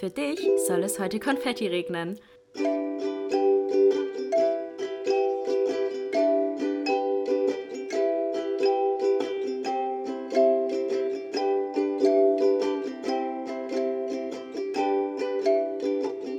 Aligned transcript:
Für 0.00 0.10
dich 0.10 0.40
soll 0.66 0.82
es 0.82 0.98
heute 0.98 1.20
Konfetti 1.20 1.68
regnen. 1.68 2.18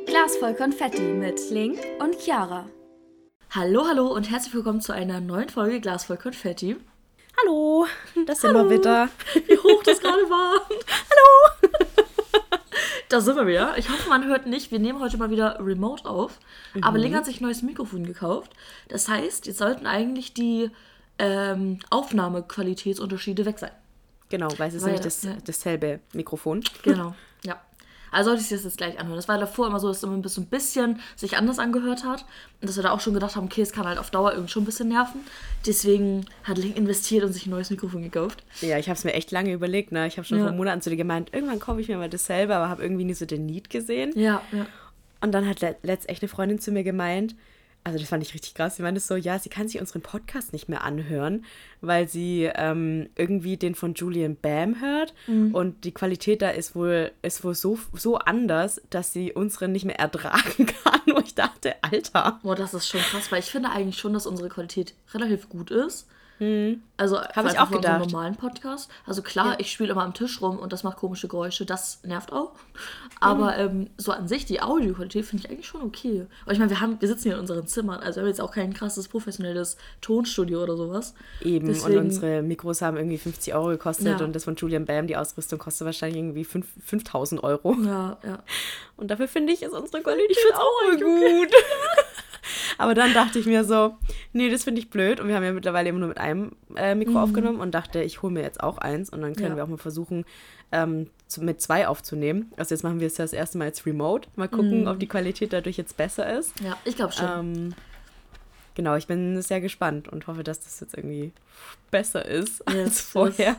Glas 0.06 0.36
voll 0.38 0.54
Konfetti 0.56 1.02
mit 1.02 1.40
Link 1.50 1.80
und 2.00 2.20
Chiara. 2.20 2.70
Hallo, 3.52 3.86
hallo 3.88 4.08
und 4.14 4.30
herzlich 4.30 4.54
willkommen 4.54 4.82
zu 4.82 4.92
einer 4.92 5.22
neuen 5.22 5.48
Folge 5.48 5.80
Glas 5.80 6.04
voll 6.04 6.18
Konfetti. 6.18 6.76
Hallo, 7.42 7.86
das 8.26 8.42
sind 8.42 8.54
wir 8.54 8.70
wieder. 8.70 9.08
Wie 9.48 9.58
hoch 9.58 9.82
das 9.84 10.02
gerade 10.02 10.30
war. 10.30 10.68
Da 13.10 13.22
sind 13.22 13.36
wir 13.36 13.48
wieder. 13.48 13.78
Ich 13.78 13.90
hoffe, 13.90 14.10
man 14.10 14.26
hört 14.26 14.46
nicht. 14.46 14.72
Wir 14.72 14.80
nehmen 14.80 15.00
heute 15.00 15.18
mal 15.18 15.30
wieder 15.30 15.58
remote 15.60 16.06
auf. 16.10 16.40
Aber 16.82 16.98
Link 16.98 17.16
hat 17.16 17.26
sich 17.26 17.40
ein 17.40 17.44
neues 17.44 17.62
Mikrofon 17.62 18.06
gekauft. 18.06 18.52
Das 18.88 19.08
heißt, 19.08 19.46
jetzt 19.48 19.58
sollten 19.60 19.86
eigentlich 19.86 20.34
die 20.34 20.72
ähm, 21.20 21.80
Aufnahmequalitätsunterschiede 21.90 23.46
weg 23.46 23.60
sein. 23.60 23.72
Genau, 24.30 24.50
weil 24.58 24.70
es 24.70 24.76
ist 24.76 24.82
Weil, 24.82 24.94
nämlich 24.94 25.04
das, 25.04 25.24
ja. 25.24 25.38
dasselbe 25.46 26.00
Mikrofon. 26.14 26.64
Genau, 26.84 27.16
ja. 27.44 27.62
Also 28.16 28.30
sollte 28.30 28.44
ich 28.44 28.50
das 28.50 28.64
jetzt 28.64 28.78
gleich 28.78 28.98
anhören. 29.00 29.18
Das 29.18 29.28
war 29.28 29.38
davor 29.38 29.68
immer 29.68 29.80
so, 29.80 29.88
dass 29.90 29.98
es 29.98 30.04
immer 30.04 30.28
so 30.28 30.42
ein 30.42 30.46
bisschen 30.48 31.00
sich 31.16 31.38
anders 31.38 31.60
angehört 31.60 32.04
hat. 32.06 32.26
Und 32.62 32.68
dass 32.70 32.76
wir 32.78 32.84
da 32.84 32.92
auch 32.92 33.02
schon 33.02 33.14
gedacht 33.14 33.36
haben, 33.36 33.46
okay, 33.46 33.62
es 33.62 33.72
kann 33.74 33.86
halt 33.86 33.98
auf 34.00 34.10
Dauer 34.10 34.32
irgendwie 34.32 34.52
schon 34.52 34.64
ein 34.64 34.66
bisschen 34.66 34.88
nerven. 34.88 35.20
Deswegen 35.66 36.26
hat 36.44 36.58
Link 36.58 36.78
investiert 36.78 37.24
und 37.24 37.34
sich 37.34 37.46
ein 37.46 37.50
neues 37.50 37.70
Mikrofon 37.70 38.04
gekauft. 38.04 38.44
Ja, 38.62 38.78
ich 38.78 38.88
habe 38.88 38.98
es 38.98 39.04
mir 39.04 39.14
echt 39.14 39.32
lange 39.32 39.52
überlegt. 39.54 39.92
Ne? 39.92 40.08
Ich 40.08 40.18
habe 40.18 40.26
schon 40.28 40.38
Ja. 40.40 40.46
vor 40.46 40.54
Monaten 40.54 40.82
zu 40.82 40.90
dir 40.90 40.96
gemeint, 40.96 41.34
irgendwann 41.34 41.60
kaufe 41.60 41.82
ich 41.82 41.88
mir 41.88 41.98
mal 41.98 42.10
dasselbe, 42.10 42.56
aber 42.56 42.70
habe 42.70 42.82
irgendwie 42.84 43.04
nie 43.04 43.14
so 43.14 43.26
den 43.26 43.46
Need 43.46 43.70
gesehen. 43.70 44.12
Ja, 44.18 44.42
ja. 44.52 44.66
Und 45.22 45.32
dann 45.32 45.48
hat 45.48 45.62
le- 45.62 45.76
letzt 45.84 46.08
echt 46.10 46.22
eine 46.22 46.30
Freundin 46.30 46.60
zu 46.60 46.72
mir 46.72 46.84
gemeint, 46.84 47.36
also 47.86 48.00
das 48.00 48.10
fand 48.10 48.24
ich 48.24 48.34
richtig 48.34 48.56
krass, 48.56 48.76
sie 48.76 48.82
meinte 48.84 49.00
so, 49.00 49.16
ja, 49.16 49.40
sie 49.40 49.50
kann 49.50 49.68
sich 49.70 49.80
unseren 49.80 50.02
Podcast 50.02 50.52
nicht 50.52 50.68
mehr 50.68 50.84
anhören, 50.84 51.46
weil 51.82 52.10
sie 52.10 52.50
ähm, 52.56 53.10
irgendwie 53.16 53.56
den 53.56 53.76
von 53.76 53.94
Julian 53.94 54.36
Bam 54.36 54.82
hört 54.82 55.14
und 55.54 55.84
die 55.86 55.94
Qualität 55.94 56.42
da 56.42 56.50
ist 56.50 56.76
wohl, 56.76 57.12
ist 57.22 57.44
wohl 57.44 57.54
so, 57.56 57.78
so 57.94 58.18
anders, 58.18 58.82
dass 58.90 59.14
sie 59.14 59.32
unseren 59.32 59.72
nicht 59.72 59.86
mehr 59.86 60.00
ertragen 60.00 60.66
kann. 60.84 61.02
Wo 61.06 61.20
ich 61.20 61.36
dachte, 61.36 61.76
Alter. 61.84 62.40
Boah, 62.42 62.56
das 62.56 62.74
ist 62.74 62.88
schon 62.88 63.02
krass, 63.02 63.32
weil 63.32 63.40
ich 63.40 63.52
finde 63.52 63.70
eigentlich 63.70 64.00
schon, 64.00 64.14
dass 64.14 64.26
unsere 64.26 64.50
Qualität 64.50 64.96
relativ 65.14 65.48
gut 65.48 65.70
ist. 65.70 66.08
Also 66.98 67.22
Hab 67.22 67.46
ich 67.50 67.58
auch 67.60 67.72
gedacht. 67.72 68.00
normalen 68.12 68.36
Podcast. 68.36 68.90
Also 69.06 69.22
klar, 69.22 69.58
ich 69.60 69.72
spiele 69.72 69.92
immer 69.92 70.04
am 70.04 70.14
Tisch 70.14 70.42
rum 70.42 70.58
und 70.60 70.74
das 70.74 70.84
macht 70.84 70.98
komische 70.98 71.28
Geräusche, 71.30 71.66
das 71.66 72.02
nervt 72.04 72.34
auch. 72.34 72.52
Aber 73.22 73.58
ähm, 73.58 73.90
so 73.98 74.12
an 74.12 74.28
sich, 74.28 74.46
die 74.46 74.62
Audioqualität 74.62 75.26
finde 75.26 75.46
ich 75.46 75.52
eigentlich 75.52 75.66
schon 75.68 75.82
okay. 75.82 76.26
Aber 76.44 76.52
ich 76.52 76.60
meine, 76.60 76.72
wir, 76.72 76.82
haben, 76.82 77.00
wir 77.00 77.08
sitzen 77.08 77.24
hier 77.24 77.34
in 77.36 77.40
unseren 77.40 77.68
Zimmern, 77.68 78.02
also 78.02 78.18
wir 78.18 78.24
haben 78.24 78.28
jetzt 78.28 78.42
auch 78.42 78.52
kein 78.52 78.74
krasses 78.74 79.08
professionelles 79.08 79.78
Tonstudio 80.02 80.62
oder 80.64 80.76
sowas. 80.76 81.14
Eben, 81.42 81.68
Deswegen- 81.68 82.00
und 82.00 82.06
unsere 82.06 82.42
Mikros 82.42 82.82
haben 82.82 82.98
irgendwie 82.98 83.18
50 83.18 83.54
Euro 83.56 83.68
gekostet 83.68 84.20
Ja. 84.20 84.26
und 84.26 84.34
das 84.36 84.44
von 84.44 84.56
Julian 84.56 84.86
Bam, 84.86 85.08
die 85.08 85.16
Ausrüstung, 85.16 85.58
kostet 85.60 85.86
wahrscheinlich 85.86 86.18
irgendwie 86.20 86.44
5 86.44 86.66
5000 86.86 87.44
Euro. 87.44 87.76
Ja, 87.86 88.18
ja. 88.26 88.40
Und 88.98 89.10
dafür 89.10 89.28
finde 89.30 89.54
ich, 89.54 89.62
ist 89.64 89.74
unsere 89.74 90.02
Qualität 90.04 90.38
auch 90.54 90.60
auch 90.60 91.00
gut. 91.00 91.50
Aber 92.78 92.94
dann 92.94 93.14
dachte 93.14 93.40
ich 93.40 93.46
mir 93.46 93.64
so, 93.64 93.96
nee, 94.34 94.50
das 94.50 94.64
finde 94.64 94.80
ich 94.82 94.90
blöd. 94.90 95.20
Und 95.20 95.28
wir 95.28 95.36
haben 95.36 95.44
ja 95.44 95.54
mittlerweile 95.54 95.90
immer 95.90 96.00
nur 96.00 96.10
mit 96.10 96.18
einem 96.18 96.52
äh, 96.76 96.96
Mikro 96.96 97.20
aufgenommen 97.22 97.60
und 97.60 97.72
dachte, 97.74 98.02
ich 98.02 98.22
hole 98.22 98.34
mir 98.34 98.42
jetzt 98.44 98.62
auch 98.62 98.78
eins. 98.78 99.10
Und 99.10 99.22
dann 99.22 99.36
können 99.36 99.50
Ja. 99.52 99.56
wir 99.58 99.64
auch 99.64 99.68
mal 99.70 99.78
versuchen, 99.78 100.26
ähm, 100.72 101.10
zu, 101.28 101.42
mit 101.44 101.62
zwei 101.62 101.88
aufzunehmen. 101.88 102.52
Also 102.58 102.76
jetzt 102.76 102.84
machen 102.84 103.00
wir 103.00 103.08
es 103.08 103.18
ja 103.18 103.24
das 103.24 103.34
erste 103.34 103.58
Mal 103.58 103.66
jetzt 103.66 103.86
remote. 103.86 104.28
Mal 104.36 104.48
gucken, 104.50 104.88
ob 104.88 105.00
die 105.00 105.08
Qualität 105.08 105.54
dadurch 105.54 105.78
jetzt 105.78 105.96
besser 105.98 106.38
ist. 106.38 106.60
Ja, 106.62 106.76
ich 106.86 106.96
glaube 106.96 107.14
schon. 107.14 107.30
Ähm, 107.40 107.74
genau, 108.76 108.96
ich 108.96 109.08
bin 109.08 109.42
sehr 109.42 109.62
gespannt 109.62 110.08
und 110.08 110.28
hoffe, 110.28 110.44
dass 110.44 110.60
das 110.60 110.80
jetzt 110.80 110.96
irgendwie 110.98 111.32
besser 111.92 112.26
ist 112.26 112.62
Yes, 112.70 112.78
als 112.86 113.02
vorher. 113.02 113.56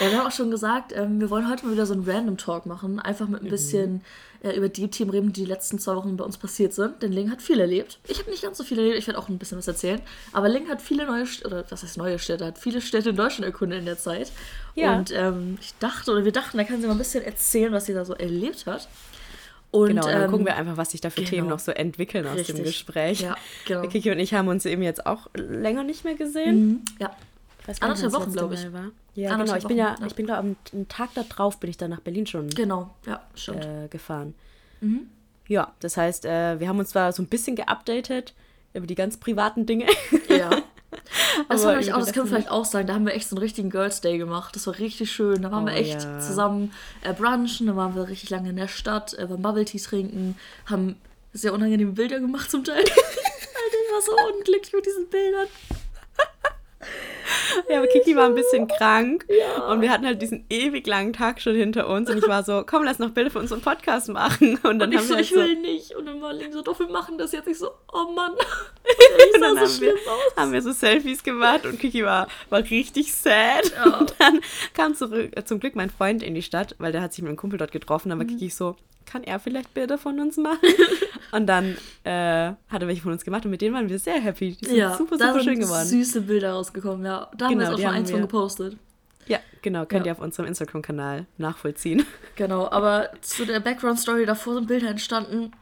Ja, 0.00 0.10
wir 0.10 0.18
haben 0.18 0.26
auch 0.26 0.32
schon 0.32 0.50
gesagt, 0.50 0.92
ähm, 0.96 1.20
wir 1.20 1.30
wollen 1.30 1.48
heute 1.48 1.66
mal 1.66 1.72
wieder 1.72 1.86
so 1.86 1.94
einen 1.94 2.08
Random 2.08 2.36
Talk 2.36 2.66
machen. 2.66 2.98
Einfach 2.98 3.28
mit 3.28 3.42
ein 3.42 3.48
bisschen 3.50 4.00
äh, 4.44 4.54
über 4.56 4.68
die 4.68 4.88
Themen 4.88 5.10
reden, 5.10 5.32
die 5.32 5.40
die 5.44 5.46
letzten 5.46 5.78
zwei 5.78 5.96
Wochen 5.96 6.16
bei 6.16 6.24
uns 6.24 6.36
passiert 6.36 6.72
sind. 6.74 7.02
Denn 7.02 7.12
Ling 7.12 7.30
hat 7.30 7.42
viel 7.42 7.58
erlebt. 7.58 7.98
Ich 8.06 8.18
habe 8.20 8.30
nicht 8.30 8.42
ganz 8.42 8.58
so 8.58 8.64
viel 8.64 8.78
erlebt, 8.78 8.98
ich 8.98 9.06
werde 9.06 9.18
auch 9.18 9.28
ein 9.28 9.38
bisschen 9.38 9.58
was 9.58 9.66
erzählen. 9.66 10.00
Aber 10.32 10.48
Ling 10.48 10.68
hat 10.68 10.80
viele 10.82 11.06
neue, 11.06 11.24
St- 11.24 11.44
oder 11.44 11.64
was 11.70 11.82
heißt 11.82 11.96
neue 11.96 12.18
Städte, 12.18 12.44
hat 12.46 12.58
viele 12.58 12.80
Städte 12.80 13.10
in 13.10 13.16
Deutschland 13.16 13.46
erkundet 13.46 13.78
in 13.80 13.86
der 13.86 13.98
Zeit. 13.98 14.30
Ja. 14.74 14.96
Und 14.96 15.10
ähm, 15.12 15.58
ich 15.60 15.74
dachte, 15.80 16.12
oder 16.12 16.24
wir 16.24 16.32
dachten, 16.32 16.58
da 16.58 16.64
kann 16.64 16.80
sie 16.80 16.86
mal 16.86 16.92
ein 16.92 16.98
bisschen 16.98 17.24
erzählen, 17.24 17.72
was 17.72 17.86
sie 17.86 17.94
da 17.94 18.04
so 18.04 18.14
erlebt 18.14 18.66
hat. 18.66 18.86
Und, 19.70 19.88
Genau, 19.88 20.02
dann 20.06 20.22
ähm, 20.22 20.30
gucken 20.30 20.46
wir 20.46 20.54
einfach, 20.56 20.76
was 20.76 20.92
sich 20.92 21.00
da 21.00 21.10
für 21.10 21.16
genau. 21.22 21.30
Themen 21.30 21.48
noch 21.48 21.58
so 21.58 21.72
entwickeln 21.72 22.26
aus 22.26 22.36
Richtig. 22.36 22.54
dem 22.56 22.64
Gespräch. 22.64 23.20
Ja, 23.22 23.36
genau. 23.66 23.88
Kiki 23.88 24.10
und 24.12 24.20
ich 24.20 24.32
haben 24.34 24.46
uns 24.48 24.64
eben 24.66 24.82
jetzt 24.82 25.04
auch 25.04 25.28
länger 25.34 25.82
nicht 25.82 26.04
mehr 26.04 26.14
gesehen. 26.14 26.66
Mhm, 26.66 26.80
Ja, 27.00 27.10
Anderthalb 27.80 28.12
Wochen, 28.12 28.32
das 28.32 28.34
letzte 28.34 28.38
glaub 28.38 28.52
ich. 28.52 28.64
Mal 28.64 28.72
War. 28.72 28.90
Ja, 29.14 29.36
genau. 29.36 29.54
Ich 29.56 29.66
bin 29.66 29.76
ja, 29.76 29.96
ja. 29.98 30.06
ich 30.06 30.14
bin 30.14 30.26
glaube 30.26 30.40
am 30.40 30.56
einen 30.72 30.88
Tag 30.88 31.10
da 31.14 31.22
drauf 31.22 31.60
bin 31.60 31.70
ich 31.70 31.76
dann 31.76 31.90
nach 31.90 32.00
Berlin 32.00 32.26
schon 32.26 32.48
genau. 32.50 32.94
Ja, 33.06 33.22
stimmt. 33.34 33.64
äh, 33.64 33.88
gefahren. 33.88 34.34
Mhm. 34.80 35.08
Ja, 35.46 35.72
das 35.80 35.96
heißt, 35.96 36.24
äh, 36.24 36.58
wir 36.58 36.68
haben 36.68 36.78
uns 36.78 36.90
zwar 36.90 37.12
so 37.12 37.22
ein 37.22 37.26
bisschen 37.26 37.54
geupdatet 37.54 38.34
über 38.72 38.86
die 38.86 38.94
ganz 38.94 39.16
privaten 39.16 39.66
Dinge. 39.66 39.86
Ja. 40.28 40.50
Das, 41.48 41.64
Aber 41.64 41.78
auch, 41.78 41.98
das 41.98 42.12
können 42.12 42.26
wir 42.26 42.36
vielleicht 42.36 42.50
auch 42.50 42.64
sagen. 42.64 42.86
Da 42.86 42.94
haben 42.94 43.04
wir 43.04 43.14
echt 43.14 43.28
so 43.28 43.34
einen 43.34 43.42
richtigen 43.42 43.68
Girls 43.68 44.00
Day 44.00 44.16
gemacht. 44.16 44.54
Das 44.54 44.68
war 44.68 44.78
richtig 44.78 45.10
schön. 45.10 45.42
Da 45.42 45.50
waren 45.50 45.66
wir 45.66 45.72
Oh, 45.72 45.76
echt 45.76 46.04
ja. 46.04 46.20
zusammen 46.20 46.72
äh, 47.02 47.12
brunchen. 47.12 47.66
Da 47.66 47.74
waren 47.74 47.96
wir 47.96 48.08
richtig 48.08 48.30
lange 48.30 48.50
in 48.50 48.56
der 48.56 48.68
Stadt, 48.68 49.12
äh, 49.14 49.26
beim 49.26 49.42
Bubble 49.42 49.64
Tea 49.64 49.80
trinken, 49.80 50.36
haben 50.66 50.96
sehr 51.32 51.52
unangenehme 51.52 51.92
Bilder 51.92 52.20
gemacht 52.20 52.50
zum 52.50 52.62
Teil. 52.62 52.78
Alter, 52.78 52.92
ich 52.94 53.92
war 53.92 54.02
so 54.02 54.12
unglücklich 54.34 54.72
mit 54.72 54.86
diesen 54.86 55.08
Bildern. 55.08 55.48
Ja, 57.68 57.78
aber 57.78 57.86
Kiki 57.86 58.14
war 58.16 58.26
ein 58.26 58.34
bisschen 58.34 58.68
krank 58.68 59.26
und 59.70 59.80
wir 59.80 59.90
hatten 59.90 60.06
halt 60.06 60.20
diesen 60.20 60.44
ewig 60.50 60.86
langen 60.86 61.12
Tag 61.12 61.40
schon 61.40 61.54
hinter 61.54 61.88
uns 61.88 62.10
und 62.10 62.18
ich 62.18 62.28
war 62.28 62.42
so, 62.42 62.64
komm, 62.66 62.84
lass 62.84 62.98
noch 62.98 63.10
Bilder 63.10 63.30
für 63.30 63.38
unseren 63.38 63.60
Podcast 63.60 64.08
machen. 64.08 64.58
Und 64.62 64.78
dann 64.78 64.88
Und 64.88 64.92
ich 64.92 64.98
haben 64.98 65.04
so, 65.04 65.10
wir 65.10 65.16
halt 65.16 65.24
ich 65.26 65.34
will 65.34 65.60
nicht. 65.60 65.94
Und 65.94 66.06
dann 66.06 66.20
war 66.20 66.32
Link 66.32 66.52
so, 66.52 66.62
doch, 66.62 66.78
wir 66.78 66.88
machen 66.88 67.18
das 67.18 67.32
jetzt. 67.32 67.48
Ich 67.48 67.58
so, 67.58 67.70
oh 67.92 68.10
Mann. 68.12 68.32
Ich 69.16 69.40
dann 69.40 69.42
sah 69.42 69.50
so 69.54 69.60
haben 69.60 69.68
schlimm 69.68 69.96
wir, 70.04 70.12
aus. 70.12 70.36
haben 70.36 70.52
wir 70.52 70.62
so 70.62 70.72
Selfies 70.72 71.22
gemacht 71.22 71.66
und 71.66 71.78
Kiki 71.78 72.04
war, 72.04 72.28
war 72.50 72.60
richtig 72.60 73.14
sad. 73.14 73.72
Ja. 73.74 73.98
Und 73.98 74.14
dann 74.18 74.40
kam 74.74 74.94
zurück, 74.94 75.32
zum 75.46 75.60
Glück 75.60 75.74
mein 75.74 75.90
Freund 75.90 76.22
in 76.22 76.34
die 76.34 76.42
Stadt, 76.42 76.74
weil 76.78 76.92
der 76.92 77.02
hat 77.02 77.12
sich 77.12 77.22
mit 77.22 77.28
einem 77.28 77.36
Kumpel 77.36 77.58
dort 77.58 77.72
getroffen. 77.72 78.08
Mhm. 78.08 78.10
Dann 78.10 78.18
war 78.20 78.26
Kiki 78.26 78.50
so, 78.50 78.76
kann 79.06 79.22
er 79.24 79.38
vielleicht 79.38 79.74
Bilder 79.74 79.98
von 79.98 80.18
uns 80.20 80.36
machen? 80.36 80.58
und 81.32 81.46
dann 81.46 81.76
äh, 82.04 82.52
hat 82.68 82.80
er 82.82 82.86
welche 82.88 83.02
von 83.02 83.12
uns 83.12 83.24
gemacht 83.24 83.44
und 83.44 83.50
mit 83.50 83.60
denen 83.60 83.74
waren 83.74 83.88
wir 83.88 83.98
sehr 83.98 84.20
happy. 84.20 84.56
Die 84.60 84.64
sind 84.66 84.76
Ja, 84.76 84.96
super, 84.96 85.18
super 85.18 85.40
schön 85.40 85.58
geworden. 85.60 85.86
süße 85.86 86.22
Bilder 86.22 86.52
rausgekommen, 86.52 87.04
ja. 87.04 87.30
Da 87.36 87.46
haben 87.46 87.52
wir 87.52 87.58
Genau, 87.66 87.70
jetzt 87.70 87.74
auch 87.80 87.86
schon 87.88 87.94
eins 87.96 88.10
von 88.10 88.20
gepostet. 88.20 88.76
Ja, 89.26 89.38
genau, 89.62 89.86
könnt 89.86 90.04
Ja. 90.06 90.12
ihr 90.12 90.16
auf 90.16 90.22
unserem 90.22 90.46
Instagram-Kanal 90.48 91.26
nachvollziehen. 91.38 92.04
Genau, 92.36 92.68
aber 92.70 93.10
zu 93.22 93.46
der 93.46 93.60
Background-Story 93.60 94.26
davor 94.26 94.54
sind 94.54 94.66
Bilder 94.68 94.88
entstanden. 94.90 95.52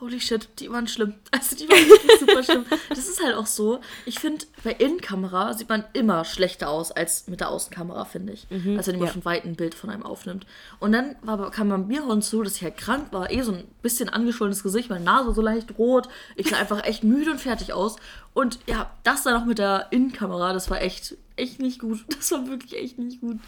Holy 0.00 0.20
shit, 0.20 0.48
die 0.58 0.70
waren 0.70 0.88
schlimm. 0.88 1.14
Also 1.30 1.56
die 1.56 1.68
waren 1.68 1.88
wirklich 1.88 2.20
super 2.20 2.42
schlimm. 2.42 2.64
Das 2.88 3.08
ist 3.08 3.22
halt 3.22 3.34
auch 3.34 3.46
so. 3.46 3.80
Ich 4.04 4.18
finde, 4.18 4.44
bei 4.64 4.72
Innenkamera 4.72 5.54
sieht 5.54 5.68
man 5.68 5.84
immer 5.92 6.24
schlechter 6.24 6.68
aus 6.68 6.92
als 6.92 7.28
mit 7.28 7.40
der 7.40 7.50
Außenkamera, 7.50 8.04
finde 8.04 8.32
ich. 8.34 8.46
als 8.76 8.86
wenn 8.86 8.98
man 8.98 9.06
ja. 9.06 9.12
von 9.12 9.24
weitem 9.24 9.52
ein 9.52 9.56
Bild 9.56 9.74
von 9.74 9.90
einem 9.90 10.02
aufnimmt. 10.02 10.46
Und 10.80 10.92
dann 10.92 11.16
war, 11.22 11.50
kam 11.50 11.68
man 11.68 11.86
mir 11.86 12.06
hinzu, 12.06 12.42
dass 12.42 12.56
ich 12.56 12.62
halt 12.62 12.76
krank 12.76 13.12
war, 13.12 13.30
eh 13.30 13.42
so 13.42 13.52
ein 13.52 13.64
bisschen 13.82 14.08
angeschwollenes 14.08 14.62
Gesicht, 14.62 14.90
meine 14.90 15.04
Nase 15.04 15.32
so 15.34 15.42
leicht 15.42 15.78
rot. 15.78 16.08
Ich 16.36 16.48
sah 16.48 16.56
einfach 16.56 16.84
echt 16.84 17.04
müde 17.04 17.30
und 17.30 17.40
fertig 17.40 17.72
aus. 17.72 17.96
Und 18.34 18.58
ja, 18.66 18.90
das 19.04 19.22
dann 19.22 19.34
noch 19.34 19.46
mit 19.46 19.58
der 19.58 19.86
Innenkamera, 19.90 20.52
das 20.52 20.68
war 20.70 20.82
echt, 20.82 21.16
echt 21.36 21.60
nicht 21.60 21.80
gut. 21.80 22.04
Das 22.16 22.30
war 22.32 22.46
wirklich 22.48 22.76
echt 22.76 22.98
nicht 22.98 23.20
gut. 23.20 23.38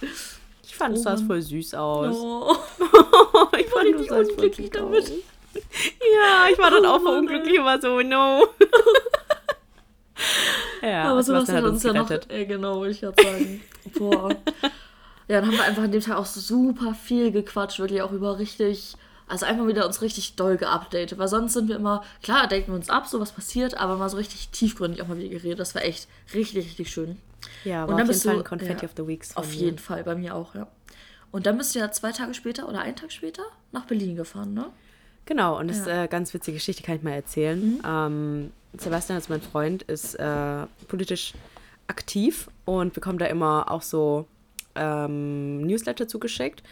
Ich 0.62 0.76
fand, 0.76 0.94
es 0.94 1.00
Oh 1.00 1.04
sah 1.04 1.16
voll 1.16 1.40
süß 1.40 1.74
aus. 1.74 2.16
Oh. 2.16 2.54
ich 3.58 3.66
war 3.72 3.82
fand, 3.82 3.84
richtig 3.84 4.08
du 4.08 4.14
sahst 4.14 4.32
voll 4.32 4.52
süß 4.52 4.70
damit. 4.70 5.04
aus. 5.04 5.12
Ja, 5.54 6.48
ich 6.52 6.58
war 6.58 6.70
dann 6.70 6.84
Oh 6.84 6.88
auch 6.90 7.00
voll 7.00 7.12
Mann, 7.12 7.20
unglücklich 7.20 7.58
und 7.58 7.64
war 7.64 7.80
so, 7.80 8.00
no. 8.00 8.46
ja, 10.82 11.04
Aber 11.10 11.22
sowas 11.22 11.48
hat 11.48 11.64
uns 11.64 11.82
ja 11.82 11.92
noch. 11.92 12.10
Ja, 12.10 12.18
genau, 12.44 12.84
ich 12.84 13.00
gerade 13.00 13.22
sagen. 13.22 13.60
Boah. 13.96 14.30
Ja, 15.28 15.40
dann 15.40 15.46
haben 15.46 15.56
wir 15.56 15.64
einfach 15.64 15.82
an 15.82 15.92
dem 15.92 16.00
Tag 16.02 16.16
auch 16.16 16.26
super 16.26 16.94
viel 16.94 17.30
gequatscht, 17.32 17.78
wirklich 17.78 18.02
auch 18.02 18.12
über 18.12 18.38
richtig. 18.38 18.94
Also 19.30 19.44
einfach 19.44 19.66
wieder 19.66 19.84
uns 19.86 20.00
richtig 20.00 20.36
doll 20.36 20.56
geupdatet, 20.56 21.18
weil 21.18 21.28
sonst 21.28 21.52
sind 21.52 21.68
wir 21.68 21.76
immer, 21.76 22.02
klar, 22.22 22.46
denken 22.46 22.72
wir 22.72 22.76
uns 22.76 22.88
ab, 22.88 23.06
so 23.06 23.20
was 23.20 23.32
passiert, 23.32 23.76
aber 23.76 23.96
mal 23.96 24.08
so 24.08 24.16
richtig 24.16 24.48
tiefgründig 24.48 25.02
auch 25.02 25.08
mal 25.08 25.18
wieder 25.18 25.28
geredet. 25.28 25.58
Das 25.58 25.74
war 25.74 25.82
echt 25.84 26.08
richtig, 26.32 26.64
richtig 26.64 26.90
schön. 26.90 27.18
Ja, 27.62 27.84
Und 27.84 27.90
war 27.90 27.94
dann 27.94 27.94
auf 27.94 27.98
jeden 28.00 28.08
bist 28.08 28.24
Fall 28.24 28.34
du- 28.36 28.40
ein 28.40 28.44
Confetti 28.44 28.86
ja, 28.86 28.88
of 28.88 28.92
the 28.96 29.06
Weeks. 29.06 29.36
Auf 29.36 29.48
mir. 29.48 29.54
jeden 29.56 29.78
Fall, 29.78 30.02
bei 30.02 30.14
mir 30.14 30.34
auch, 30.34 30.54
ja. 30.54 30.66
Und 31.30 31.44
dann 31.44 31.58
bist 31.58 31.74
du 31.74 31.78
ja 31.78 31.92
zwei 31.92 32.10
Tage 32.12 32.32
später 32.32 32.66
oder 32.70 32.80
einen 32.80 32.96
Tag 32.96 33.12
später 33.12 33.42
nach 33.70 33.84
Berlin 33.84 34.16
gefahren, 34.16 34.54
ne? 34.54 34.70
Genau, 35.28 35.58
und 35.58 35.68
das 35.68 35.80
ist 35.80 35.86
Ja. 35.86 35.92
Mhm. 35.92 35.98
eine 35.98 36.08
ganz 36.08 36.32
witzige 36.32 36.54
Geschichte, 36.56 36.82
kann 36.82 36.96
ich 36.96 37.02
mal 37.02 37.10
erzählen. 37.12 37.82
Ähm, 37.86 38.50
Sebastian, 38.78 39.16
also 39.16 39.30
mein 39.30 39.42
Freund, 39.42 39.82
ist 39.82 40.14
äh, 40.14 40.66
politisch 40.88 41.34
aktiv 41.86 42.48
und 42.64 42.94
bekommt 42.94 43.20
da 43.20 43.26
immer 43.26 43.70
auch 43.70 43.82
so 43.82 44.26
ähm, 44.74 45.66
Newsletter 45.66 46.08
zugeschickt. 46.08 46.62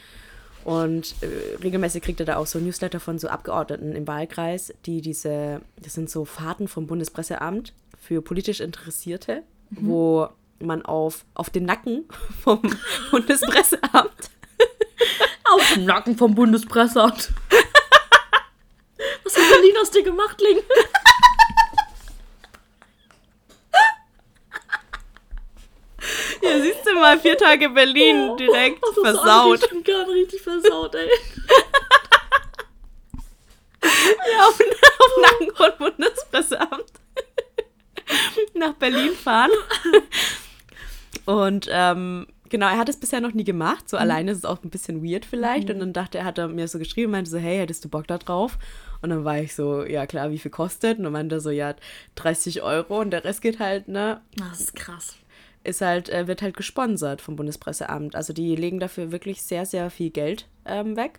Und 0.65 1.17
äh, 1.21 1.57
regelmäßig 1.63 2.03
kriegt 2.03 2.19
er 2.21 2.25
da 2.25 2.37
auch 2.37 2.47
so 2.47 2.59
Newsletter 2.59 2.99
von 2.99 3.19
so 3.19 3.29
Abgeordneten 3.29 3.93
im 3.93 4.07
Wahlkreis, 4.07 4.73
die 4.87 5.03
diese, 5.03 5.61
das 5.83 5.93
sind 5.93 6.09
so 6.09 6.25
Fahrten 6.25 6.67
vom 6.67 6.87
Bundespresseamt 6.87 7.75
für 8.01 8.23
politisch 8.23 8.61
Interessierte, 8.61 9.43
mhm. 9.69 9.87
wo 9.87 10.29
man 10.61 10.81
auf, 10.83 11.27
auf 11.35 11.51
den 11.51 11.67
Nacken 11.67 12.05
vom 12.43 12.63
Bundespresseamt. 13.11 13.83
auf 15.53 15.75
den 15.75 15.85
Nacken 15.85 16.17
vom 16.17 16.35
Bundespresseamt. 16.35 17.33
Was 19.27 19.37
hat 19.37 19.51
Berlin 19.51 19.77
aus 19.83 19.91
dir 19.91 20.05
gemacht, 20.05 20.41
Ling? 20.41 20.63
Ja, 26.41 26.61
siehst 26.61 26.87
du 26.87 26.95
mal, 26.95 27.19
vier 27.19 27.37
Tage 27.37 27.69
Berlin 27.71 28.31
oh, 28.31 28.37
direkt 28.37 28.79
oh, 28.83 29.03
versaut. 29.03 29.61
Ich 29.65 29.85
gar 29.85 30.09
richtig 30.09 30.41
versaut, 30.41 30.95
ey. 30.95 31.09
ja, 33.83 34.47
auf, 34.47 34.61
auf 35.01 35.11
Nacken 35.23 35.57
von 35.57 35.73
Bundespresseamt. 35.79 36.93
Nach 38.55 38.75
Berlin 38.75 39.13
fahren. 39.13 39.51
Und 41.25 41.69
ähm, 41.69 42.29
genau, 42.49 42.67
er 42.67 42.79
hat 42.79 42.89
es 42.89 43.01
bisher 43.01 43.21
noch 43.21 43.33
nie 43.33 43.43
gemacht. 43.43 43.89
So 43.89 43.97
mhm. 43.97 44.03
alleine 44.03 44.31
ist 44.31 44.39
es 44.39 44.45
auch 44.45 44.63
ein 44.63 44.71
bisschen 44.71 45.05
weird 45.05 45.25
vielleicht. 45.25 45.69
Mhm. 45.69 45.75
Und 45.75 45.81
dann 45.81 45.93
dachte 45.93 46.19
er, 46.19 46.25
hat 46.25 46.39
er 46.39 46.47
mir 46.47 46.69
so 46.69 46.79
geschrieben, 46.79 47.11
meinte 47.11 47.31
so, 47.31 47.39
hey, 47.39 47.59
hättest 47.59 47.85
du 47.85 47.89
Bock 47.89 48.07
da 48.07 48.19
drauf? 48.19 48.57
Und 49.07 49.11
dann 49.11 49.25
war 49.25 49.39
ich 49.39 49.55
so, 49.55 49.85
ja 49.85 50.05
klar, 50.05 50.33
wie 50.33 50.39
viel 50.39 50.51
kostet? 50.51 50.99
Und 50.99 51.05
dann 51.05 51.13
meinte 51.13 51.37
er 51.37 51.41
so, 51.41 51.51
ja, 51.51 51.77
30 52.17 52.63
Euro 52.63 53.01
und 53.01 53.13
der 53.13 53.23
Rest 53.23 53.41
geht 53.41 53.61
halt, 53.61 53.87
ne? 53.87 54.21
Das 54.37 54.59
ist 54.59 54.75
krass 54.75 55.17
ist 55.63 55.81
halt, 55.81 56.09
äh, 56.09 56.29
wird 56.29 56.43
halt 56.43 56.57
gesponsert 56.57 57.21
vom 57.21 57.37
Bundespresseamt. 57.37 58.15
Also 58.15 58.33
die 58.33 58.55
legen 58.57 58.79
dafür 58.79 59.13
wirklich 59.13 59.43
sehr, 59.43 59.67
sehr 59.67 59.91
viel 59.91 60.11
Geld 60.11 60.47
ähm, 60.65 60.97
weg. 60.97 61.19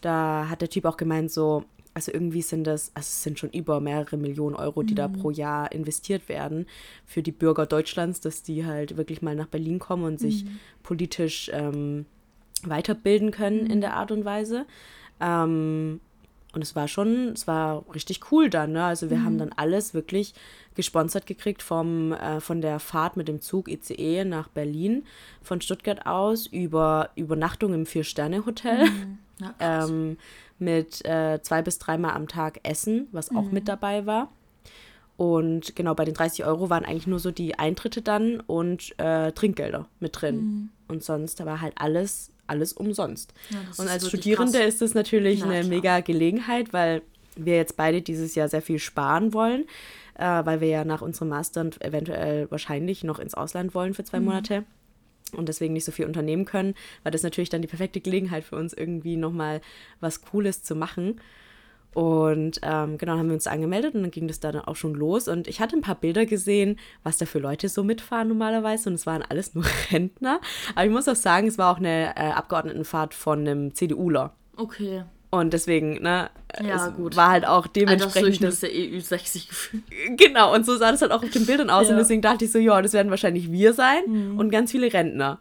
Da 0.00 0.48
hat 0.50 0.60
der 0.60 0.68
Typ 0.68 0.84
auch 0.84 0.96
gemeint, 0.96 1.30
so, 1.30 1.64
also 1.94 2.12
irgendwie 2.12 2.42
sind 2.42 2.64
das, 2.66 2.90
also 2.94 3.06
es 3.06 3.22
sind 3.22 3.38
schon 3.38 3.50
über 3.50 3.80
mehrere 3.80 4.16
Millionen 4.16 4.56
Euro, 4.56 4.82
die 4.82 4.94
mhm. 4.94 4.96
da 4.96 5.08
pro 5.08 5.30
Jahr 5.30 5.70
investiert 5.70 6.28
werden 6.28 6.66
für 7.06 7.22
die 7.22 7.32
Bürger 7.32 7.66
Deutschlands, 7.66 8.20
dass 8.20 8.42
die 8.42 8.66
halt 8.66 8.96
wirklich 8.96 9.22
mal 9.22 9.36
nach 9.36 9.46
Berlin 9.46 9.78
kommen 9.78 10.04
und 10.04 10.18
sich 10.18 10.44
mhm. 10.44 10.58
politisch 10.82 11.50
ähm, 11.54 12.06
weiterbilden 12.64 13.30
können 13.30 13.64
mhm. 13.64 13.70
in 13.70 13.80
der 13.80 13.94
Art 13.94 14.10
und 14.10 14.24
Weise. 14.24 14.66
Ähm, 15.20 16.00
und 16.54 16.62
es 16.62 16.76
war 16.76 16.88
schon, 16.88 17.30
es 17.30 17.46
war 17.46 17.84
richtig 17.94 18.32
cool 18.32 18.50
dann. 18.50 18.72
Ne? 18.72 18.84
Also 18.84 19.10
wir 19.10 19.18
mhm. 19.18 19.24
haben 19.24 19.38
dann 19.38 19.52
alles 19.56 19.94
wirklich 19.94 20.34
gesponsert 20.74 21.26
gekriegt 21.26 21.62
vom, 21.62 22.12
äh, 22.12 22.40
von 22.40 22.60
der 22.60 22.78
Fahrt 22.80 23.16
mit 23.16 23.28
dem 23.28 23.40
Zug 23.40 23.68
ICE 23.68 24.24
nach 24.24 24.48
Berlin 24.48 25.04
von 25.42 25.60
Stuttgart 25.60 26.06
aus 26.06 26.46
über 26.46 27.10
Übernachtung 27.16 27.74
im 27.74 27.86
Vier-Sterne-Hotel. 27.86 28.90
Mhm. 28.90 29.18
Ja, 29.40 29.54
ähm, 29.84 30.16
mit 30.58 31.04
äh, 31.04 31.40
zwei 31.42 31.62
bis 31.62 31.78
dreimal 31.78 32.12
am 32.12 32.28
Tag 32.28 32.60
Essen, 32.62 33.08
was 33.12 33.30
auch 33.30 33.50
mit 33.50 33.64
mhm. 33.64 33.66
dabei 33.66 34.06
war. 34.06 34.30
Und 35.16 35.76
genau, 35.76 35.94
bei 35.94 36.04
den 36.04 36.14
30 36.14 36.44
Euro 36.44 36.70
waren 36.70 36.84
eigentlich 36.84 37.06
nur 37.06 37.20
so 37.20 37.30
die 37.30 37.58
Eintritte 37.58 38.02
dann 38.02 38.40
und 38.40 38.98
äh, 38.98 39.30
Trinkgelder 39.32 39.88
mit 40.00 40.20
drin. 40.20 40.36
Mhm. 40.36 40.70
Und 40.88 41.04
sonst 41.04 41.44
war 41.44 41.60
halt 41.60 41.74
alles 41.76 42.30
alles 42.46 42.72
umsonst. 42.72 43.32
Ja, 43.50 43.58
und 43.78 43.88
als 43.88 44.06
Studierende 44.08 44.58
krass. 44.58 44.68
ist 44.68 44.82
das 44.82 44.94
natürlich 44.94 45.40
ja, 45.40 45.46
eine 45.46 45.60
klar. 45.60 45.68
mega 45.68 46.00
Gelegenheit, 46.00 46.72
weil 46.72 47.02
wir 47.36 47.56
jetzt 47.56 47.76
beide 47.76 48.02
dieses 48.02 48.34
Jahr 48.34 48.48
sehr 48.48 48.62
viel 48.62 48.78
sparen 48.78 49.32
wollen, 49.32 49.64
äh, 50.14 50.44
weil 50.44 50.60
wir 50.60 50.68
ja 50.68 50.84
nach 50.84 51.02
unserem 51.02 51.28
Master 51.28 51.70
eventuell 51.80 52.50
wahrscheinlich 52.50 53.04
noch 53.04 53.18
ins 53.18 53.34
Ausland 53.34 53.74
wollen 53.74 53.94
für 53.94 54.04
zwei 54.04 54.20
mhm. 54.20 54.26
Monate 54.26 54.64
und 55.32 55.48
deswegen 55.48 55.74
nicht 55.74 55.84
so 55.84 55.92
viel 55.92 56.06
unternehmen 56.06 56.44
können, 56.44 56.74
war 57.02 57.10
das 57.10 57.22
natürlich 57.22 57.50
dann 57.50 57.62
die 57.62 57.68
perfekte 57.68 58.00
Gelegenheit 58.00 58.44
für 58.44 58.56
uns 58.56 58.72
irgendwie 58.72 59.16
nochmal 59.16 59.60
was 60.00 60.22
Cooles 60.22 60.62
zu 60.62 60.74
machen. 60.74 61.20
Und 61.94 62.60
ähm, 62.62 62.98
genau, 62.98 63.16
haben 63.16 63.28
wir 63.28 63.34
uns 63.34 63.46
angemeldet 63.46 63.94
und 63.94 64.02
dann 64.02 64.10
ging 64.10 64.26
das 64.26 64.40
dann 64.40 64.56
auch 64.56 64.76
schon 64.76 64.94
los. 64.94 65.28
Und 65.28 65.46
ich 65.46 65.60
hatte 65.60 65.76
ein 65.76 65.82
paar 65.82 65.94
Bilder 65.94 66.26
gesehen, 66.26 66.78
was 67.04 67.18
da 67.18 67.26
für 67.26 67.38
Leute 67.38 67.68
so 67.68 67.84
mitfahren 67.84 68.28
normalerweise. 68.28 68.88
Und 68.88 68.96
es 68.96 69.06
waren 69.06 69.22
alles 69.22 69.54
nur 69.54 69.64
Rentner. 69.90 70.40
Aber 70.74 70.84
ich 70.84 70.92
muss 70.92 71.08
auch 71.08 71.16
sagen, 71.16 71.46
es 71.46 71.56
war 71.56 71.72
auch 71.72 71.78
eine 71.78 72.16
äh, 72.16 72.32
Abgeordnetenfahrt 72.32 73.14
von 73.14 73.40
einem 73.40 73.74
CDUler. 73.74 74.34
Okay. 74.56 75.04
Und 75.30 75.52
deswegen, 75.52 76.00
ne, 76.00 76.30
ja, 76.62 76.88
gut. 76.88 77.16
war 77.16 77.30
halt 77.30 77.44
auch 77.44 77.66
dementsprechend. 77.66 78.44
Das 78.44 78.60
der 78.60 78.70
EU60 78.70 79.48
gefühlt. 79.48 79.82
Genau, 80.16 80.54
und 80.54 80.64
so 80.64 80.76
sah 80.76 80.92
das 80.92 81.02
halt 81.02 81.10
auch 81.10 81.24
auf 81.24 81.30
den 81.30 81.44
Bildern 81.44 81.70
aus. 81.70 81.88
Ja. 81.88 81.94
Und 81.94 81.98
deswegen 81.98 82.22
dachte 82.22 82.44
ich 82.44 82.52
so, 82.52 82.58
ja, 82.58 82.80
das 82.80 82.92
werden 82.92 83.10
wahrscheinlich 83.10 83.50
wir 83.50 83.72
sein 83.72 84.02
mhm. 84.06 84.38
und 84.38 84.50
ganz 84.50 84.70
viele 84.70 84.92
Rentner. 84.92 85.40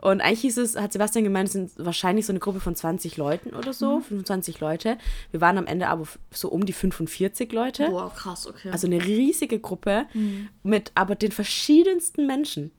Und 0.00 0.20
eigentlich 0.20 0.40
hieß 0.40 0.58
es, 0.58 0.76
hat 0.76 0.92
Sebastian 0.92 1.24
gemeint, 1.24 1.48
es 1.48 1.52
sind 1.52 1.72
wahrscheinlich 1.76 2.26
so 2.26 2.32
eine 2.32 2.40
Gruppe 2.40 2.60
von 2.60 2.74
20 2.74 3.16
Leuten 3.16 3.54
oder 3.54 3.72
so, 3.72 3.98
mhm. 3.98 4.02
25 4.02 4.60
Leute. 4.60 4.96
Wir 5.30 5.40
waren 5.40 5.58
am 5.58 5.66
Ende 5.66 5.88
aber 5.88 6.06
so 6.30 6.48
um 6.48 6.64
die 6.64 6.72
45 6.72 7.52
Leute. 7.52 7.88
Boah, 7.90 8.12
krass, 8.14 8.46
okay. 8.46 8.70
Also 8.70 8.86
eine 8.86 9.04
riesige 9.04 9.58
Gruppe 9.58 10.06
mhm. 10.14 10.48
mit 10.62 10.92
aber 10.94 11.14
den 11.14 11.32
verschiedensten 11.32 12.26
Menschen. 12.26 12.70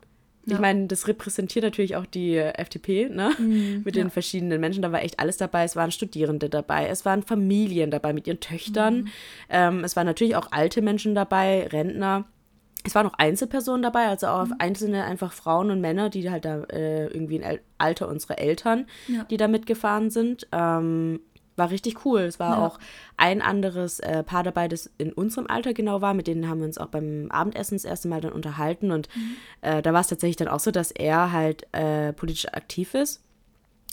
Ja. 0.45 0.56
Ich 0.56 0.59
meine, 0.59 0.88
das 0.88 1.07
repräsentiert 1.07 1.63
natürlich 1.63 1.95
auch 1.95 2.07
die 2.07 2.38
FDP, 2.38 3.09
ne? 3.09 3.31
Mhm, 3.38 3.83
mit 3.85 3.95
den 3.95 4.07
ja. 4.07 4.09
verschiedenen 4.09 4.59
Menschen. 4.59 4.81
Da 4.81 4.91
war 4.91 5.03
echt 5.03 5.19
alles 5.19 5.38
dabei. 5.38 5.63
Es 5.63 5.75
waren 5.75 5.91
Studierende 5.91 6.50
dabei, 6.50 6.88
es 6.88 7.06
waren 7.06 7.21
Familien 7.21 7.91
dabei 7.91 8.12
mit 8.13 8.25
ihren 8.25 8.39
Töchtern. 8.39 9.01
Mhm. 9.01 9.07
Ähm, 9.50 9.83
es 9.83 9.95
waren 9.95 10.07
natürlich 10.07 10.35
auch 10.35 10.47
alte 10.51 10.81
Menschen 10.81 11.13
dabei, 11.13 11.68
Rentner 11.68 12.25
es 12.83 12.95
waren 12.95 13.06
noch 13.06 13.18
Einzelpersonen 13.18 13.83
dabei, 13.83 14.07
also 14.07 14.28
auch 14.28 14.48
mhm. 14.48 14.56
einzelne 14.60 15.04
einfach 15.04 15.33
Frauen 15.33 15.72
und 15.72 15.81
Männer, 15.81 16.10
die 16.10 16.30
halt 16.30 16.45
da 16.45 16.63
äh, 16.63 17.07
irgendwie 17.07 17.38
im 17.38 17.60
Alter 17.78 18.07
unserer 18.07 18.39
Eltern, 18.39 18.88
ja. 19.07 19.24
die 19.25 19.38
da 19.38 19.48
mitgefahren 19.48 20.10
sind. 20.10 20.48
Ähm, 20.51 21.19
war 21.57 21.69
richtig 21.69 22.06
cool. 22.06 22.22
Es 22.22 22.39
war 22.39 22.57
ja. 22.57 22.66
auch 22.66 22.80
ein 23.18 23.42
anderes 23.42 24.00
äh, 24.00 24.24
Paar 24.24 24.44
dabei, 24.44 24.68
das 24.68 24.89
in 24.98 25.12
unserem 25.12 25.48
Alter 25.48 25.74
genau 25.74 26.01
war. 26.01 26.13
Mit 26.13 26.28
denen 26.28 26.48
haben 26.48 26.60
wir 26.60 26.66
uns 26.66 26.78
auch 26.78 26.88
beim 26.88 27.30
Abendessen 27.30 27.75
das 27.75 27.86
erste 27.86 28.07
Mal 28.07 28.22
dann 28.22 28.31
unterhalten. 28.31 28.92
Und 28.92 29.10
mhm. 29.16 29.36
äh, 29.62 29.81
da 29.81 29.94
war 29.94 30.01
es 30.01 30.07
tatsächlich 30.07 30.38
dann 30.38 30.48
auch 30.48 30.60
so, 30.60 30.72
dass 30.72 30.92
er 30.92 31.31
halt 31.31 31.68
äh, 31.74 32.13
politisch 32.13 32.48
aktiv 32.48 32.94
ist 32.94 33.22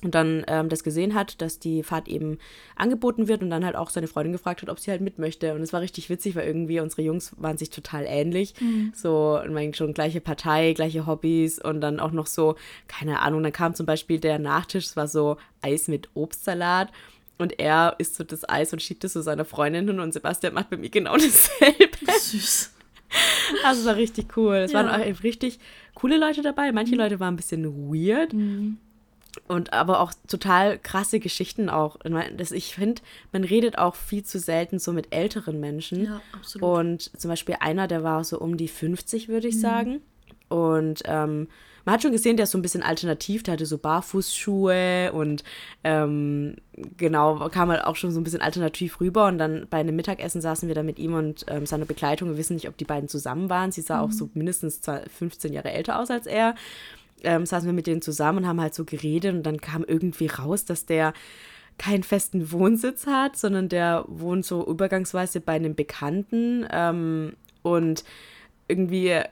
und 0.04 0.14
dann 0.14 0.44
ähm, 0.46 0.68
das 0.68 0.84
gesehen 0.84 1.14
hat, 1.14 1.42
dass 1.42 1.58
die 1.58 1.82
Fahrt 1.82 2.06
eben 2.06 2.38
angeboten 2.76 3.26
wird 3.26 3.42
und 3.42 3.50
dann 3.50 3.64
halt 3.64 3.74
auch 3.74 3.90
seine 3.90 4.06
Freundin 4.06 4.32
gefragt 4.32 4.62
hat, 4.62 4.68
ob 4.68 4.78
sie 4.78 4.92
halt 4.92 5.00
mit 5.00 5.18
möchte. 5.18 5.54
Und 5.54 5.62
es 5.62 5.72
war 5.72 5.80
richtig 5.80 6.08
witzig, 6.08 6.36
weil 6.36 6.46
irgendwie 6.46 6.78
unsere 6.78 7.02
Jungs 7.02 7.32
waren 7.36 7.58
sich 7.58 7.70
total 7.70 8.04
ähnlich. 8.06 8.54
Mhm. 8.60 8.92
So, 8.94 9.40
ich 9.44 9.50
meine, 9.50 9.74
schon 9.74 9.94
gleiche 9.94 10.20
Partei, 10.20 10.72
gleiche 10.72 11.06
Hobbys 11.06 11.58
und 11.58 11.80
dann 11.80 11.98
auch 11.98 12.12
noch 12.12 12.28
so, 12.28 12.54
keine 12.86 13.22
Ahnung, 13.22 13.42
dann 13.42 13.52
kam 13.52 13.74
zum 13.74 13.86
Beispiel 13.86 14.20
der 14.20 14.38
Nachtisch, 14.38 14.84
es 14.86 14.96
war 14.96 15.08
so 15.08 15.36
Eis 15.62 15.88
mit 15.88 16.08
Obstsalat. 16.14 16.92
Und 17.36 17.58
er 17.58 17.94
isst 17.98 18.16
so 18.16 18.24
das 18.24 18.48
Eis 18.48 18.72
und 18.72 18.82
schiebt 18.82 19.02
es 19.04 19.12
zu 19.12 19.22
seiner 19.22 19.44
Freundin 19.44 19.86
hin 19.86 20.00
und 20.00 20.12
Sebastian 20.12 20.54
macht 20.54 20.70
bei 20.70 20.76
mir 20.76 20.90
genau 20.90 21.12
dasselbe. 21.16 21.88
Süß. 22.20 22.72
Also 23.64 23.80
es 23.80 23.86
war 23.86 23.96
richtig 23.96 24.36
cool. 24.36 24.56
Es 24.56 24.72
ja. 24.72 24.84
waren 24.84 24.88
auch 24.88 25.22
richtig 25.22 25.58
coole 25.94 26.18
Leute 26.18 26.42
dabei. 26.42 26.70
Manche 26.72 26.92
mhm. 26.92 27.00
Leute 27.00 27.20
waren 27.20 27.34
ein 27.34 27.36
bisschen 27.36 27.64
weird. 27.92 28.32
Mhm 28.32 28.78
und 29.46 29.72
aber 29.72 30.00
auch 30.00 30.12
total 30.26 30.78
krasse 30.78 31.20
Geschichten 31.20 31.68
auch. 31.68 31.96
Ich 32.52 32.74
finde, 32.74 33.02
man 33.32 33.44
redet 33.44 33.78
auch 33.78 33.94
viel 33.94 34.24
zu 34.24 34.38
selten 34.38 34.78
so 34.78 34.92
mit 34.92 35.14
älteren 35.14 35.60
Menschen. 35.60 36.04
Ja, 36.04 36.20
absolut. 36.32 36.78
Und 36.78 37.20
zum 37.20 37.28
Beispiel 37.28 37.56
einer, 37.60 37.88
der 37.88 38.02
war 38.02 38.24
so 38.24 38.38
um 38.38 38.56
die 38.56 38.68
50, 38.68 39.28
würde 39.28 39.48
ich 39.48 39.56
mhm. 39.56 39.60
sagen. 39.60 40.00
Und 40.48 41.02
ähm, 41.04 41.48
man 41.84 41.94
hat 41.94 42.02
schon 42.02 42.12
gesehen, 42.12 42.36
der 42.36 42.44
ist 42.44 42.50
so 42.50 42.58
ein 42.58 42.62
bisschen 42.62 42.82
alternativ, 42.82 43.42
der 43.42 43.54
hatte 43.54 43.64
so 43.64 43.78
Barfußschuhe 43.78 45.10
und 45.12 45.42
ähm, 45.84 46.56
genau, 46.98 47.48
kam 47.48 47.70
halt 47.70 47.84
auch 47.84 47.96
schon 47.96 48.10
so 48.10 48.20
ein 48.20 48.24
bisschen 48.24 48.42
alternativ 48.42 49.00
rüber. 49.00 49.26
Und 49.26 49.38
dann 49.38 49.66
bei 49.70 49.78
einem 49.78 49.96
Mittagessen 49.96 50.42
saßen 50.42 50.68
wir 50.68 50.74
da 50.74 50.82
mit 50.82 50.98
ihm 50.98 51.14
und 51.14 51.46
ähm, 51.48 51.64
seiner 51.64 51.86
Begleitung. 51.86 52.28
Wir 52.28 52.36
wissen 52.36 52.54
nicht, 52.54 52.68
ob 52.68 52.76
die 52.76 52.84
beiden 52.84 53.08
zusammen 53.08 53.48
waren. 53.48 53.72
Sie 53.72 53.80
sah 53.80 53.98
mhm. 53.98 54.04
auch 54.04 54.12
so 54.12 54.28
mindestens 54.34 54.80
15 55.18 55.52
Jahre 55.52 55.72
älter 55.72 55.98
aus 55.98 56.10
als 56.10 56.26
er 56.26 56.54
ähm, 57.22 57.46
saßen 57.46 57.66
wir 57.66 57.72
mit 57.72 57.86
denen 57.86 58.02
zusammen 58.02 58.38
und 58.38 58.46
haben 58.46 58.60
halt 58.60 58.74
so 58.74 58.84
geredet 58.84 59.34
und 59.34 59.42
dann 59.44 59.60
kam 59.60 59.84
irgendwie 59.84 60.26
raus, 60.26 60.64
dass 60.64 60.86
der 60.86 61.12
keinen 61.78 62.02
festen 62.02 62.50
Wohnsitz 62.50 63.06
hat, 63.06 63.36
sondern 63.36 63.68
der 63.68 64.04
wohnt 64.08 64.44
so 64.44 64.66
übergangsweise 64.66 65.40
bei 65.40 65.54
einem 65.54 65.74
Bekannten 65.74 66.66
ähm, 66.70 67.34
und 67.62 68.04
irgendwie, 68.66 69.08
äh, 69.08 69.24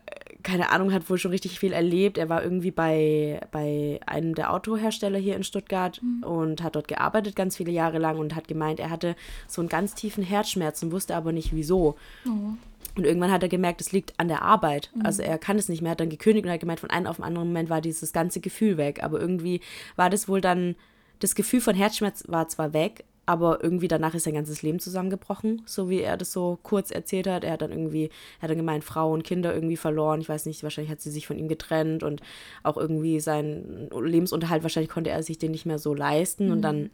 keine 0.42 0.70
Ahnung, 0.70 0.92
hat 0.92 1.10
wohl 1.10 1.18
schon 1.18 1.32
richtig 1.32 1.58
viel 1.58 1.72
erlebt. 1.72 2.18
Er 2.18 2.28
war 2.28 2.42
irgendwie 2.42 2.70
bei, 2.70 3.40
bei 3.50 4.00
einem 4.06 4.34
der 4.34 4.52
Autohersteller 4.52 5.18
hier 5.18 5.36
in 5.36 5.44
Stuttgart 5.44 6.00
mhm. 6.02 6.22
und 6.22 6.62
hat 6.62 6.76
dort 6.76 6.88
gearbeitet 6.88 7.36
ganz 7.36 7.56
viele 7.56 7.72
Jahre 7.72 7.98
lang 7.98 8.18
und 8.18 8.34
hat 8.34 8.48
gemeint, 8.48 8.80
er 8.80 8.90
hatte 8.90 9.16
so 9.46 9.60
einen 9.60 9.68
ganz 9.68 9.94
tiefen 9.94 10.24
Herzschmerz 10.24 10.82
und 10.82 10.92
wusste 10.92 11.16
aber 11.16 11.32
nicht 11.32 11.54
wieso. 11.54 11.96
Oh. 12.26 12.54
Und 12.96 13.04
irgendwann 13.04 13.30
hat 13.30 13.42
er 13.42 13.48
gemerkt, 13.48 13.80
es 13.80 13.92
liegt 13.92 14.18
an 14.18 14.28
der 14.28 14.42
Arbeit. 14.42 14.90
Mhm. 14.94 15.04
Also 15.04 15.22
er 15.22 15.38
kann 15.38 15.58
es 15.58 15.68
nicht 15.68 15.82
mehr, 15.82 15.92
hat 15.92 16.00
dann 16.00 16.08
gekündigt 16.08 16.46
und 16.46 16.52
hat 16.52 16.60
gemeint, 16.60 16.80
von 16.80 16.90
einem 16.90 17.06
auf 17.06 17.16
den 17.16 17.24
anderen 17.24 17.48
Moment 17.48 17.70
war 17.70 17.80
dieses 17.80 18.12
ganze 18.12 18.40
Gefühl 18.40 18.76
weg. 18.76 19.02
Aber 19.02 19.20
irgendwie 19.20 19.60
war 19.96 20.10
das 20.10 20.28
wohl 20.28 20.40
dann, 20.40 20.76
das 21.20 21.34
Gefühl 21.34 21.60
von 21.60 21.74
Herzschmerz 21.74 22.24
war 22.28 22.48
zwar 22.48 22.72
weg, 22.72 23.04
aber 23.26 23.62
irgendwie 23.62 23.88
danach 23.88 24.14
ist 24.14 24.24
sein 24.24 24.34
ganzes 24.34 24.62
Leben 24.62 24.78
zusammengebrochen, 24.78 25.62
so 25.66 25.90
wie 25.90 26.00
er 26.00 26.16
das 26.16 26.32
so 26.32 26.58
kurz 26.62 26.92
erzählt 26.92 27.26
hat. 27.26 27.42
Er 27.42 27.52
hat 27.52 27.62
dann 27.62 27.72
irgendwie, 27.72 28.10
er 28.38 28.42
hat 28.42 28.50
dann 28.50 28.56
gemeint, 28.56 28.84
Frau 28.84 29.12
und 29.12 29.24
Kinder 29.24 29.52
irgendwie 29.52 29.76
verloren. 29.76 30.20
Ich 30.20 30.28
weiß 30.28 30.46
nicht, 30.46 30.62
wahrscheinlich 30.62 30.92
hat 30.92 31.00
sie 31.00 31.10
sich 31.10 31.26
von 31.26 31.36
ihm 31.36 31.48
getrennt 31.48 32.04
und 32.04 32.20
auch 32.62 32.76
irgendwie 32.76 33.18
seinen 33.18 33.90
Lebensunterhalt, 33.90 34.62
wahrscheinlich 34.62 34.90
konnte 34.90 35.10
er 35.10 35.24
sich 35.24 35.38
den 35.38 35.50
nicht 35.50 35.66
mehr 35.66 35.80
so 35.80 35.92
leisten. 35.92 36.46
Mhm. 36.46 36.52
Und 36.52 36.62
dann 36.62 36.90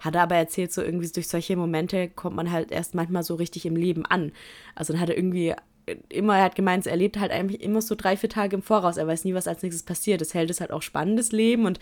hat 0.00 0.14
er 0.14 0.22
aber 0.22 0.36
erzählt, 0.36 0.72
so 0.72 0.82
irgendwie 0.82 1.08
durch 1.08 1.28
solche 1.28 1.56
Momente 1.56 2.08
kommt 2.08 2.36
man 2.36 2.52
halt 2.52 2.70
erst 2.70 2.94
manchmal 2.94 3.24
so 3.24 3.34
richtig 3.34 3.66
im 3.66 3.76
Leben 3.76 4.06
an. 4.06 4.32
Also 4.74 4.92
dann 4.92 5.00
hat 5.00 5.08
er 5.08 5.16
irgendwie 5.16 5.54
immer, 6.08 6.36
er 6.36 6.44
hat 6.44 6.54
gemeint, 6.54 6.86
er 6.86 6.96
lebt 6.96 7.18
halt 7.18 7.30
eigentlich 7.30 7.62
immer 7.62 7.82
so 7.82 7.94
drei, 7.94 8.16
vier 8.16 8.30
Tage 8.30 8.56
im 8.56 8.62
Voraus. 8.62 8.96
Er 8.96 9.06
weiß 9.06 9.24
nie, 9.24 9.34
was 9.34 9.48
als 9.48 9.62
nächstes 9.62 9.82
passiert. 9.82 10.20
Das 10.20 10.34
hält 10.34 10.50
es 10.50 10.60
halt 10.60 10.70
auch 10.70 10.82
spannendes 10.82 11.32
Leben 11.32 11.66
und 11.66 11.78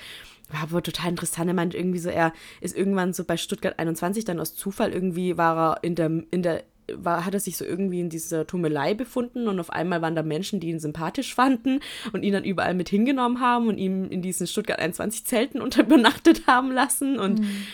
war 0.50 0.62
aber 0.62 0.82
total 0.82 1.10
interessant. 1.10 1.48
Er 1.48 1.54
meint 1.54 1.74
irgendwie 1.74 1.98
so, 1.98 2.10
er 2.10 2.32
ist 2.60 2.76
irgendwann 2.76 3.12
so 3.12 3.24
bei 3.24 3.36
Stuttgart 3.36 3.78
21 3.78 4.24
dann 4.24 4.40
aus 4.40 4.54
Zufall 4.54 4.92
irgendwie 4.92 5.36
war 5.36 5.56
er 5.56 5.84
in 5.84 5.94
der, 5.94 6.10
in 6.30 6.42
der, 6.42 6.64
war, 6.92 7.24
hat 7.24 7.34
er 7.34 7.40
sich 7.40 7.56
so 7.56 7.64
irgendwie 7.64 8.00
in 8.00 8.10
dieser 8.10 8.46
Tummelei 8.46 8.94
befunden 8.94 9.46
und 9.46 9.60
auf 9.60 9.70
einmal 9.70 10.02
waren 10.02 10.16
da 10.16 10.22
Menschen, 10.22 10.60
die 10.60 10.68
ihn 10.68 10.80
sympathisch 10.80 11.34
fanden 11.34 11.80
und 12.12 12.22
ihn 12.22 12.32
dann 12.32 12.44
überall 12.44 12.74
mit 12.74 12.88
hingenommen 12.88 13.40
haben 13.40 13.68
und 13.68 13.78
ihm 13.78 14.08
in 14.10 14.20
diesen 14.20 14.46
Stuttgart 14.46 14.80
21 14.80 15.24
Zelten 15.24 15.60
unter 15.62 15.82
übernachtet 15.82 16.46
haben 16.46 16.72
lassen 16.72 17.18
und 17.18 17.40
mhm 17.40 17.66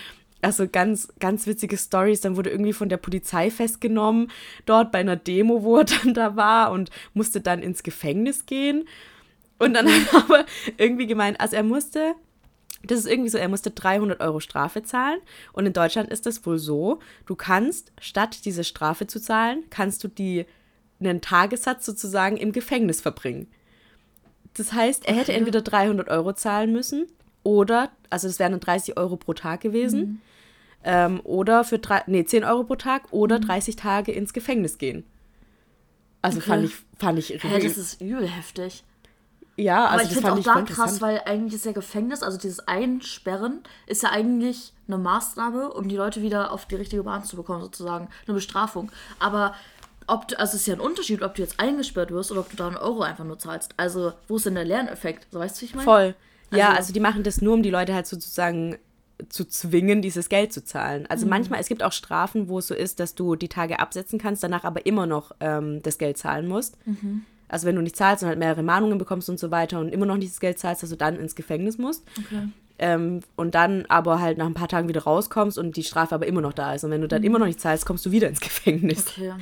also 0.43 0.69
ganz, 0.69 1.09
ganz 1.19 1.47
witzige 1.47 1.77
Stories. 1.77 2.21
Dann 2.21 2.37
wurde 2.37 2.51
irgendwie 2.51 2.73
von 2.73 2.89
der 2.89 2.97
Polizei 2.97 3.51
festgenommen, 3.51 4.31
dort 4.67 4.93
bei 4.93 4.99
einer 4.99 5.17
Demo, 5.17 5.63
wo 5.63 5.79
er 5.79 5.85
dann 6.03 6.15
da 6.15 6.37
war 6.37 6.71
und 6.73 6.91
musste 7.15 7.41
dann 7.41 7.63
ins 7.63 7.83
Gefängnis 7.83 8.47
gehen. 8.47 8.89
Und 9.59 9.75
dann 9.75 9.89
hat 9.89 10.13
er 10.13 10.19
aber 10.21 10.47
irgendwie 10.77 11.07
gemeint, 11.07 11.41
also 11.41 11.57
er 11.57 11.65
musste, 11.65 12.15
das 12.85 13.01
ist 13.01 13.07
irgendwie 13.07 13.31
so, 13.31 13.39
er 13.39 13.49
musste 13.49 13.73
300 13.73 14.21
Euro 14.21 14.41
Strafe 14.41 14.83
zahlen. 14.85 15.21
Und 15.53 15.67
in 15.67 15.73
Deutschland 15.73 16.11
ist 16.11 16.27
das 16.27 16.47
wohl 16.47 16.59
so, 16.59 17.01
du 17.27 17.35
kannst, 17.35 17.93
statt 18.01 18.45
diese 18.45 18.63
Strafe 18.63 19.07
zu 19.07 19.21
zahlen, 19.21 19.65
kannst 19.71 20.05
du 20.05 20.09
die, 20.09 20.47
einen 21.01 21.21
Tagessatz 21.21 21.87
sozusagen 21.87 22.37
im 22.37 22.53
Gefängnis 22.53 23.01
verbringen. 23.01 23.49
Das 24.55 24.73
heißt, 24.73 25.07
er 25.07 25.15
hätte 25.15 25.33
entweder 25.33 25.63
300 25.63 26.09
Euro 26.09 26.33
zahlen 26.33 26.73
müssen 26.73 27.07
oder, 27.49 27.91
also 28.11 28.29
das 28.29 28.39
wären 28.39 28.53
dann 28.53 28.61
30 28.61 28.99
Euro 28.99 29.17
pro 29.17 29.33
Tag 29.33 29.63
gewesen. 29.63 30.01
Mhm. 30.01 30.21
Ähm, 30.85 31.21
oder 31.25 31.65
für 31.65 31.79
drei, 31.79 32.03
nee, 32.07 32.25
10 32.25 32.45
Euro 32.45 32.65
pro 32.65 32.77
Tag 32.77 33.11
oder 33.11 33.41
30 33.41 33.75
mhm. 33.75 33.81
Tage 33.81 34.13
ins 34.13 34.35
Gefängnis 34.35 34.77
gehen. 34.77 35.05
Also 36.21 36.39
okay. 36.39 36.49
fand 36.49 36.65
ich, 36.65 36.75
fand 36.99 37.19
ich 37.19 37.29
Hä, 37.43 37.61
das 37.63 37.79
ist 37.79 38.03
übel 38.03 38.29
heftig. 38.29 38.85
Ja, 39.57 39.87
also 39.87 39.95
Aber 39.95 40.03
ich 40.03 40.11
finde 40.11 40.33
auch 40.33 40.43
da 40.43 40.63
krass, 40.63 41.01
weil 41.01 41.23
eigentlich 41.25 41.55
ist 41.55 41.65
ja 41.65 41.73
Gefängnis, 41.73 42.23
also 42.23 42.39
dieses 42.39 42.61
Einsperren, 42.69 43.63
ist 43.87 44.03
ja 44.03 44.11
eigentlich 44.11 44.75
eine 44.87 44.99
Maßnahme, 44.99 45.73
um 45.73 45.89
die 45.89 45.97
Leute 45.97 46.23
wieder 46.23 46.53
auf 46.53 46.67
die 46.67 46.77
richtige 46.77 47.03
Bahn 47.03 47.25
zu 47.25 47.35
bekommen, 47.35 47.63
sozusagen. 47.63 48.09
Eine 48.27 48.35
Bestrafung. 48.35 48.93
Aber 49.19 49.55
ob 50.07 50.29
du, 50.29 50.39
also 50.39 50.55
es 50.55 50.61
ist 50.61 50.67
ja 50.67 50.75
ein 50.75 50.81
Unterschied, 50.81 51.23
ob 51.23 51.35
du 51.35 51.43
jetzt 51.43 51.59
eingesperrt 51.59 52.11
wirst 52.11 52.31
oder 52.31 52.41
ob 52.41 52.51
du 52.51 52.57
da 52.57 52.69
einen 52.69 52.77
Euro 52.77 53.03
einfach 53.03 53.25
nur 53.25 53.39
zahlst. 53.39 53.73
Also, 53.79 54.13
wo 54.29 54.37
ist 54.37 54.47
denn 54.47 54.55
der 54.55 54.65
Lerneffekt? 54.65 55.27
So 55.33 55.41
weißt 55.41 55.57
du, 55.57 55.63
wie 55.63 55.65
ich 55.65 55.75
meine? 55.75 55.85
Voll. 55.85 56.15
Also, 56.51 56.61
ja, 56.61 56.73
also 56.73 56.93
die 56.93 57.01
machen 57.01 57.23
das 57.23 57.41
nur, 57.41 57.55
um 57.55 57.63
die 57.63 57.71
Leute 57.71 57.95
halt 57.95 58.07
sozusagen 58.07 58.77
zu 59.29 59.45
zwingen, 59.45 60.01
dieses 60.01 60.29
Geld 60.29 60.53
zu 60.53 60.65
zahlen. 60.65 61.07
Also 61.09 61.27
mhm. 61.27 61.31
manchmal, 61.31 61.61
es 61.61 61.69
gibt 61.69 61.83
auch 61.83 61.93
Strafen, 61.93 62.49
wo 62.49 62.59
es 62.61 62.69
so 62.69 62.75
ist, 62.75 63.01
dass 63.01 63.15
du 63.15 63.35
die 63.35 63.49
Tage 63.49 63.81
absetzen 63.81 64.19
kannst, 64.19 64.43
danach 64.43 64.65
aber 64.65 64.87
immer 64.87 65.07
noch 65.07 65.33
ähm, 65.41 65.83
das 65.83 65.99
Geld 65.99 66.19
zahlen 66.19 66.47
musst. 66.47 66.77
Mhm. 66.87 67.25
Also 67.49 67.67
wenn 67.67 67.77
du 67.77 67.83
nicht 67.83 67.97
zahlst 67.97 68.23
und 68.23 68.29
halt 68.29 68.39
mehrere 68.39 68.63
Mahnungen 68.63 68.99
bekommst 68.99 69.29
und 69.29 69.41
so 69.41 69.51
weiter 69.51 69.81
und 69.81 69.89
immer 69.89 70.07
noch 70.07 70.17
nicht 70.17 70.33
das 70.33 70.41
Geld 70.41 70.59
zahlst, 70.59 70.83
dass 70.83 70.91
du 70.91 70.97
dann 70.97 71.17
ins 71.17 71.35
Gefängnis 71.35 71.79
musst. 71.79 72.05
Okay. 72.19 72.49
Ähm, 72.81 73.23
und 73.35 73.57
dann 73.57 73.87
aber 73.89 74.21
halt 74.21 74.39
nach 74.39 74.47
ein 74.47 74.55
paar 74.55 74.69
Tagen 74.69 74.89
wieder 74.89 75.03
rauskommst 75.03 75.59
und 75.59 75.77
die 75.77 75.83
Strafe 75.83 76.15
aber 76.15 76.27
immer 76.27 76.41
noch 76.41 76.53
da 76.53 76.75
ist. 76.75 76.85
Und 76.85 76.93
wenn 76.93 77.01
du 77.01 77.09
dann 77.09 77.23
mhm. 77.23 77.27
immer 77.27 77.39
noch 77.41 77.47
nicht 77.47 77.61
zahlst, 77.61 77.85
kommst 77.87 78.07
du 78.07 78.13
wieder 78.13 78.29
ins 78.29 78.41
Gefängnis. 78.49 79.09
Okay. 79.09 79.33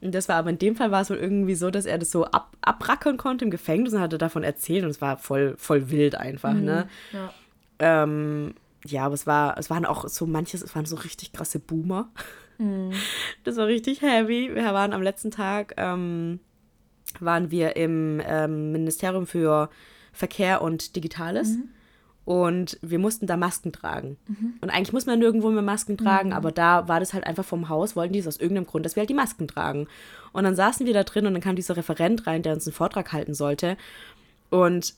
Und 0.00 0.14
das 0.14 0.28
war 0.28 0.36
aber 0.36 0.50
in 0.50 0.58
dem 0.58 0.76
Fall 0.76 0.92
war 0.92 1.02
es 1.02 1.10
wohl 1.10 1.16
irgendwie 1.16 1.56
so, 1.56 1.70
dass 1.70 1.86
er 1.86 1.98
das 1.98 2.12
so 2.12 2.24
ab, 2.26 2.56
abrackern 2.60 3.16
konnte 3.16 3.44
im 3.44 3.50
Gefängnis 3.50 3.94
und 3.94 4.00
hatte 4.00 4.16
davon 4.16 4.44
erzählt 4.44 4.84
und 4.84 4.90
es 4.90 5.00
war 5.00 5.16
voll, 5.16 5.56
voll 5.58 5.90
wild 5.90 6.14
einfach, 6.14 6.54
mhm. 6.54 6.64
ne? 6.64 6.88
Ja. 7.12 7.32
Ähm, 7.80 8.54
ja, 8.86 9.06
aber 9.06 9.14
es 9.14 9.26
war, 9.26 9.58
es 9.58 9.70
waren 9.70 9.86
auch 9.86 10.06
so 10.08 10.26
manches, 10.26 10.62
es 10.62 10.74
waren 10.76 10.86
so 10.86 10.96
richtig 10.96 11.32
krasse 11.32 11.58
Boomer. 11.58 12.10
Mhm. 12.58 12.92
Das 13.42 13.56
war 13.56 13.66
richtig 13.66 14.00
heavy. 14.00 14.54
Wir 14.54 14.72
waren 14.72 14.92
am 14.92 15.02
letzten 15.02 15.30
Tag, 15.30 15.74
ähm, 15.76 16.38
waren 17.20 17.50
wir 17.50 17.76
im 17.76 18.22
ähm, 18.24 18.72
Ministerium 18.72 19.26
für 19.26 19.68
Verkehr 20.12 20.62
und 20.62 20.96
Digitales. 20.96 21.56
Mhm. 21.56 21.68
Und 22.24 22.78
wir 22.80 22.98
mussten 22.98 23.26
da 23.26 23.36
Masken 23.36 23.70
tragen. 23.72 24.16
Mhm. 24.26 24.54
Und 24.60 24.70
eigentlich 24.70 24.92
muss 24.92 25.06
man 25.06 25.18
nirgendwo 25.18 25.50
mehr 25.50 25.62
Masken 25.62 25.98
tragen, 25.98 26.30
mhm. 26.30 26.34
aber 26.34 26.52
da 26.52 26.88
war 26.88 27.00
das 27.00 27.12
halt 27.12 27.26
einfach 27.26 27.44
vom 27.44 27.68
Haus, 27.68 27.96
wollten 27.96 28.14
die 28.14 28.18
es 28.18 28.26
aus 28.26 28.38
irgendeinem 28.38 28.66
Grund, 28.66 28.86
dass 28.86 28.96
wir 28.96 29.02
halt 29.02 29.10
die 29.10 29.14
Masken 29.14 29.46
tragen. 29.46 29.88
Und 30.32 30.44
dann 30.44 30.56
saßen 30.56 30.86
wir 30.86 30.94
da 30.94 31.04
drin 31.04 31.26
und 31.26 31.34
dann 31.34 31.42
kam 31.42 31.56
dieser 31.56 31.76
Referent 31.76 32.26
rein, 32.26 32.42
der 32.42 32.54
uns 32.54 32.66
einen 32.66 32.74
Vortrag 32.74 33.12
halten 33.12 33.34
sollte. 33.34 33.76
Und 34.48 34.94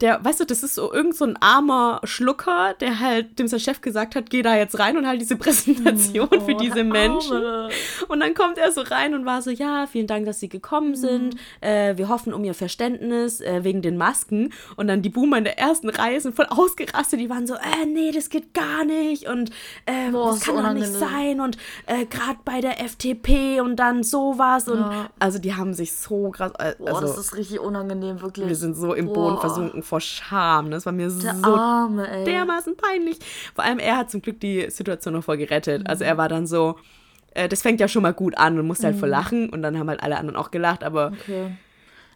der, 0.00 0.24
weißt 0.24 0.40
du, 0.40 0.44
das 0.44 0.62
ist 0.62 0.74
so 0.74 0.92
irgend 0.92 1.16
so 1.16 1.24
ein 1.24 1.36
armer 1.40 2.00
Schlucker, 2.04 2.74
der 2.80 3.00
halt 3.00 3.38
dem 3.38 3.48
sein 3.48 3.60
Chef 3.60 3.80
gesagt 3.80 4.14
hat, 4.14 4.30
geh 4.30 4.42
da 4.42 4.56
jetzt 4.56 4.78
rein 4.78 4.96
und 4.96 5.06
halt 5.06 5.20
diese 5.20 5.36
Präsentation 5.42 6.28
oh, 6.30 6.40
für 6.40 6.54
diese 6.54 6.84
Menschen. 6.84 7.36
Arme. 7.36 7.68
Und 8.08 8.20
dann 8.20 8.34
kommt 8.34 8.58
er 8.58 8.72
so 8.72 8.82
rein 8.82 9.14
und 9.14 9.26
war 9.26 9.42
so, 9.42 9.50
ja, 9.50 9.86
vielen 9.86 10.06
Dank, 10.06 10.26
dass 10.26 10.40
Sie 10.40 10.48
gekommen 10.48 10.94
sind. 10.94 11.34
Mhm. 11.34 11.38
Äh, 11.60 11.98
wir 11.98 12.08
hoffen 12.08 12.32
um 12.32 12.44
Ihr 12.44 12.54
Verständnis 12.54 13.40
äh, 13.40 13.64
wegen 13.64 13.82
den 13.82 13.96
Masken. 13.96 14.52
Und 14.76 14.88
dann 14.88 15.02
die 15.02 15.08
Boomer 15.08 15.38
in 15.38 15.44
der 15.44 15.58
ersten 15.58 15.88
Reihe 15.88 16.20
sind 16.20 16.34
voll 16.34 16.46
ausgerastet. 16.48 17.20
Die 17.20 17.30
waren 17.30 17.46
so, 17.46 17.54
äh, 17.54 17.86
nee, 17.86 18.12
das 18.12 18.28
geht 18.30 18.54
gar 18.54 18.84
nicht. 18.84 19.28
Und 19.28 19.50
äh, 19.86 20.10
Boah, 20.10 20.32
das 20.32 20.40
kann 20.40 20.56
doch 20.56 20.72
nicht 20.72 20.92
sein. 20.92 21.40
Und 21.40 21.58
äh, 21.86 22.06
gerade 22.06 22.38
bei 22.44 22.60
der 22.60 22.78
FTP 22.78 23.60
und 23.60 23.76
dann 23.76 24.02
sowas. 24.02 24.68
Und 24.68 24.80
ja. 24.80 25.10
also 25.18 25.38
die 25.38 25.54
haben 25.54 25.74
sich 25.74 25.94
so 25.94 26.30
krass. 26.30 26.54
Also, 26.54 26.84
Boah, 26.84 27.00
das 27.00 27.18
ist 27.18 27.36
richtig 27.36 27.60
unangenehm, 27.60 28.20
wirklich. 28.20 28.48
Wir 28.48 28.56
sind 28.56 28.74
so 28.74 28.94
im 28.94 29.06
Boah. 29.06 29.14
Boden 29.14 29.40
versunken 29.40 29.81
vor 29.82 30.00
Scham. 30.00 30.70
Das 30.70 30.86
war 30.86 30.92
mir 30.92 31.08
Der 31.08 31.34
so 31.34 31.54
Arme, 31.54 32.24
dermaßen 32.24 32.76
peinlich. 32.76 33.18
Vor 33.54 33.64
allem 33.64 33.78
er 33.78 33.96
hat 33.96 34.10
zum 34.10 34.22
Glück 34.22 34.40
die 34.40 34.70
Situation 34.70 35.14
noch 35.14 35.24
voll 35.24 35.36
gerettet. 35.36 35.82
Mhm. 35.82 35.86
Also 35.86 36.04
er 36.04 36.16
war 36.16 36.28
dann 36.28 36.46
so, 36.46 36.78
äh, 37.34 37.48
das 37.48 37.62
fängt 37.62 37.80
ja 37.80 37.88
schon 37.88 38.02
mal 38.02 38.14
gut 38.14 38.36
an 38.38 38.58
und 38.58 38.66
musste 38.66 38.86
halt 38.86 38.96
voll 38.96 39.08
mhm. 39.08 39.14
lachen 39.14 39.50
und 39.50 39.62
dann 39.62 39.78
haben 39.78 39.88
halt 39.88 40.02
alle 40.02 40.16
anderen 40.16 40.36
auch 40.36 40.50
gelacht, 40.50 40.84
aber. 40.84 41.12
Okay. 41.20 41.56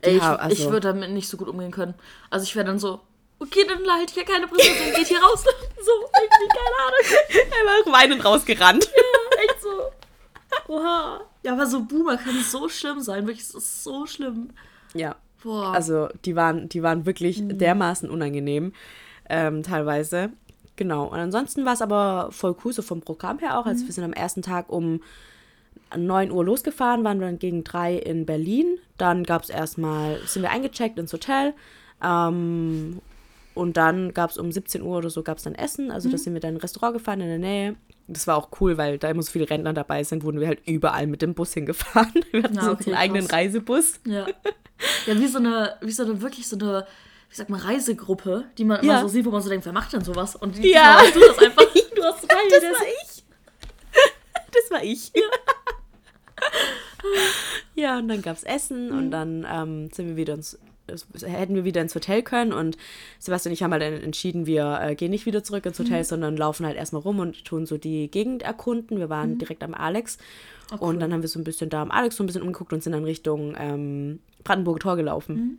Ey, 0.02 0.16
ich, 0.16 0.22
also, 0.22 0.52
ich 0.52 0.70
würde 0.70 0.88
damit 0.88 1.10
nicht 1.10 1.28
so 1.28 1.36
gut 1.36 1.48
umgehen 1.48 1.70
können. 1.70 1.94
Also 2.30 2.44
ich 2.44 2.54
wäre 2.54 2.66
dann 2.66 2.78
so, 2.78 3.00
okay, 3.38 3.64
dann 3.66 3.78
halte 3.90 4.12
ich 4.12 4.16
ja 4.16 4.24
keine 4.24 4.46
Präsentation, 4.46 4.94
geht 4.94 5.08
hier 5.08 5.22
raus. 5.22 5.42
so, 5.44 5.92
irgendwie, 6.20 6.48
keine 6.48 6.76
Ahnung. 6.86 7.46
Er 7.50 7.86
war 7.86 8.00
weinend 8.00 8.24
rausgerannt. 8.24 8.84
Ja, 8.84 9.38
echt 9.42 9.62
so. 9.62 10.72
Oha. 10.72 11.20
Ja, 11.42 11.52
aber 11.52 11.66
so 11.66 11.82
Boomer 11.82 12.16
kann 12.16 12.42
so 12.42 12.68
schlimm 12.68 13.00
sein, 13.00 13.26
wirklich, 13.26 13.46
es 13.46 13.54
ist 13.54 13.84
so 13.84 14.06
schlimm. 14.06 14.50
Ja. 14.94 15.16
Boah. 15.46 15.72
Also 15.72 16.08
die 16.24 16.34
waren, 16.34 16.68
die 16.68 16.82
waren 16.82 17.06
wirklich 17.06 17.40
mhm. 17.40 17.56
dermaßen 17.56 18.10
unangenehm, 18.10 18.72
ähm, 19.30 19.62
teilweise. 19.62 20.30
Genau. 20.74 21.04
Und 21.06 21.18
ansonsten 21.18 21.64
war 21.64 21.74
es 21.74 21.82
aber 21.82 22.30
voll 22.32 22.56
cool, 22.64 22.72
so 22.72 22.82
vom 22.82 23.00
Programm 23.00 23.38
her 23.38 23.56
auch. 23.56 23.64
Also 23.64 23.84
mhm. 23.84 23.86
wir 23.86 23.94
sind 23.94 24.04
am 24.04 24.12
ersten 24.12 24.42
Tag 24.42 24.70
um 24.70 25.00
9 25.96 26.32
Uhr 26.32 26.44
losgefahren, 26.44 27.04
waren 27.04 27.20
dann 27.20 27.38
gegen 27.38 27.62
3 27.62 27.94
in 27.94 28.26
Berlin. 28.26 28.78
Dann 28.98 29.22
gab 29.22 29.44
es 29.44 29.48
erstmal, 29.48 30.18
sind 30.26 30.42
wir 30.42 30.50
eingecheckt 30.50 30.98
ins 30.98 31.12
Hotel. 31.12 31.54
Ähm, 32.02 33.00
und 33.54 33.76
dann 33.76 34.12
gab 34.14 34.30
es 34.30 34.38
um 34.38 34.50
17 34.50 34.82
Uhr 34.82 34.98
oder 34.98 35.10
so 35.10 35.22
gab 35.22 35.38
es 35.38 35.44
dann 35.44 35.54
Essen. 35.54 35.92
Also 35.92 36.08
mhm. 36.08 36.12
da 36.12 36.18
sind 36.18 36.34
wir 36.34 36.40
dann 36.40 36.50
in 36.50 36.56
ein 36.56 36.60
Restaurant 36.60 36.94
gefahren 36.94 37.20
in 37.20 37.28
der 37.28 37.38
Nähe. 37.38 37.76
Das 38.08 38.26
war 38.26 38.36
auch 38.36 38.50
cool, 38.60 38.78
weil 38.78 38.98
da 38.98 39.10
immer 39.10 39.22
so 39.22 39.32
viele 39.32 39.50
Rentner 39.50 39.72
dabei 39.72 40.04
sind, 40.04 40.22
wurden 40.22 40.38
wir 40.38 40.46
halt 40.46 40.60
überall 40.66 41.06
mit 41.06 41.22
dem 41.22 41.34
Bus 41.34 41.52
hingefahren. 41.54 42.12
Wir 42.30 42.44
hatten 42.44 42.54
Na, 42.54 42.70
okay, 42.70 42.84
so 42.84 42.90
einen 42.90 42.98
eigenen 42.98 43.26
Reisebus. 43.26 44.00
Ja. 44.04 44.26
Ja, 45.06 45.18
wie 45.18 45.26
so 45.26 45.38
eine, 45.38 45.76
wie 45.80 45.90
so 45.90 46.04
eine, 46.04 46.20
wirklich 46.20 46.46
so 46.46 46.56
eine, 46.56 46.86
wie 47.30 47.34
sagt 47.34 47.50
man, 47.50 47.60
Reisegruppe, 47.60 48.44
die 48.58 48.64
man 48.64 48.84
ja. 48.84 48.92
immer 48.92 49.00
so 49.02 49.08
sieht, 49.08 49.24
wo 49.24 49.30
man 49.30 49.42
so 49.42 49.48
denkt, 49.48 49.66
wer 49.66 49.72
macht 49.72 49.92
denn 49.92 50.04
sowas? 50.04 50.36
Und 50.36 50.56
die, 50.56 50.70
ja. 50.70 51.00
du 51.12 51.18
das 51.20 51.38
einfach, 51.38 51.64
du 51.96 52.02
hast 52.04 52.22
rein, 52.32 52.48
das 52.50 52.62
war 52.62 52.86
ich. 52.86 53.24
Das 54.52 54.70
war 54.70 54.82
ich. 54.82 55.12
Ja. 55.14 55.22
ja, 57.74 57.98
und 57.98 58.08
dann 58.08 58.22
gab 58.22 58.36
es 58.36 58.42
Essen 58.42 58.90
mhm. 58.90 58.98
und 58.98 59.10
dann 59.10 59.46
ähm, 59.50 59.90
sind 59.92 60.08
wir 60.08 60.16
wieder 60.16 60.34
ins 60.34 60.58
hätten 61.24 61.54
wir 61.54 61.64
wieder 61.64 61.80
ins 61.80 61.94
Hotel 61.94 62.22
können 62.22 62.52
und 62.52 62.76
Sebastian 63.18 63.50
und 63.50 63.54
ich 63.54 63.62
haben 63.62 63.72
halt 63.72 63.82
entschieden, 63.82 64.46
wir 64.46 64.78
äh, 64.82 64.94
gehen 64.94 65.10
nicht 65.10 65.26
wieder 65.26 65.42
zurück 65.42 65.66
ins 65.66 65.78
Hotel, 65.78 66.00
mhm. 66.00 66.04
sondern 66.04 66.36
laufen 66.36 66.66
halt 66.66 66.76
erstmal 66.76 67.02
rum 67.02 67.18
und 67.18 67.44
tun 67.44 67.66
so 67.66 67.78
die 67.78 68.10
Gegend 68.10 68.42
erkunden. 68.42 68.98
Wir 68.98 69.08
waren 69.08 69.32
mhm. 69.32 69.38
direkt 69.38 69.62
am 69.62 69.74
Alex 69.74 70.18
oh, 70.72 70.76
cool. 70.80 70.88
und 70.88 71.00
dann 71.00 71.12
haben 71.12 71.22
wir 71.22 71.28
so 71.28 71.38
ein 71.38 71.44
bisschen 71.44 71.70
da 71.70 71.82
am 71.82 71.90
Alex 71.90 72.16
so 72.16 72.22
ein 72.22 72.26
bisschen 72.26 72.42
umgeguckt 72.42 72.72
und 72.72 72.82
sind 72.82 72.92
dann 72.92 73.04
Richtung 73.04 73.54
ähm, 73.58 74.20
Brandenburger 74.44 74.80
Tor 74.80 74.96
gelaufen. 74.96 75.34
Mhm. 75.34 75.58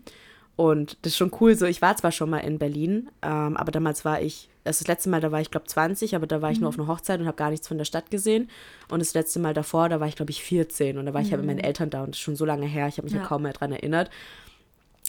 Und 0.57 0.97
das 1.03 1.13
ist 1.13 1.17
schon 1.17 1.31
cool. 1.39 1.55
So, 1.55 1.67
ich 1.67 1.83
war 1.83 1.95
zwar 1.95 2.11
schon 2.11 2.31
mal 2.31 2.39
in 2.39 2.57
Berlin, 2.57 3.09
ähm, 3.21 3.55
aber 3.55 3.71
damals 3.71 4.03
war 4.05 4.21
ich, 4.21 4.49
also 4.65 4.79
das 4.79 4.87
letzte 4.87 5.09
Mal, 5.09 5.21
da 5.21 5.31
war 5.31 5.39
ich, 5.39 5.51
glaube 5.51 5.67
20, 5.67 6.15
aber 6.15 6.25
da 6.25 6.41
war 6.41 6.49
ich 6.49 6.57
mhm. 6.57 6.61
nur 6.61 6.69
auf 6.69 6.79
einer 6.79 6.87
Hochzeit 6.87 7.19
und 7.19 7.27
habe 7.27 7.37
gar 7.37 7.51
nichts 7.51 7.67
von 7.67 7.77
der 7.77 7.85
Stadt 7.85 8.09
gesehen. 8.09 8.49
Und 8.89 8.99
das 8.99 9.13
letzte 9.13 9.39
Mal 9.39 9.53
davor, 9.53 9.87
da 9.87 9.99
war 9.99 10.07
ich, 10.07 10.15
glaube 10.15 10.31
ich, 10.31 10.41
14 10.41 10.97
und 10.97 11.05
da 11.05 11.13
war 11.13 11.21
ich 11.21 11.29
ja 11.29 11.37
mit 11.37 11.45
meinen 11.45 11.59
mhm. 11.59 11.63
Eltern 11.63 11.91
da 11.91 12.01
und 12.01 12.09
das 12.09 12.17
ist 12.17 12.23
schon 12.23 12.35
so 12.35 12.43
lange 12.43 12.65
her, 12.65 12.87
ich 12.87 12.97
habe 12.97 13.05
mich 13.05 13.13
ja. 13.13 13.21
ja 13.21 13.27
kaum 13.27 13.43
mehr 13.43 13.53
dran 13.53 13.71
erinnert. 13.71 14.09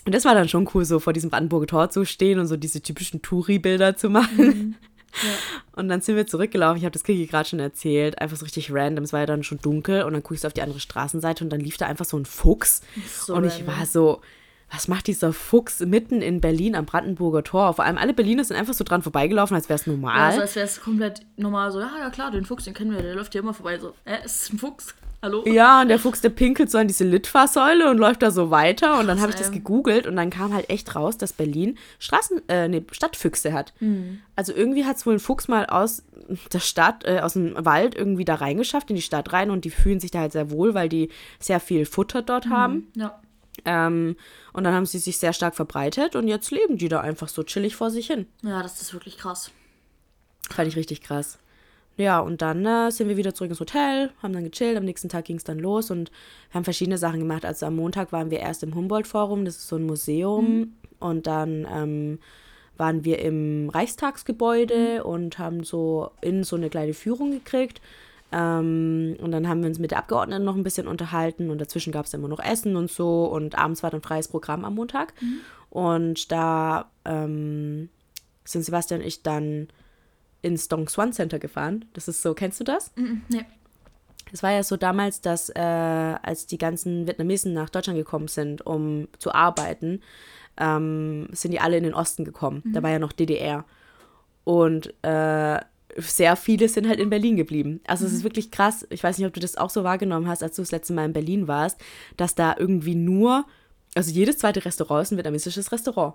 Und 0.08 0.14
das 0.14 0.24
war 0.24 0.34
dann 0.34 0.48
schon 0.48 0.66
cool, 0.72 0.86
so 0.86 1.00
vor 1.00 1.12
diesem 1.12 1.28
Brandenburger 1.28 1.66
Tor 1.66 1.90
zu 1.90 2.06
stehen 2.06 2.38
und 2.38 2.46
so 2.46 2.56
diese 2.56 2.80
typischen 2.80 3.20
Touri-Bilder 3.20 3.94
zu 3.94 4.08
machen. 4.08 4.46
Mhm. 4.46 4.74
Ja. 5.22 5.30
Und 5.72 5.88
dann 5.88 6.02
sind 6.02 6.16
wir 6.16 6.26
zurückgelaufen. 6.26 6.76
Ich 6.76 6.84
habe 6.84 6.92
das 6.92 7.02
Kiki 7.02 7.26
gerade 7.26 7.48
schon 7.48 7.58
erzählt. 7.58 8.20
Einfach 8.20 8.36
so 8.36 8.44
richtig 8.44 8.70
random. 8.70 9.02
Es 9.02 9.12
war 9.12 9.20
ja 9.20 9.26
dann 9.26 9.42
schon 9.42 9.58
dunkel. 9.58 10.02
Und 10.02 10.12
dann 10.12 10.22
gucke 10.22 10.34
ich 10.34 10.42
so 10.42 10.46
auf 10.46 10.52
die 10.52 10.60
andere 10.60 10.78
Straßenseite 10.80 11.42
und 11.42 11.50
dann 11.50 11.60
lief 11.60 11.78
da 11.78 11.86
einfach 11.86 12.04
so 12.04 12.18
ein 12.18 12.26
Fuchs. 12.26 12.82
So 13.18 13.34
und 13.34 13.44
ich 13.44 13.66
war 13.66 13.86
so, 13.86 14.20
was 14.70 14.86
macht 14.86 15.06
dieser 15.06 15.32
Fuchs 15.32 15.80
mitten 15.80 16.20
in 16.20 16.42
Berlin 16.42 16.76
am 16.76 16.84
Brandenburger 16.84 17.42
Tor? 17.42 17.72
Vor 17.72 17.86
allem 17.86 17.96
alle 17.96 18.12
Berliner 18.12 18.44
sind 18.44 18.58
einfach 18.58 18.74
so 18.74 18.84
dran 18.84 19.02
vorbeigelaufen, 19.02 19.56
als 19.56 19.70
wäre 19.70 19.80
es 19.80 19.86
normal. 19.86 20.18
Ja, 20.18 20.26
also 20.26 20.40
als 20.42 20.54
wäre 20.54 20.66
es 20.66 20.80
komplett 20.80 21.22
normal. 21.36 21.72
So, 21.72 21.80
ja, 21.80 21.90
ja 21.98 22.10
klar, 22.10 22.30
den 22.30 22.44
Fuchs, 22.44 22.64
den 22.64 22.74
kennen 22.74 22.92
wir, 22.92 23.02
der 23.02 23.14
läuft 23.14 23.32
hier 23.32 23.40
immer 23.40 23.54
vorbei. 23.54 23.78
So, 23.78 23.94
äh, 24.04 24.24
ist 24.24 24.52
ein 24.52 24.58
Fuchs. 24.58 24.94
Hallo? 25.20 25.42
Ja, 25.46 25.80
und 25.80 25.88
der 25.88 25.98
Fuchs, 25.98 26.20
der 26.20 26.28
pinkelt 26.28 26.70
so 26.70 26.78
an 26.78 26.86
diese 26.86 27.04
Litfaßsäule 27.04 27.90
und 27.90 27.98
läuft 27.98 28.22
da 28.22 28.30
so 28.30 28.50
weiter. 28.50 29.00
Und 29.00 29.08
dann 29.08 29.20
habe 29.20 29.30
ich 29.30 29.36
das 29.38 29.50
gegoogelt 29.50 30.06
und 30.06 30.14
dann 30.14 30.30
kam 30.30 30.54
halt 30.54 30.70
echt 30.70 30.94
raus, 30.94 31.18
dass 31.18 31.32
Berlin 31.32 31.76
Straßen, 31.98 32.48
äh, 32.48 32.68
nee, 32.68 32.84
Stadtfüchse 32.92 33.52
hat. 33.52 33.72
Mhm. 33.80 34.20
Also 34.36 34.52
irgendwie 34.52 34.84
hat 34.84 34.96
es 34.96 35.06
wohl 35.06 35.14
ein 35.14 35.18
Fuchs 35.18 35.48
mal 35.48 35.66
aus 35.66 36.04
der 36.52 36.60
Stadt, 36.60 37.04
äh, 37.04 37.20
aus 37.20 37.32
dem 37.32 37.54
Wald 37.64 37.96
irgendwie 37.96 38.24
da 38.24 38.36
reingeschafft, 38.36 38.90
in 38.90 38.96
die 38.96 39.02
Stadt 39.02 39.32
rein 39.32 39.50
und 39.50 39.64
die 39.64 39.70
fühlen 39.70 39.98
sich 39.98 40.12
da 40.12 40.20
halt 40.20 40.32
sehr 40.32 40.52
wohl, 40.52 40.74
weil 40.74 40.88
die 40.88 41.08
sehr 41.40 41.58
viel 41.58 41.84
Futter 41.84 42.22
dort 42.22 42.46
mhm. 42.46 42.50
haben. 42.50 42.88
Ja. 42.94 43.20
Ähm, 43.64 44.16
und 44.52 44.62
dann 44.62 44.74
haben 44.74 44.86
sie 44.86 44.98
sich 44.98 45.18
sehr 45.18 45.32
stark 45.32 45.56
verbreitet 45.56 46.14
und 46.14 46.28
jetzt 46.28 46.52
leben 46.52 46.78
die 46.78 46.88
da 46.88 47.00
einfach 47.00 47.28
so 47.28 47.42
chillig 47.42 47.74
vor 47.74 47.90
sich 47.90 48.06
hin. 48.06 48.26
Ja, 48.42 48.62
das 48.62 48.80
ist 48.80 48.92
wirklich 48.92 49.18
krass. 49.18 49.50
Fand 50.48 50.68
ich 50.68 50.76
richtig 50.76 51.02
krass. 51.02 51.38
Ja, 51.98 52.20
und 52.20 52.42
dann 52.42 52.64
äh, 52.64 52.92
sind 52.92 53.08
wir 53.08 53.16
wieder 53.16 53.34
zurück 53.34 53.50
ins 53.50 53.58
Hotel, 53.58 54.10
haben 54.22 54.32
dann 54.32 54.44
gechillt. 54.44 54.76
Am 54.76 54.84
nächsten 54.84 55.08
Tag 55.08 55.24
ging 55.24 55.36
es 55.36 55.42
dann 55.42 55.58
los 55.58 55.90
und 55.90 56.12
wir 56.50 56.54
haben 56.54 56.64
verschiedene 56.64 56.96
Sachen 56.96 57.18
gemacht. 57.18 57.44
Also 57.44 57.66
am 57.66 57.74
Montag 57.74 58.12
waren 58.12 58.30
wir 58.30 58.38
erst 58.38 58.62
im 58.62 58.76
Humboldt-Forum, 58.76 59.44
das 59.44 59.56
ist 59.56 59.68
so 59.68 59.76
ein 59.76 59.84
Museum. 59.84 60.44
Mhm. 60.44 60.72
Und 61.00 61.26
dann 61.26 61.66
ähm, 61.68 62.18
waren 62.76 63.04
wir 63.04 63.18
im 63.18 63.68
Reichstagsgebäude 63.68 65.00
mhm. 65.00 65.10
und 65.10 65.38
haben 65.40 65.64
so 65.64 66.12
in 66.20 66.44
so 66.44 66.54
eine 66.54 66.70
kleine 66.70 66.94
Führung 66.94 67.32
gekriegt. 67.32 67.80
Ähm, 68.30 69.16
und 69.20 69.32
dann 69.32 69.48
haben 69.48 69.62
wir 69.62 69.68
uns 69.68 69.80
mit 69.80 69.90
der 69.90 69.98
Abgeordneten 69.98 70.44
noch 70.44 70.54
ein 70.54 70.62
bisschen 70.62 70.86
unterhalten 70.86 71.50
und 71.50 71.60
dazwischen 71.60 71.92
gab 71.92 72.06
es 72.06 72.14
immer 72.14 72.28
noch 72.28 72.40
Essen 72.40 72.76
und 72.76 72.92
so. 72.92 73.24
Und 73.24 73.58
abends 73.58 73.82
war 73.82 73.90
dann 73.90 74.02
freies 74.02 74.28
Programm 74.28 74.64
am 74.64 74.76
Montag. 74.76 75.14
Mhm. 75.20 75.40
Und 75.70 76.30
da 76.30 76.92
ähm, 77.04 77.88
sind 78.44 78.62
Sebastian 78.62 79.00
und 79.00 79.06
ich 79.06 79.24
dann 79.24 79.66
ins 80.48 80.68
Dong 80.68 80.88
Swan 80.88 81.12
Center 81.12 81.38
gefahren. 81.38 81.84
Das 81.92 82.08
ist 82.08 82.22
so, 82.22 82.34
kennst 82.34 82.58
du 82.60 82.64
das? 82.64 82.92
Mm, 82.96 83.02
-mm 83.02 83.20
nee. 83.28 83.44
Es 84.32 84.42
war 84.42 84.52
ja 84.52 84.62
so 84.62 84.76
damals, 84.76 85.20
dass 85.20 85.48
äh, 85.50 85.60
als 85.60 86.46
die 86.46 86.58
ganzen 86.58 87.06
Vietnamesen 87.06 87.54
nach 87.54 87.70
Deutschland 87.70 87.98
gekommen 87.98 88.28
sind, 88.28 88.64
um 88.66 89.08
zu 89.18 89.32
arbeiten, 89.32 90.02
ähm, 90.58 91.28
sind 91.32 91.52
die 91.52 91.60
alle 91.60 91.76
in 91.76 91.84
den 91.84 91.94
Osten 91.94 92.24
gekommen. 92.24 92.62
Mhm. 92.64 92.72
Da 92.72 92.82
war 92.82 92.90
ja 92.90 92.98
noch 92.98 93.12
DDR. 93.12 93.64
Und 94.44 94.92
äh, 95.02 95.60
sehr 95.96 96.36
viele 96.36 96.68
sind 96.68 96.88
halt 96.88 97.00
in 97.00 97.10
Berlin 97.10 97.36
geblieben. 97.36 97.80
Also 97.86 98.04
mhm. 98.04 98.08
es 98.08 98.12
ist 98.14 98.20
mhm. 98.20 98.24
wirklich 98.24 98.50
krass. 98.50 98.86
Ich 98.90 99.02
weiß 99.02 99.18
nicht, 99.18 99.26
ob 99.26 99.34
du 99.34 99.40
das 99.40 99.56
auch 99.56 99.70
so 99.70 99.84
wahrgenommen 99.84 100.28
hast, 100.28 100.42
als 100.42 100.56
du 100.56 100.62
das 100.62 100.72
letzte 100.72 100.92
Mal 100.92 101.06
in 101.06 101.12
Berlin 101.12 101.48
warst, 101.48 101.80
dass 102.16 102.34
da 102.34 102.54
irgendwie 102.58 102.94
nur, 102.94 103.46
also 103.94 104.10
jedes 104.10 104.38
zweite 104.38 104.64
Restaurant 104.64 105.02
ist 105.02 105.12
ein 105.12 105.16
vietnamesisches 105.16 105.72
Restaurant. 105.72 106.14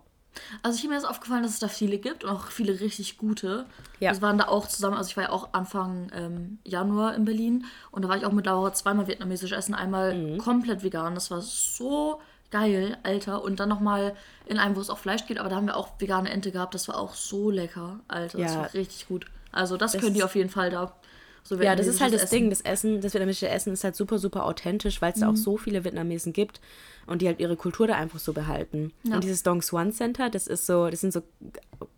Also 0.61 0.77
ich 0.77 0.87
mir 0.87 0.97
ist 0.97 1.05
aufgefallen, 1.05 1.43
dass 1.43 1.53
es 1.53 1.59
da 1.59 1.67
viele 1.67 1.97
gibt 1.97 2.23
und 2.23 2.29
auch 2.29 2.47
viele 2.47 2.79
richtig 2.79 3.17
gute. 3.17 3.65
Ja. 3.99 4.13
Wir 4.13 4.21
waren 4.21 4.37
da 4.37 4.47
auch 4.47 4.67
zusammen, 4.67 4.97
also 4.97 5.09
ich 5.09 5.17
war 5.17 5.25
ja 5.25 5.29
auch 5.31 5.53
Anfang 5.53 6.11
ähm, 6.13 6.59
Januar 6.63 7.15
in 7.15 7.25
Berlin 7.25 7.65
und 7.91 8.03
da 8.03 8.09
war 8.09 8.17
ich 8.17 8.25
auch 8.25 8.31
mit 8.31 8.45
Laura 8.45 8.73
zweimal 8.73 9.07
vietnamesisch 9.07 9.51
essen, 9.51 9.73
einmal 9.73 10.15
mhm. 10.15 10.37
komplett 10.37 10.83
vegan. 10.83 11.15
Das 11.15 11.31
war 11.31 11.41
so 11.41 12.19
geil, 12.51 12.97
Alter. 13.03 13.43
Und 13.43 13.59
dann 13.59 13.67
nochmal 13.67 14.15
in 14.45 14.59
einem, 14.59 14.75
wo 14.75 14.79
es 14.79 14.89
auch 14.89 14.99
Fleisch 14.99 15.25
geht, 15.25 15.39
aber 15.39 15.49
da 15.49 15.55
haben 15.55 15.65
wir 15.65 15.75
auch 15.75 15.89
vegane 15.99 16.29
Ente 16.29 16.51
gehabt. 16.51 16.75
Das 16.75 16.87
war 16.87 16.97
auch 16.97 17.15
so 17.15 17.49
lecker, 17.49 17.99
Alter. 18.07 18.37
Das 18.37 18.53
ja. 18.53 18.61
war 18.61 18.73
richtig 18.73 19.07
gut. 19.07 19.25
Also 19.51 19.75
das, 19.75 19.93
das 19.93 20.01
können 20.01 20.13
die 20.13 20.23
auf 20.23 20.35
jeden 20.35 20.49
Fall 20.49 20.69
da. 20.69 20.93
So 21.43 21.61
ja, 21.61 21.75
das 21.75 21.87
ist 21.87 21.99
halt 21.99 22.13
das 22.13 22.23
Essen. 22.23 22.35
Ding. 22.35 22.49
Das 22.49 22.61
Essen, 22.61 23.01
das 23.01 23.13
vietnamesische 23.13 23.49
Essen 23.49 23.73
ist 23.73 23.83
halt 23.83 23.95
super, 23.95 24.17
super 24.17 24.45
authentisch, 24.45 25.01
weil 25.01 25.11
es 25.11 25.17
mhm. 25.17 25.21
da 25.21 25.29
auch 25.31 25.35
so 25.35 25.57
viele 25.57 25.83
Vietnamesen 25.83 26.33
gibt 26.33 26.61
und 27.05 27.21
die 27.21 27.27
halt 27.27 27.39
ihre 27.39 27.57
Kultur 27.57 27.87
da 27.87 27.95
einfach 27.95 28.19
so 28.19 28.33
behalten. 28.33 28.93
Ja. 29.03 29.15
Und 29.15 29.23
dieses 29.23 29.43
Dong 29.43 29.61
Swan 29.61 29.91
Center, 29.91 30.29
das 30.29 30.47
ist 30.47 30.65
so, 30.65 30.89
das 30.89 31.01
sind 31.01 31.11
so 31.11 31.21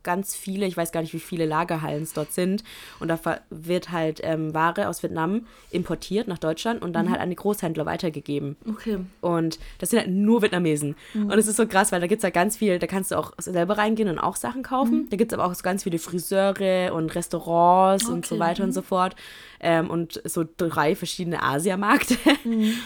ganz 0.03 0.35
viele, 0.35 0.65
ich 0.65 0.75
weiß 0.75 0.91
gar 0.91 1.01
nicht, 1.01 1.13
wie 1.13 1.19
viele 1.19 1.45
Lagerhallen 1.45 2.03
es 2.03 2.13
dort 2.13 2.31
sind. 2.31 2.63
Und 2.99 3.09
da 3.09 3.19
wird 3.49 3.91
halt 3.91 4.19
ähm, 4.23 4.53
Ware 4.53 4.87
aus 4.87 5.03
Vietnam 5.03 5.45
importiert 5.71 6.27
nach 6.27 6.39
Deutschland 6.39 6.81
und 6.81 6.93
dann 6.93 7.05
mhm. 7.05 7.11
halt 7.11 7.21
an 7.21 7.29
die 7.29 7.35
Großhändler 7.35 7.85
weitergegeben. 7.85 8.55
Okay. 8.67 8.97
Und 9.21 9.59
das 9.79 9.91
sind 9.91 9.99
halt 9.99 10.09
nur 10.09 10.41
Vietnamesen. 10.41 10.95
Mhm. 11.13 11.29
Und 11.29 11.37
es 11.37 11.47
ist 11.47 11.57
so 11.57 11.67
krass, 11.67 11.91
weil 11.91 12.01
da 12.01 12.07
gibt 12.07 12.19
es 12.19 12.23
ja 12.23 12.31
ganz 12.31 12.57
viel, 12.57 12.79
da 12.79 12.87
kannst 12.87 13.11
du 13.11 13.17
auch 13.17 13.33
selber 13.37 13.77
reingehen 13.77 14.09
und 14.09 14.17
auch 14.17 14.35
Sachen 14.35 14.63
kaufen. 14.63 15.03
Mhm. 15.03 15.09
Da 15.09 15.17
gibt 15.17 15.31
es 15.31 15.37
aber 15.37 15.49
auch 15.49 15.55
so 15.55 15.63
ganz 15.63 15.83
viele 15.83 15.99
Friseure 15.99 16.93
und 16.93 17.13
Restaurants 17.13 18.05
okay. 18.05 18.13
und 18.13 18.25
so 18.25 18.39
weiter 18.39 18.63
und 18.63 18.71
so 18.71 18.81
fort. 18.81 19.15
Ähm, 19.59 19.89
und 19.89 20.21
so 20.25 20.45
drei 20.57 20.95
verschiedene 20.95 21.41
Asiamärkte. 21.41 22.17
Mhm. 22.43 22.73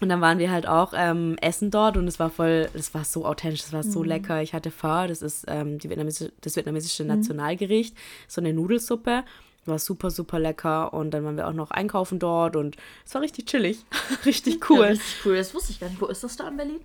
Und 0.00 0.08
dann 0.08 0.20
waren 0.20 0.38
wir 0.38 0.50
halt 0.50 0.66
auch 0.66 0.92
ähm, 0.94 1.36
essen 1.40 1.70
dort 1.70 1.96
und 1.96 2.08
es 2.08 2.18
war 2.18 2.28
voll, 2.28 2.68
es 2.74 2.92
war 2.94 3.04
so 3.04 3.24
authentisch, 3.24 3.60
es 3.60 3.72
war 3.72 3.84
so 3.84 4.00
mhm. 4.00 4.08
lecker. 4.08 4.42
Ich 4.42 4.52
hatte 4.52 4.72
Pho, 4.72 5.06
das 5.06 5.22
ist 5.22 5.44
ähm, 5.46 5.78
die 5.78 5.88
vietnamesische, 5.88 6.32
das 6.40 6.56
vietnamesische 6.56 7.04
mhm. 7.04 7.10
Nationalgericht, 7.10 7.96
so 8.26 8.40
eine 8.40 8.52
Nudelsuppe. 8.52 9.22
War 9.66 9.78
super, 9.78 10.10
super 10.10 10.38
lecker. 10.38 10.92
Und 10.92 11.12
dann 11.12 11.24
waren 11.24 11.36
wir 11.36 11.46
auch 11.46 11.54
noch 11.54 11.70
einkaufen 11.70 12.18
dort 12.18 12.56
und 12.56 12.76
es 13.06 13.14
war 13.14 13.22
richtig 13.22 13.46
chillig. 13.46 13.78
richtig 14.26 14.68
cool. 14.68 14.80
Ja, 14.80 14.90
richtig 14.90 15.24
cool. 15.24 15.36
Das 15.36 15.54
wusste 15.54 15.72
ich 15.72 15.80
gar 15.80 15.88
nicht. 15.88 16.00
Wo 16.00 16.06
ist 16.06 16.24
das 16.24 16.36
da 16.36 16.48
in 16.48 16.56
Berlin? 16.56 16.80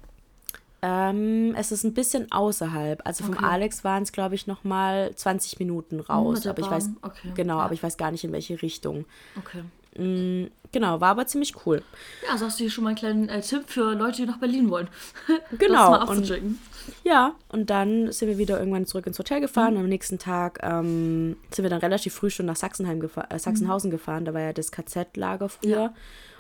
Ähm, 0.82 1.54
es 1.58 1.72
ist 1.72 1.84
ein 1.84 1.94
bisschen 1.94 2.32
außerhalb. 2.32 3.02
Also 3.06 3.24
vom 3.26 3.36
okay. 3.36 3.46
Alex 3.46 3.84
waren 3.84 4.04
es, 4.04 4.12
glaube 4.12 4.36
ich, 4.36 4.48
noch 4.48 4.64
mal 4.64 5.14
20 5.14 5.60
Minuten 5.60 6.00
raus. 6.00 6.48
aber 6.48 6.60
ich 6.60 6.70
weiß 6.70 6.90
okay. 7.02 7.32
genau, 7.36 7.58
ja. 7.58 7.66
aber 7.66 7.74
ich 7.74 7.84
weiß 7.84 7.98
gar 7.98 8.12
nicht 8.12 8.24
in 8.24 8.32
welche 8.32 8.62
Richtung. 8.62 9.06
Okay. 9.38 9.64
Mm, 9.98 10.50
genau, 10.72 11.02
war 11.02 11.10
aber 11.10 11.28
ziemlich 11.28 11.66
cool. 11.66 11.84
Ja, 12.26 12.34
also 12.34 12.46
hast 12.46 12.60
du 12.60 12.64
hier 12.64 12.72
schon 12.72 12.84
mal 12.84 12.92
einen 12.92 12.98
kleinen 12.98 13.30
äh, 13.30 13.42
Tipp 13.42 13.64
für 13.68 13.94
Leute, 13.94 14.22
die 14.22 14.28
nach 14.28 14.38
Berlin 14.38 14.70
wollen. 14.70 14.88
Genau. 15.58 15.98
Das 15.98 16.08
mal 16.08 16.18
und, 16.18 16.58
ja, 17.04 17.34
und 17.50 17.70
dann 17.70 18.12
sind 18.12 18.30
wir 18.30 18.38
wieder 18.38 18.60
irgendwann 18.60 18.86
zurück 18.86 19.08
ins 19.08 19.20
Hotel 19.20 19.42
gefahren. 19.42 19.74
Mhm. 19.74 19.80
Am 19.82 19.90
nächsten 19.90 20.20
Tag 20.20 20.60
ähm, 20.64 21.38
sind 21.52 21.64
wir 21.64 21.70
dann 21.70 21.80
relativ 21.80 22.14
früh 22.14 22.30
schon 22.30 22.46
nach 22.46 22.56
Sachsenheim 22.56 23.00
gefa 23.00 23.28
äh, 23.30 23.40
Sachsenhausen 23.40 23.90
mhm. 23.90 23.94
gefahren. 23.94 24.26
Da 24.26 24.34
war 24.34 24.42
ja 24.42 24.54
das 24.54 24.72
KZ-Lager 24.72 25.50
früher. 25.50 25.70
Ja. 25.70 25.94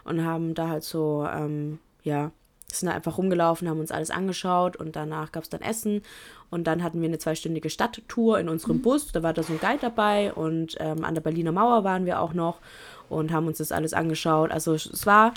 Und 0.06 0.24
haben 0.24 0.54
da 0.54 0.70
halt 0.70 0.84
so, 0.84 1.28
ähm, 1.32 1.80
ja, 2.04 2.32
sind 2.72 2.88
da 2.88 2.96
einfach 2.96 3.18
rumgelaufen, 3.18 3.68
haben 3.68 3.80
uns 3.80 3.92
alles 3.92 4.12
angeschaut 4.12 4.76
und 4.76 4.96
danach 4.96 5.32
gab 5.32 5.44
es 5.44 5.50
dann 5.50 5.62
Essen 5.62 6.02
und 6.50 6.66
dann 6.66 6.84
hatten 6.84 7.02
wir 7.02 7.08
eine 7.08 7.20
zweistündige 7.20 7.70
Stadttour 7.70 8.40
in 8.40 8.50
unserem 8.50 8.78
mhm. 8.78 8.82
Bus. 8.82 9.12
Da 9.12 9.24
war 9.24 9.34
da 9.34 9.44
so 9.44 9.54
ein 9.54 9.60
Guide 9.60 9.80
dabei 9.82 10.34
und 10.34 10.76
ähm, 10.80 11.04
an 11.04 11.16
der 11.16 11.22
Berliner 11.22 11.52
Mauer 11.52 11.84
waren 11.84 12.06
wir 12.06 12.20
auch 12.20 12.34
noch 12.34 12.60
und 13.10 13.32
haben 13.32 13.48
uns 13.48 13.58
das 13.58 13.72
alles 13.72 13.94
angeschaut. 13.94 14.52
Also 14.52 14.74
es 14.74 15.06
war, 15.06 15.34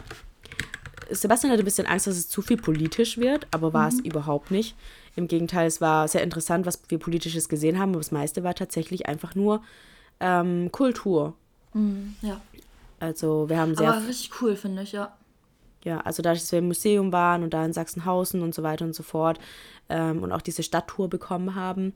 Sebastian 1.11 1.53
hatte 1.53 1.63
ein 1.63 1.65
bisschen 1.65 1.87
Angst, 1.87 2.07
dass 2.07 2.17
es 2.17 2.29
zu 2.29 2.43
viel 2.43 2.57
politisch 2.57 3.19
wird, 3.19 3.47
aber 3.51 3.73
war 3.73 3.91
mhm. 3.91 3.99
es 3.99 4.05
überhaupt 4.05 4.51
nicht. 4.51 4.77
Im 5.15 5.29
Gegenteil, 5.29 5.67
es 5.67 5.81
war 5.81 6.09
sehr 6.09 6.23
interessant, 6.23 6.65
was 6.65 6.81
wir 6.89 6.99
politisches 6.99 7.49
gesehen 7.49 7.79
haben, 7.79 7.91
aber 7.91 8.01
das 8.01 8.13
meiste 8.13 8.45
war 8.45 8.55
tatsächlich 8.55 9.07
einfach 9.07 9.35
nur 9.35 9.63
ähm, 10.21 10.71
Kultur. 10.73 11.35
Mhm, 11.75 12.15
ja. 12.23 12.41
Also 12.99 13.49
wir 13.49 13.59
haben 13.59 13.75
sehr... 13.75 13.93
Aber 13.93 14.07
richtig 14.07 14.31
cool, 14.41 14.57
finde 14.57 14.83
ich, 14.83 14.93
ja. 14.93 15.13
Ja, 15.85 16.01
also 16.01 16.23
dadurch, 16.23 16.41
dass 16.41 16.53
wir 16.53 16.61
im 16.61 16.69
Museum 16.69 17.13
waren 17.13 17.43
und 17.43 17.55
da 17.55 17.65
in 17.65 17.73
Sachsenhausen 17.73 18.43
und 18.43 18.55
so 18.55 18.63
weiter 18.63 18.85
und 18.85 18.95
so 18.95 19.03
fort 19.03 19.39
ähm, 19.89 20.23
und 20.23 20.33
auch 20.33 20.43
diese 20.43 20.63
Stadttour 20.63 21.09
bekommen 21.09 21.55
haben, 21.55 21.95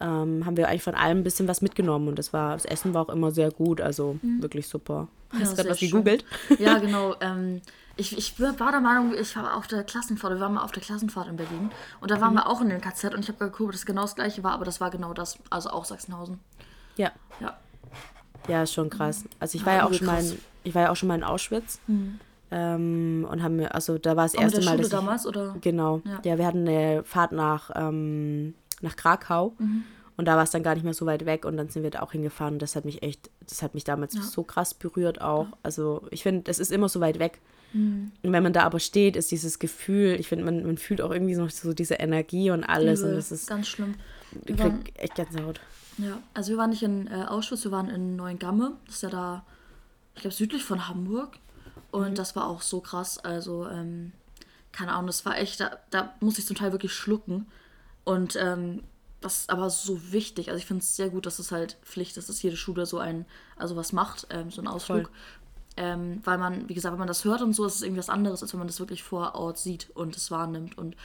ähm, 0.00 0.44
haben 0.46 0.56
wir 0.56 0.68
eigentlich 0.68 0.82
von 0.82 0.94
allem 0.94 1.18
ein 1.18 1.24
bisschen 1.24 1.46
was 1.46 1.62
mitgenommen 1.62 2.08
und 2.08 2.18
das 2.18 2.32
war, 2.32 2.54
das 2.54 2.64
Essen 2.64 2.94
war 2.94 3.02
auch 3.02 3.08
immer 3.08 3.30
sehr 3.30 3.50
gut, 3.50 3.80
also 3.80 4.18
mhm. 4.22 4.42
wirklich 4.42 4.66
super. 4.66 5.08
Hast 5.32 5.40
ja, 5.40 5.48
du 5.50 5.56
gerade 5.56 5.70
was 5.70 5.78
gegoogelt? 5.78 6.24
Ja, 6.58 6.78
genau. 6.78 7.14
Ähm, 7.20 7.60
ich, 7.96 8.16
ich 8.16 8.40
war 8.40 8.72
der 8.72 8.80
Meinung, 8.80 9.14
ich 9.14 9.36
war 9.36 9.56
auf 9.56 9.66
der 9.66 9.84
Klassenfahrt, 9.84 10.32
wir 10.32 10.40
waren 10.40 10.54
mal 10.54 10.64
auf 10.64 10.72
der 10.72 10.82
Klassenfahrt 10.82 11.28
in 11.28 11.36
Berlin 11.36 11.70
und 12.00 12.10
da 12.10 12.20
waren 12.20 12.32
mhm. 12.32 12.38
wir 12.38 12.46
auch 12.48 12.60
in 12.62 12.70
den 12.70 12.80
KZ 12.80 13.14
und 13.14 13.20
ich 13.20 13.28
habe 13.28 13.38
geguckt, 13.38 13.68
ob 13.68 13.72
das 13.72 13.86
genau 13.86 14.02
das 14.02 14.16
gleiche 14.16 14.42
war, 14.42 14.52
aber 14.52 14.64
das 14.64 14.80
war 14.80 14.90
genau 14.90 15.12
das, 15.12 15.38
also 15.50 15.70
auch 15.70 15.84
Sachsenhausen. 15.84 16.40
Ja. 16.96 17.12
Ja. 17.40 17.58
Ja, 18.48 18.62
ist 18.62 18.72
schon 18.72 18.90
krass. 18.90 19.24
Also 19.38 19.58
ich 19.58 19.66
war 19.66 19.74
ja, 19.74 19.78
ja 19.80 19.86
auch 19.86 19.92
schon 19.92 20.06
mal 20.06 20.20
in, 20.20 20.38
ich 20.64 20.74
war 20.74 20.82
ja 20.82 20.90
auch 20.90 20.96
schon 20.96 21.08
mal 21.08 21.14
in 21.14 21.24
Auschwitz. 21.24 21.78
Mhm. 21.86 22.18
Ähm, 22.52 23.26
und 23.30 23.42
haben 23.42 23.56
mir, 23.56 23.74
also 23.74 23.98
da 23.98 24.16
war 24.16 24.24
das 24.24 24.34
erste 24.34 24.58
Mal. 24.58 24.72
Schule 24.72 24.76
dass 24.78 24.86
ich, 24.86 24.92
damals, 24.92 25.26
oder? 25.26 25.56
Genau. 25.60 26.02
Ja. 26.04 26.20
ja. 26.24 26.38
wir 26.38 26.46
hatten 26.46 26.66
eine 26.66 27.04
Fahrt 27.04 27.32
nach 27.32 27.70
ähm, 27.76 28.54
nach 28.80 28.96
Krakau. 28.96 29.54
Mhm. 29.58 29.84
Und 30.16 30.26
da 30.26 30.36
war 30.36 30.42
es 30.42 30.50
dann 30.50 30.62
gar 30.62 30.74
nicht 30.74 30.84
mehr 30.84 30.92
so 30.92 31.06
weit 31.06 31.24
weg 31.24 31.46
und 31.46 31.56
dann 31.56 31.70
sind 31.70 31.82
wir 31.82 31.90
da 31.90 32.00
auch 32.00 32.12
hingefahren. 32.12 32.54
Und 32.54 32.62
das 32.62 32.76
hat 32.76 32.84
mich 32.84 33.02
echt, 33.02 33.30
das 33.48 33.62
hat 33.62 33.72
mich 33.72 33.84
damals 33.84 34.14
ja. 34.14 34.20
so 34.20 34.42
krass 34.42 34.74
berührt 34.74 35.22
auch. 35.22 35.46
Ja. 35.46 35.52
Also 35.62 36.02
ich 36.10 36.22
finde, 36.22 36.50
es 36.50 36.58
ist 36.58 36.70
immer 36.70 36.90
so 36.90 37.00
weit 37.00 37.18
weg. 37.18 37.40
Mhm. 37.72 38.12
Und 38.22 38.32
wenn 38.32 38.42
man 38.42 38.52
da 38.52 38.64
aber 38.64 38.80
steht, 38.80 39.16
ist 39.16 39.30
dieses 39.30 39.58
Gefühl, 39.58 40.16
ich 40.20 40.28
finde, 40.28 40.44
man, 40.44 40.66
man 40.66 40.76
fühlt 40.76 41.00
auch 41.00 41.10
irgendwie 41.10 41.36
noch 41.36 41.48
so 41.48 41.72
diese 41.72 41.94
Energie 41.94 42.50
und 42.50 42.64
alles. 42.64 43.00
Übel. 43.00 43.12
Und 43.12 43.16
das 43.16 43.32
ist 43.32 43.48
ganz 43.48 43.68
schlimm. 43.68 43.94
Ich 44.44 44.56
krieg 44.56 44.92
echt 44.94 45.14
Gänsehaut. 45.14 45.60
Ja, 45.96 46.18
also 46.34 46.50
wir 46.50 46.58
waren 46.58 46.70
nicht 46.70 46.82
in 46.82 47.06
äh, 47.06 47.24
Auschwitz, 47.26 47.64
wir 47.64 47.72
waren 47.72 47.88
in 47.88 48.16
Neuengamme. 48.16 48.72
Das 48.86 48.96
ist 48.96 49.02
ja 49.02 49.10
da, 49.10 49.44
ich 50.14 50.20
glaube, 50.20 50.34
südlich 50.34 50.64
von 50.64 50.86
Hamburg. 50.86 51.38
Und 51.90 52.10
mhm. 52.10 52.14
das 52.14 52.36
war 52.36 52.46
auch 52.46 52.62
so 52.62 52.80
krass. 52.80 53.18
Also, 53.18 53.68
ähm, 53.68 54.12
keine 54.72 54.92
Ahnung, 54.92 55.06
das 55.08 55.24
war 55.26 55.38
echt, 55.38 55.60
da, 55.60 55.78
da 55.90 56.14
musste 56.20 56.40
ich 56.40 56.46
zum 56.46 56.56
Teil 56.56 56.72
wirklich 56.72 56.92
schlucken. 56.92 57.46
Und 58.04 58.36
ähm, 58.36 58.82
das 59.20 59.40
ist 59.40 59.50
aber 59.50 59.68
so 59.70 60.12
wichtig. 60.12 60.48
Also 60.48 60.58
ich 60.58 60.66
finde 60.66 60.82
es 60.82 60.96
sehr 60.96 61.10
gut, 61.10 61.26
dass 61.26 61.38
es 61.38 61.52
halt 61.52 61.76
Pflicht 61.82 62.16
ist, 62.16 62.28
dass 62.28 62.42
jede 62.42 62.56
Schule 62.56 62.86
so 62.86 62.98
ein, 62.98 63.26
also 63.56 63.76
was 63.76 63.92
macht, 63.92 64.26
ähm, 64.30 64.50
so 64.50 64.60
einen 64.60 64.68
Ausflug. 64.68 65.10
Ähm, 65.76 66.20
weil 66.24 66.38
man, 66.38 66.68
wie 66.68 66.74
gesagt, 66.74 66.92
wenn 66.92 66.98
man 66.98 67.08
das 67.08 67.24
hört 67.24 67.42
und 67.42 67.52
so, 67.52 67.64
ist 67.64 67.76
es 67.76 67.82
irgendwie 67.82 68.00
was 68.00 68.08
anderes, 68.08 68.42
als 68.42 68.52
wenn 68.52 68.58
man 68.58 68.66
das 68.66 68.80
wirklich 68.80 69.02
vor 69.02 69.34
Ort 69.34 69.58
sieht 69.58 69.90
und 69.94 70.16
es 70.16 70.30
wahrnimmt 70.30 70.76
und 70.76 70.96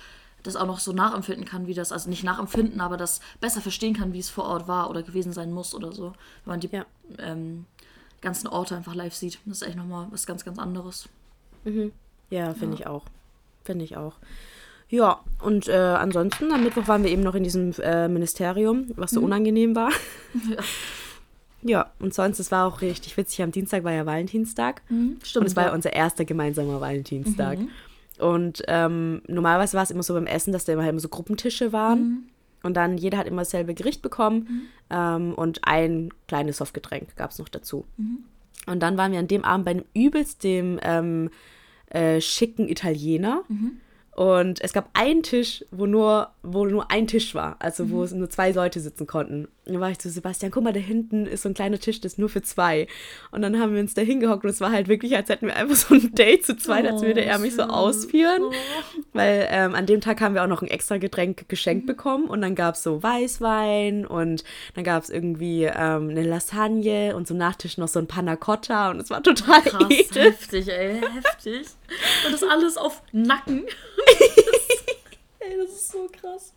das 0.43 0.55
auch 0.55 0.65
noch 0.65 0.79
so 0.79 0.91
nachempfinden 0.91 1.45
kann, 1.45 1.67
wie 1.67 1.73
das, 1.73 1.91
also 1.91 2.09
nicht 2.09 2.23
nachempfinden, 2.23 2.81
aber 2.81 2.97
das 2.97 3.19
besser 3.41 3.61
verstehen 3.61 3.95
kann, 3.95 4.13
wie 4.13 4.19
es 4.19 4.29
vor 4.29 4.45
Ort 4.45 4.67
war 4.67 4.89
oder 4.89 5.03
gewesen 5.03 5.33
sein 5.33 5.51
muss 5.51 5.73
oder 5.73 5.91
so. 5.91 6.13
Wenn 6.43 6.53
man 6.53 6.59
die 6.59 6.69
Ja. 6.69 6.85
ähm, 7.19 7.65
ganzen 8.21 8.47
Orte 8.47 8.75
einfach 8.75 8.95
live 8.95 9.13
sieht. 9.13 9.39
Das 9.45 9.61
ist 9.61 9.67
echt 9.67 9.77
nochmal 9.77 10.07
was 10.11 10.25
ganz, 10.25 10.45
ganz 10.45 10.57
anderes. 10.57 11.09
Ja, 12.29 12.53
finde 12.53 12.75
ich 12.75 12.87
auch. 12.87 13.05
Finde 13.63 13.85
ich 13.85 13.97
auch. 13.97 14.13
Ja, 14.89 15.19
und 15.41 15.67
äh, 15.67 15.73
ansonsten, 15.73 16.51
am 16.51 16.63
Mittwoch 16.63 16.87
waren 16.87 17.03
wir 17.03 17.09
eben 17.09 17.23
noch 17.23 17.35
in 17.35 17.43
diesem 17.43 17.73
äh, 17.81 18.07
Ministerium, 18.07 18.91
was 18.95 19.11
so 19.11 19.21
unangenehm 19.21 19.75
war. 19.75 19.91
Ja. 20.49 20.57
Ja, 21.67 21.91
und 21.97 22.13
sonst, 22.13 22.37
es 22.37 22.51
war 22.51 22.67
auch 22.67 22.81
richtig 22.81 23.17
witzig. 23.17 23.41
Am 23.41 23.51
Dienstag 23.51 23.83
war 23.83 23.91
ja 23.91 24.05
Valentinstag. 24.05 24.83
Stimmt. 25.23 25.41
Und 25.41 25.47
es 25.47 25.55
war 25.55 25.63
ja 25.63 25.69
ja. 25.69 25.75
unser 25.75 25.91
erster 25.93 26.23
gemeinsamer 26.23 26.79
Valentinstag. 26.79 27.57
Mhm. 27.57 27.69
Und 28.19 28.61
ähm, 28.67 29.23
normalerweise 29.27 29.75
war 29.75 29.81
es 29.81 29.89
immer 29.89 30.03
so 30.03 30.13
beim 30.13 30.27
Essen, 30.27 30.53
dass 30.53 30.65
da 30.65 30.73
immer, 30.73 30.83
halt 30.83 30.91
immer 30.91 30.99
so 30.99 31.09
Gruppentische 31.09 31.73
waren. 31.73 32.29
Mhm. 32.65 32.67
Und 32.67 32.73
dann 32.73 32.97
jeder 32.97 33.17
hat 33.17 33.27
immer 33.27 33.41
dasselbe 33.41 33.73
Gericht 33.73 34.01
bekommen. 34.01 34.69
Ähm, 34.89 35.33
und 35.33 35.59
ein 35.63 36.09
kleines 36.27 36.57
Softgetränk 36.57 37.15
gab 37.15 37.31
es 37.31 37.39
noch 37.39 37.49
dazu. 37.49 37.85
Mhm. 37.97 38.19
Und 38.67 38.81
dann 38.81 38.97
waren 38.97 39.11
wir 39.11 39.19
an 39.19 39.27
dem 39.27 39.43
Abend 39.43 39.65
bei 39.65 39.71
einem 39.71 39.85
übelst 39.93 40.43
dem 40.43 40.79
ähm, 40.81 41.29
äh, 41.89 42.19
schicken 42.19 42.67
Italiener. 42.67 43.43
Mhm. 43.47 43.79
Und 44.15 44.61
es 44.61 44.71
gab 44.71 44.89
einen 44.93 45.23
Tisch, 45.23 45.65
wo 45.71 45.85
nur, 45.85 46.29
wo 46.41 46.65
nur 46.65 46.89
ein 46.89 47.05
Tisch 47.05 47.35
war, 47.35 47.57
also 47.59 47.89
wo 47.89 48.01
es 48.01 48.13
nur 48.13 48.29
zwei 48.29 48.51
Leute 48.51 48.79
sitzen 48.79 49.07
konnten. 49.07 49.49
Und 49.65 49.73
dann 49.73 49.81
war 49.81 49.91
ich 49.91 49.99
zu 49.99 50.09
Sebastian, 50.09 50.53
guck 50.53 50.63
mal, 50.63 50.71
da 50.71 50.79
hinten 50.79 51.25
ist 51.25 51.41
so 51.41 51.49
ein 51.49 51.53
kleiner 51.53 51.79
Tisch, 51.79 51.99
das 51.99 52.13
ist 52.13 52.17
nur 52.17 52.29
für 52.29 52.41
zwei. 52.41 52.87
Und 53.31 53.41
dann 53.41 53.59
haben 53.59 53.73
wir 53.73 53.81
uns 53.81 53.93
da 53.93 54.01
hingehockt 54.03 54.45
und 54.45 54.51
es 54.51 54.61
war 54.61 54.71
halt 54.71 54.87
wirklich, 54.87 55.17
als 55.17 55.27
hätten 55.27 55.47
wir 55.47 55.55
einfach 55.57 55.75
so 55.75 55.95
ein 55.95 56.15
Date 56.15 56.45
zu 56.45 56.55
zweit, 56.55 56.87
als 56.87 57.01
würde 57.01 57.25
er 57.25 57.39
mich 57.39 57.55
so 57.55 57.63
ausführen. 57.63 58.41
Oh. 58.43 58.53
Weil 59.11 59.47
ähm, 59.49 59.75
an 59.75 59.85
dem 59.85 59.99
Tag 59.99 60.21
haben 60.21 60.33
wir 60.33 60.43
auch 60.43 60.47
noch 60.47 60.61
ein 60.61 60.69
extra 60.69 60.95
Getränk 60.97 61.49
geschenkt 61.49 61.85
bekommen 61.85 62.27
und 62.27 62.41
dann 62.41 62.55
gab 62.55 62.75
es 62.75 62.83
so 62.83 63.03
Weißwein 63.03 64.05
und 64.05 64.45
dann 64.75 64.85
gab 64.85 65.03
es 65.03 65.09
irgendwie 65.09 65.63
ähm, 65.63 66.09
eine 66.09 66.23
Lasagne 66.23 67.17
und 67.17 67.27
zum 67.27 67.35
Nachtisch 67.35 67.77
noch 67.77 67.89
so 67.89 67.99
ein 67.99 68.07
Panna 68.07 68.37
Cotta 68.37 68.91
und 68.91 69.01
es 69.01 69.09
war 69.09 69.21
total 69.21 69.61
Krass, 69.61 69.89
heftig, 70.13 70.69
ey, 70.69 71.01
heftig. 71.01 71.67
Und 72.25 72.31
das 72.33 72.43
alles 72.43 72.77
auf 72.77 73.01
Nacken. 73.11 73.65
ey, 75.39 75.57
das 75.61 75.71
ist 75.71 75.91
so 75.91 76.09
krass. 76.21 76.53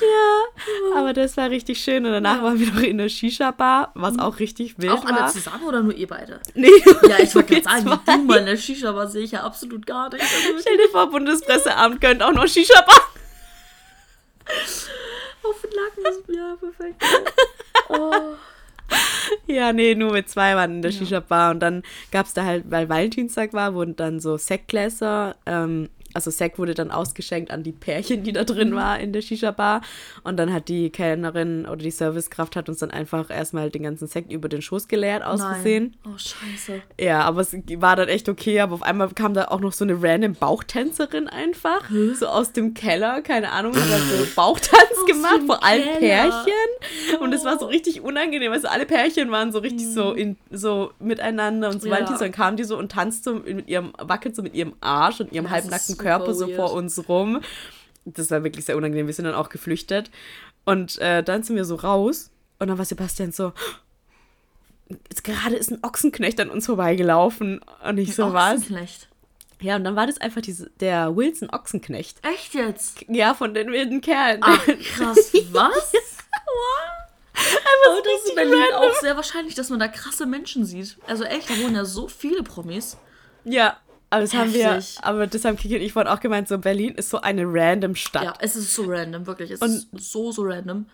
Ja, 0.00 0.98
aber 1.00 1.12
das 1.12 1.36
war 1.36 1.50
richtig 1.50 1.82
schön 1.82 2.04
und 2.06 2.12
danach 2.12 2.42
waren 2.42 2.60
wir 2.60 2.68
noch 2.72 2.82
in 2.82 2.98
der 2.98 3.08
Shisha-Bar, 3.08 3.90
was 3.94 4.18
auch 4.18 4.38
richtig 4.38 4.78
wild 4.78 4.92
Auch 4.92 5.04
alle 5.04 5.20
war. 5.20 5.28
zusammen 5.28 5.64
oder 5.64 5.82
nur 5.82 5.94
ihr 5.94 6.06
beide? 6.06 6.38
Nee, 6.54 6.68
Ja, 7.08 7.18
ich 7.18 7.34
wollte 7.34 7.54
gerade 7.60 7.82
sagen, 7.82 8.00
zwei. 8.04 8.16
du 8.16 8.22
mal 8.24 8.38
in 8.38 8.46
der 8.46 8.56
Shisha 8.56 8.94
war, 8.94 9.08
sehe 9.08 9.22
ich 9.24 9.32
ja 9.32 9.42
absolut 9.42 9.86
gar 9.86 10.08
nicht. 10.12 10.22
Also 10.22 10.58
Stell 10.60 10.76
dir 10.76 10.88
vor, 10.90 11.08
Bundespresseamt 11.10 12.00
gönnt 12.00 12.22
auch 12.22 12.32
noch 12.32 12.46
Shisha-Bar. 12.46 13.00
auf 15.42 15.60
den 15.62 15.70
Nacken 15.70 16.20
ist 16.20 16.36
ja 16.36 16.56
perfekt. 16.56 17.02
Oh. 17.88 18.34
Ja, 19.46 19.72
nee, 19.72 19.94
nur 19.94 20.12
mit 20.12 20.28
zwei 20.28 20.54
waren 20.54 20.76
in 20.76 20.82
der 20.82 20.92
Shisha-Bar. 20.92 21.50
Und 21.52 21.60
dann 21.60 21.82
gab 22.10 22.26
es 22.26 22.34
da 22.34 22.44
halt, 22.44 22.70
weil 22.70 22.88
Valentinstag 22.88 23.52
war, 23.52 23.74
wurden 23.74 23.96
dann 23.96 24.20
so 24.20 24.36
Sektgläser, 24.36 25.36
ähm, 25.46 25.88
also 26.14 26.30
Sekt 26.30 26.58
wurde 26.58 26.74
dann 26.74 26.90
ausgeschenkt 26.90 27.50
an 27.50 27.62
die 27.62 27.72
Pärchen, 27.72 28.22
die 28.22 28.32
da 28.32 28.42
Mhm. 28.42 28.46
drin 28.46 28.74
war 28.74 28.98
in 29.00 29.12
der 29.12 29.20
Shisha-Bar. 29.22 29.82
Und 30.24 30.36
dann 30.38 30.52
hat 30.52 30.68
die 30.68 30.90
Kellnerin 30.90 31.66
oder 31.66 31.76
die 31.76 31.90
Servicekraft 31.90 32.56
hat 32.56 32.68
uns 32.68 32.78
dann 32.78 32.90
einfach 32.90 33.30
erstmal 33.30 33.70
den 33.70 33.82
ganzen 33.82 34.06
Sekt 34.08 34.32
über 34.32 34.48
den 34.48 34.62
Schoß 34.62 34.88
geleert, 34.88 35.22
aus 35.24 35.40
Versehen. 35.42 35.96
Nein. 36.04 36.14
Oh, 36.14 36.18
scheiße. 36.18 36.82
Ja, 37.00 37.20
aber 37.22 37.40
es 37.42 37.54
war 37.76 37.96
dann 37.96 38.08
echt 38.08 38.28
okay, 38.28 38.60
aber 38.60 38.74
auf 38.74 38.82
einmal 38.82 39.08
kam 39.10 39.34
da 39.34 39.46
auch 39.46 39.60
noch 39.60 39.72
so 39.72 39.84
eine 39.84 40.02
random 40.02 40.34
Bauchtänzerin 40.34 41.28
einfach, 41.28 41.82
so 42.14 42.26
aus 42.26 42.52
dem 42.52 42.74
Keller, 42.74 43.22
keine 43.22 43.50
Ahnung, 43.52 43.74
hat 43.74 43.82
so 44.10 44.26
Bauchtanz 44.36 45.06
gemacht 45.06 45.40
vor 45.46 45.62
allen 45.64 45.82
Keller. 45.98 45.98
Pärchen 46.44 47.20
und 47.20 47.32
es 47.32 47.44
war 47.44 47.58
so 47.58 47.66
richtig 47.66 48.00
unangenehm, 48.02 48.52
also 48.52 48.68
alle 48.68 48.86
Pärchen 48.86 49.30
waren 49.30 49.52
so 49.52 49.58
richtig 49.58 49.86
so 49.92 50.12
in 50.12 50.36
so 50.50 50.92
miteinander 50.98 51.70
und 51.70 51.80
so 51.82 51.88
Ja. 51.88 51.94
weiter, 51.96 52.16
dann 52.18 52.32
kamen 52.32 52.56
die 52.56 52.64
so 52.64 52.76
und 52.78 52.92
tanzten 52.92 53.42
mit 53.44 53.68
ihrem 53.68 53.92
wackelt 53.98 54.36
so 54.36 54.42
mit 54.42 54.54
ihrem 54.54 54.74
Arsch 54.80 55.20
und 55.20 55.32
ihrem 55.32 55.44
Das 55.44 55.52
halbnackten 55.54 55.96
Körper 56.02 56.34
so 56.34 56.46
weird. 56.46 56.56
vor 56.56 56.72
uns 56.72 57.08
rum. 57.08 57.40
Das 58.04 58.30
war 58.30 58.42
wirklich 58.44 58.64
sehr 58.64 58.76
unangenehm, 58.76 59.06
wir 59.06 59.14
sind 59.14 59.26
dann 59.26 59.34
auch 59.34 59.50
geflüchtet 59.50 60.10
und 60.64 60.98
äh, 60.98 61.22
dann 61.22 61.42
sind 61.42 61.56
wir 61.56 61.64
so 61.64 61.76
raus 61.76 62.30
und 62.58 62.68
dann 62.68 62.78
war 62.78 62.84
Sebastian 62.84 63.32
so 63.32 63.52
jetzt 65.08 65.24
gerade 65.24 65.56
ist 65.56 65.70
ein 65.70 65.82
Ochsenknecht 65.82 66.40
an 66.40 66.50
uns 66.50 66.66
vorbeigelaufen. 66.66 67.60
Und 67.84 67.98
ich 67.98 68.14
so, 68.14 68.32
was? 68.32 68.54
Ochsenknecht. 68.54 69.08
Ja, 69.60 69.76
und 69.76 69.84
dann 69.84 69.94
war 69.94 70.06
das 70.06 70.18
einfach 70.20 70.40
diese, 70.40 70.70
der 70.80 71.14
Wilson 71.16 71.50
Ochsenknecht. 71.50 72.18
Echt 72.24 72.54
jetzt? 72.54 73.04
Ja, 73.08 73.34
von 73.34 73.52
den 73.52 73.70
wilden 73.70 74.00
Kerlen. 74.00 74.40
Ach, 74.42 74.64
krass. 74.64 75.32
Was? 75.52 75.92
Aber 77.34 78.02
das 78.02 78.22
ist 78.22 78.30
in 78.30 78.36
Berlin 78.36 78.74
auch 78.74 78.94
sehr 79.00 79.16
wahrscheinlich, 79.16 79.54
dass 79.54 79.70
man 79.70 79.78
da 79.78 79.88
krasse 79.88 80.26
Menschen 80.26 80.64
sieht. 80.64 80.96
Also 81.06 81.24
echt, 81.24 81.48
da 81.50 81.58
wohnen 81.58 81.74
ja 81.74 81.84
so 81.84 82.08
viele 82.08 82.42
Promis. 82.42 82.96
ja, 83.44 83.76
aber 84.10 84.22
das 84.22 84.34
haben 84.34 84.52
wir, 84.52 84.74
Heftig. 84.74 84.98
aber 85.02 85.26
das 85.26 85.44
haben 85.44 85.56
Kiki 85.56 85.76
und 85.76 85.82
ich 85.82 85.92
vorhin 85.92 86.10
auch 86.12 86.20
gemeint, 86.20 86.48
so 86.48 86.58
Berlin 86.58 86.94
ist 86.94 87.10
so 87.10 87.20
eine 87.20 87.44
random 87.46 87.94
Stadt. 87.94 88.24
Ja, 88.24 88.34
es 88.40 88.56
ist 88.56 88.74
so 88.74 88.84
random, 88.86 89.26
wirklich. 89.26 89.50
Es 89.52 89.60
Und- 89.60 89.70
ist 89.92 90.12
so, 90.12 90.32
so 90.32 90.42
random. 90.42 90.86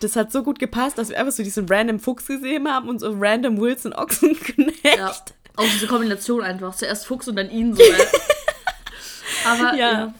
Das 0.00 0.14
hat 0.14 0.30
so 0.30 0.42
gut 0.42 0.58
gepasst, 0.58 0.98
dass 0.98 1.08
wir 1.08 1.18
einfach 1.18 1.32
so 1.32 1.42
diesen 1.42 1.66
random 1.68 1.98
Fuchs 2.00 2.26
gesehen 2.26 2.68
haben 2.68 2.88
und 2.88 2.98
so 2.98 3.14
random 3.18 3.58
Wilson 3.60 3.92
Ochsenknecht. 3.94 4.84
Ja. 4.98 5.14
Auch 5.56 5.64
diese 5.72 5.86
Kombination 5.86 6.42
einfach. 6.42 6.74
Zuerst 6.74 7.06
Fuchs 7.06 7.28
und 7.28 7.36
dann 7.36 7.48
ihn 7.50 7.74
so. 7.74 7.82
ey. 7.82 7.92
Aber 9.46 9.74
Ja. 9.74 9.92
ja. 9.92 10.14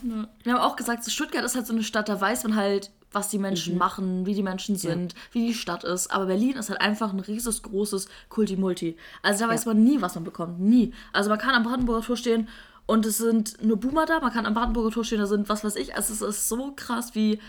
wir 0.44 0.52
haben 0.54 0.60
auch 0.60 0.76
gesagt, 0.76 1.04
so 1.04 1.10
Stuttgart 1.10 1.44
ist 1.44 1.54
halt 1.56 1.66
so 1.66 1.72
eine 1.74 1.82
Stadt, 1.82 2.08
da 2.08 2.18
weiß 2.20 2.44
man 2.44 2.56
halt, 2.56 2.90
was 3.16 3.28
die 3.30 3.38
Menschen 3.38 3.72
Mhm. 3.72 3.78
machen, 3.78 4.26
wie 4.26 4.34
die 4.34 4.42
Menschen 4.44 4.76
sind, 4.76 5.14
wie 5.32 5.46
die 5.48 5.54
Stadt 5.54 5.82
ist. 5.84 6.12
Aber 6.12 6.26
Berlin 6.26 6.56
ist 6.56 6.68
halt 6.70 6.80
einfach 6.80 7.12
ein 7.12 7.20
riesiges, 7.20 7.62
großes 7.62 8.06
Kulti-Multi. 8.28 8.96
Also 9.22 9.44
da 9.44 9.50
weiß 9.50 9.66
man 9.66 9.82
nie, 9.82 10.00
was 10.00 10.14
man 10.14 10.22
bekommt. 10.24 10.60
Nie. 10.60 10.92
Also 11.12 11.30
man 11.30 11.38
kann 11.38 11.54
am 11.54 11.62
Brandenburger 11.64 12.04
Tor 12.06 12.16
stehen 12.16 12.48
und 12.86 13.04
es 13.06 13.18
sind 13.18 13.62
nur 13.64 13.78
Boomer 13.78 14.06
da. 14.06 14.20
Man 14.20 14.32
kann 14.32 14.46
am 14.46 14.54
Brandenburger 14.54 14.90
Tor 14.92 15.04
stehen, 15.04 15.18
da 15.18 15.26
sind 15.26 15.48
was 15.48 15.64
weiß 15.64 15.76
ich. 15.76 15.96
Also 15.96 16.12
es 16.12 16.20
ist 16.36 16.48
so 16.48 16.72
krass, 16.76 17.14
wie, 17.14 17.40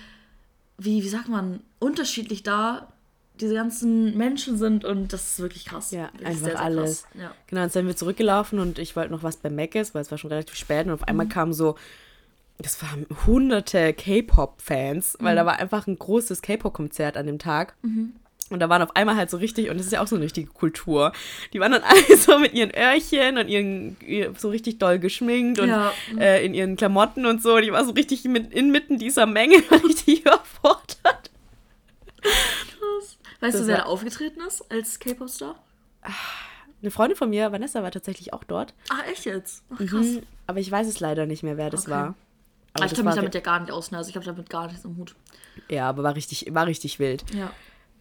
wie, 0.78 1.04
wie 1.04 1.10
sagt 1.10 1.28
man, 1.30 1.60
unterschiedlich 1.80 2.44
da 2.44 2.88
diese 3.40 3.54
ganzen 3.54 4.18
Menschen 4.18 4.58
sind 4.58 4.84
und 4.84 5.14
das 5.14 5.34
ist 5.34 5.40
wirklich 5.40 5.66
krass. 5.66 5.92
Ja, 5.92 6.06
Wirklich 6.14 6.28
einfach 6.30 6.40
sehr, 6.42 6.52
sehr 6.54 6.60
alles. 6.62 7.06
Ja. 7.14 7.32
Genau, 7.46 7.62
dann 7.62 7.70
sind 7.70 7.86
wir 7.86 7.96
zurückgelaufen 7.96 8.58
und 8.58 8.80
ich 8.80 8.96
wollte 8.96 9.12
noch 9.12 9.22
was 9.22 9.38
bei 9.38 9.50
Mc's, 9.52 9.94
weil 9.94 10.02
es 10.02 10.10
war 10.10 10.18
schon 10.18 10.32
relativ 10.32 10.56
spät 10.56 10.88
und 10.88 10.94
auf 10.94 11.04
einmal 11.08 11.28
Mhm. 11.28 11.30
kam 11.30 11.54
so, 11.54 11.76
das 12.60 12.82
waren 12.82 13.06
hunderte 13.26 13.94
K-Pop-Fans, 13.94 15.18
weil 15.20 15.34
Mhm. 15.34 15.38
da 15.38 15.46
war 15.46 15.60
einfach 15.60 15.88
ein 15.88 15.98
großes 15.98 16.42
K-Pop-Konzert 16.42 17.16
an 17.18 17.26
dem 17.28 17.38
Tag. 17.40 17.76
Und 18.50 18.60
da 18.60 18.70
waren 18.70 18.82
auf 18.82 18.96
einmal 18.96 19.16
halt 19.18 19.30
so 19.30 19.38
richtig, 19.38 19.70
und 19.70 19.78
das 19.78 19.86
ist 19.88 19.92
ja 19.92 20.02
auch 20.02 20.08
so 20.08 20.16
eine 20.16 20.24
richtige 20.26 20.48
Kultur, 20.50 21.12
die 21.54 21.60
waren 21.60 21.74
dann 21.74 21.84
alle 22.10 22.18
so 22.18 22.40
mit 22.40 22.54
ihren 22.54 22.72
Öhrchen 22.74 23.38
und 23.38 23.48
ihren, 23.50 23.98
ihr- 24.00 24.34
so 24.38 24.50
richtig 24.50 24.80
doll 24.80 25.00
geschminkt 25.00 25.60
und 25.60 25.68
Ja. 25.70 25.92
äh, 26.18 26.46
in 26.46 26.54
ihren 26.54 26.78
Klamotten 26.78 27.26
und 27.26 27.44
so. 27.44 27.60
Die 27.60 27.72
war 27.74 27.84
so 27.86 27.92
richtig 27.92 28.24
mit, 28.24 28.54
inmitten 28.54 28.98
dieser 28.98 29.26
Menge 29.26 29.58
richtig 29.72 30.22
überfordert. 30.22 31.30
Weißt 33.40 33.54
Das 33.56 33.62
du, 33.62 33.68
wer 33.68 33.78
da 33.78 33.84
aufgetreten 33.84 34.42
ist 34.48 34.64
als 34.72 35.00
K-Pop-Star? 35.00 35.56
Eine 36.82 36.92
Freundin 36.92 37.18
von 37.18 37.30
mir, 37.30 37.52
Vanessa, 37.52 37.84
war 37.84 37.92
tatsächlich 37.92 38.34
auch 38.34 38.44
dort. 38.44 38.74
Ach, 38.90 39.06
echt 39.08 39.26
jetzt? 39.26 39.64
Ach, 39.72 39.78
krass. 39.78 39.92
Mhm, 40.06 40.22
aber 40.48 40.60
ich 40.60 40.72
weiß 40.72 40.88
es 40.88 41.00
leider 41.00 41.26
nicht 41.26 41.44
mehr, 41.44 41.58
wer 41.58 41.70
das 41.70 41.84
Okay. 41.84 41.92
war. 41.92 42.16
Aber 42.78 42.84
Aber 42.84 42.92
ich 42.92 42.94
kenne 42.98 43.10
mich 43.10 43.16
damit 43.16 43.36
ja 43.36 43.42
gar 43.42 43.60
nicht 43.60 43.72
aus, 43.72 43.92
ne? 43.92 43.98
Also 43.98 44.10
ich 44.10 44.16
habe 44.16 44.26
damit 44.26 44.50
gar 44.50 44.68
nichts 44.68 44.86
im 44.86 44.98
Hut. 44.98 45.16
ja, 45.70 45.88
aber 45.90 46.04
war 46.04 46.16
richtig, 46.16 46.48
war 46.52 46.66
richtig 46.68 47.00
wild. 47.00 47.24
Ja. 47.34 47.52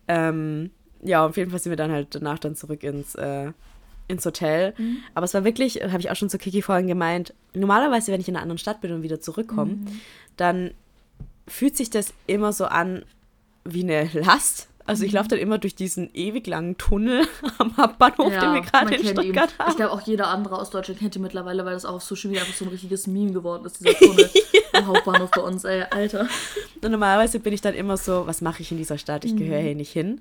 Ähm, 0.08 0.70
ja, 1.02 1.24
auf 1.26 1.36
jeden 1.36 1.50
Fall 1.50 1.60
sind 1.60 1.70
wir 1.70 1.76
dann 1.76 1.90
halt 1.92 2.14
danach 2.14 2.38
dann 2.38 2.54
zurück 2.56 2.82
ins, 2.82 3.14
äh, 3.16 3.52
ins 4.08 4.24
Hotel. 4.24 4.74
Mhm. 4.78 4.98
Aber 5.14 5.24
es 5.24 5.34
war 5.34 5.44
wirklich, 5.44 5.76
habe 5.82 5.98
ich 6.00 6.10
auch 6.10 6.16
schon 6.16 6.30
zu 6.30 6.38
Kiki 6.38 6.62
vorhin 6.62 6.86
gemeint, 6.86 7.34
normalerweise, 7.54 8.12
wenn 8.12 8.20
ich 8.20 8.28
in 8.28 8.34
einer 8.36 8.42
anderen 8.42 8.58
Stadt 8.58 8.80
bin 8.80 8.92
und 8.92 9.02
wieder 9.02 9.20
zurückkomme, 9.20 9.74
Mhm. 9.74 10.00
dann 10.36 10.70
fühlt 11.48 11.76
sich 11.76 11.90
das 11.90 12.12
immer 12.26 12.52
so 12.52 12.66
an 12.66 13.04
wie 13.64 13.82
eine 13.82 14.08
Last. 14.12 14.68
Also 14.86 15.04
ich 15.04 15.12
laufe 15.12 15.28
dann 15.28 15.38
immer 15.38 15.58
durch 15.58 15.74
diesen 15.74 16.10
ewig 16.14 16.46
langen 16.46 16.78
Tunnel 16.78 17.26
am 17.58 17.76
Hauptbahnhof, 17.76 18.32
den 18.32 18.54
wir 18.54 18.60
gerade 18.62 18.94
in 18.94 19.02
kennt 19.02 19.18
ihn. 19.18 19.22
Stuttgart 19.32 19.50
Ich 19.52 19.58
haben. 19.58 19.76
glaube, 19.76 19.92
auch 19.92 20.00
jeder 20.02 20.28
andere 20.28 20.58
aus 20.58 20.70
Deutschland 20.70 21.00
kennt 21.00 21.16
ihn 21.16 21.22
mittlerweile, 21.22 21.64
weil 21.64 21.74
das 21.74 21.84
auch 21.84 21.94
auf 21.94 22.02
Social 22.02 22.28
Media 22.30 22.42
einfach 22.44 22.56
so 22.56 22.64
ein 22.64 22.70
richtiges 22.70 23.06
Meme 23.06 23.32
geworden 23.32 23.64
ist, 23.64 23.80
dieser 23.80 23.94
Tunnel 23.98 24.30
am 24.72 24.86
Hauptbahnhof 24.86 25.30
bei 25.32 25.40
uns, 25.42 25.64
ey, 25.64 25.82
Alter. 25.90 26.28
Und 26.82 26.90
normalerweise 26.90 27.40
bin 27.40 27.52
ich 27.52 27.60
dann 27.60 27.74
immer 27.74 27.96
so, 27.96 28.26
was 28.26 28.40
mache 28.40 28.62
ich 28.62 28.70
in 28.70 28.78
dieser 28.78 28.98
Stadt? 28.98 29.24
Ich 29.24 29.32
Mhm. 29.32 29.38
gehöre 29.38 29.60
hier 29.60 29.74
nicht 29.74 29.92
hin. 29.92 30.20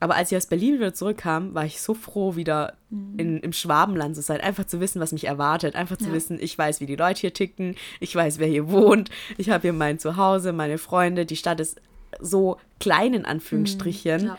Aber 0.00 0.16
als 0.16 0.30
ich 0.32 0.36
aus 0.36 0.46
Berlin 0.46 0.74
wieder 0.74 0.92
zurückkam, 0.92 1.54
war 1.54 1.64
ich 1.64 1.80
so 1.80 1.94
froh, 1.94 2.34
wieder 2.36 2.74
Mhm. 2.90 3.14
in, 3.18 3.38
im 3.40 3.52
Schwabenland 3.52 4.16
zu 4.16 4.22
sein. 4.22 4.40
Einfach 4.40 4.64
zu 4.66 4.80
wissen, 4.80 5.00
was 5.00 5.12
mich 5.12 5.24
erwartet. 5.26 5.76
Einfach 5.76 5.96
zu 5.96 6.06
Ja. 6.08 6.12
wissen, 6.12 6.38
ich 6.40 6.58
weiß, 6.58 6.80
wie 6.80 6.86
die 6.86 6.96
Leute 6.96 7.20
hier 7.22 7.32
ticken. 7.32 7.76
Ich 8.00 8.14
weiß, 8.14 8.38
wer 8.38 8.48
hier 8.48 8.68
wohnt. 8.70 9.08
Ich 9.38 9.50
habe 9.50 9.62
hier 9.62 9.72
mein 9.72 9.98
Zuhause, 9.98 10.52
meine 10.52 10.78
Freunde. 10.78 11.24
Die 11.26 11.36
Stadt 11.36 11.60
ist 11.60 11.80
so 12.20 12.58
klein 12.80 13.14
in 13.14 13.24
Anführungsstrichen. 13.24 14.22
Mhm, 14.22 14.26
ja. 14.28 14.38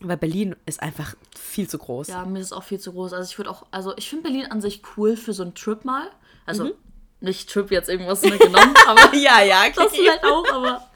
Weil 0.00 0.16
Berlin 0.18 0.56
ist 0.66 0.82
einfach 0.82 1.14
viel 1.34 1.68
zu 1.68 1.78
groß. 1.78 2.08
Ja, 2.08 2.24
mir 2.26 2.38
ist 2.40 2.46
es 2.46 2.52
auch 2.52 2.62
viel 2.64 2.78
zu 2.78 2.92
groß. 2.92 3.12
Also 3.14 3.30
ich 3.30 3.38
würde 3.38 3.50
auch, 3.50 3.64
also 3.70 3.96
ich 3.96 4.10
finde 4.10 4.24
Berlin 4.24 4.46
an 4.50 4.60
sich 4.60 4.82
cool 4.96 5.16
für 5.16 5.32
so 5.32 5.42
einen 5.42 5.54
Trip 5.54 5.84
mal. 5.84 6.08
Also 6.44 6.64
Mhm. 6.64 6.72
nicht 7.20 7.48
Trip 7.50 7.70
jetzt 7.70 7.88
irgendwas 7.88 8.22
ne, 8.22 8.36
genommen, 8.36 8.74
aber 8.86 9.14
ja, 9.14 9.42
ja, 9.42 9.64
das 9.74 9.92
vielleicht 9.92 10.24
auch, 10.24 10.44
aber. 10.52 10.86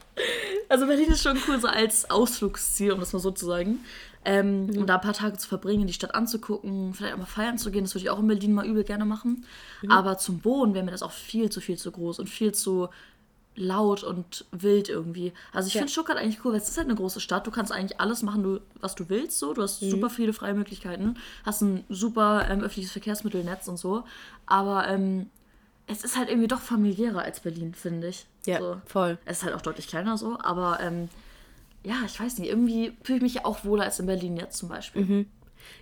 Also 0.68 0.86
Berlin 0.86 1.10
ist 1.10 1.22
schon 1.22 1.38
cool, 1.48 1.58
so 1.58 1.66
als 1.66 2.10
Ausflugsziel, 2.10 2.92
um 2.92 3.00
das 3.00 3.12
mal 3.14 3.20
so 3.20 3.30
zu 3.30 3.46
sagen. 3.46 3.80
Ähm, 4.22 4.68
Um 4.76 4.86
da 4.86 4.96
ein 4.96 5.00
paar 5.00 5.14
Tage 5.14 5.38
zu 5.38 5.48
verbringen, 5.48 5.86
die 5.86 5.94
Stadt 5.94 6.14
anzugucken, 6.14 6.92
vielleicht 6.92 7.14
auch 7.14 7.18
mal 7.18 7.24
feiern 7.24 7.56
zu 7.56 7.70
gehen, 7.70 7.84
das 7.84 7.94
würde 7.94 8.04
ich 8.04 8.10
auch 8.10 8.18
in 8.18 8.26
Berlin 8.26 8.52
mal 8.52 8.66
übel 8.66 8.84
gerne 8.84 9.06
machen. 9.06 9.46
Aber 9.88 10.18
zum 10.18 10.44
Wohnen 10.44 10.74
wäre 10.74 10.84
mir 10.84 10.90
das 10.90 11.02
auch 11.02 11.10
viel 11.10 11.48
zu 11.48 11.62
viel 11.62 11.78
zu 11.78 11.90
groß 11.90 12.18
und 12.18 12.28
viel 12.28 12.52
zu 12.52 12.90
laut 13.60 14.02
und 14.02 14.46
wild 14.50 14.88
irgendwie. 14.88 15.32
Also 15.52 15.68
ich 15.68 15.74
Ja. 15.74 15.80
finde 15.80 15.92
Stuttgart 15.92 16.16
eigentlich 16.18 16.44
cool, 16.44 16.52
weil 16.52 16.60
es 16.60 16.68
ist 16.68 16.76
halt 16.78 16.88
eine 16.88 16.96
große 16.96 17.20
Stadt. 17.20 17.46
Du 17.46 17.50
kannst 17.50 17.70
eigentlich 17.72 18.00
alles 18.00 18.22
machen, 18.22 18.42
du, 18.42 18.60
was 18.80 18.94
du 18.94 19.08
willst. 19.08 19.38
So. 19.38 19.52
Du 19.54 19.62
hast 19.62 19.80
super 19.80 20.10
viele 20.10 20.32
freie 20.32 20.54
Möglichkeiten, 20.54 21.16
hast 21.44 21.60
ein 21.62 21.84
super 21.88 22.46
ähm, 22.48 22.60
öffentliches 22.60 22.92
Verkehrsmittelnetz 22.92 23.68
und 23.68 23.76
so. 23.78 24.04
Aber 24.46 24.88
ähm, 24.88 25.30
es 25.86 26.02
ist 26.02 26.16
halt 26.16 26.28
irgendwie 26.28 26.48
doch 26.48 26.60
familiärer 26.60 27.22
als 27.22 27.40
Berlin, 27.40 27.74
finde 27.74 28.08
ich. 28.08 28.26
Ja, 28.46 28.58
so. 28.58 28.80
voll. 28.86 29.18
Es 29.24 29.38
ist 29.38 29.44
halt 29.44 29.54
auch 29.54 29.62
deutlich 29.62 29.86
kleiner 29.88 30.16
so, 30.16 30.38
aber 30.40 30.80
ähm, 30.80 31.08
ja, 31.84 31.96
ich 32.06 32.18
weiß 32.18 32.38
nicht, 32.38 32.48
irgendwie 32.48 32.96
fühle 33.02 33.16
ich 33.18 33.22
mich 33.22 33.34
ja 33.34 33.44
auch 33.44 33.64
wohler 33.64 33.84
als 33.84 33.98
in 34.00 34.06
Berlin 34.06 34.36
jetzt 34.36 34.56
zum 34.58 34.68
Beispiel. 34.68 35.04
Mhm. 35.04 35.26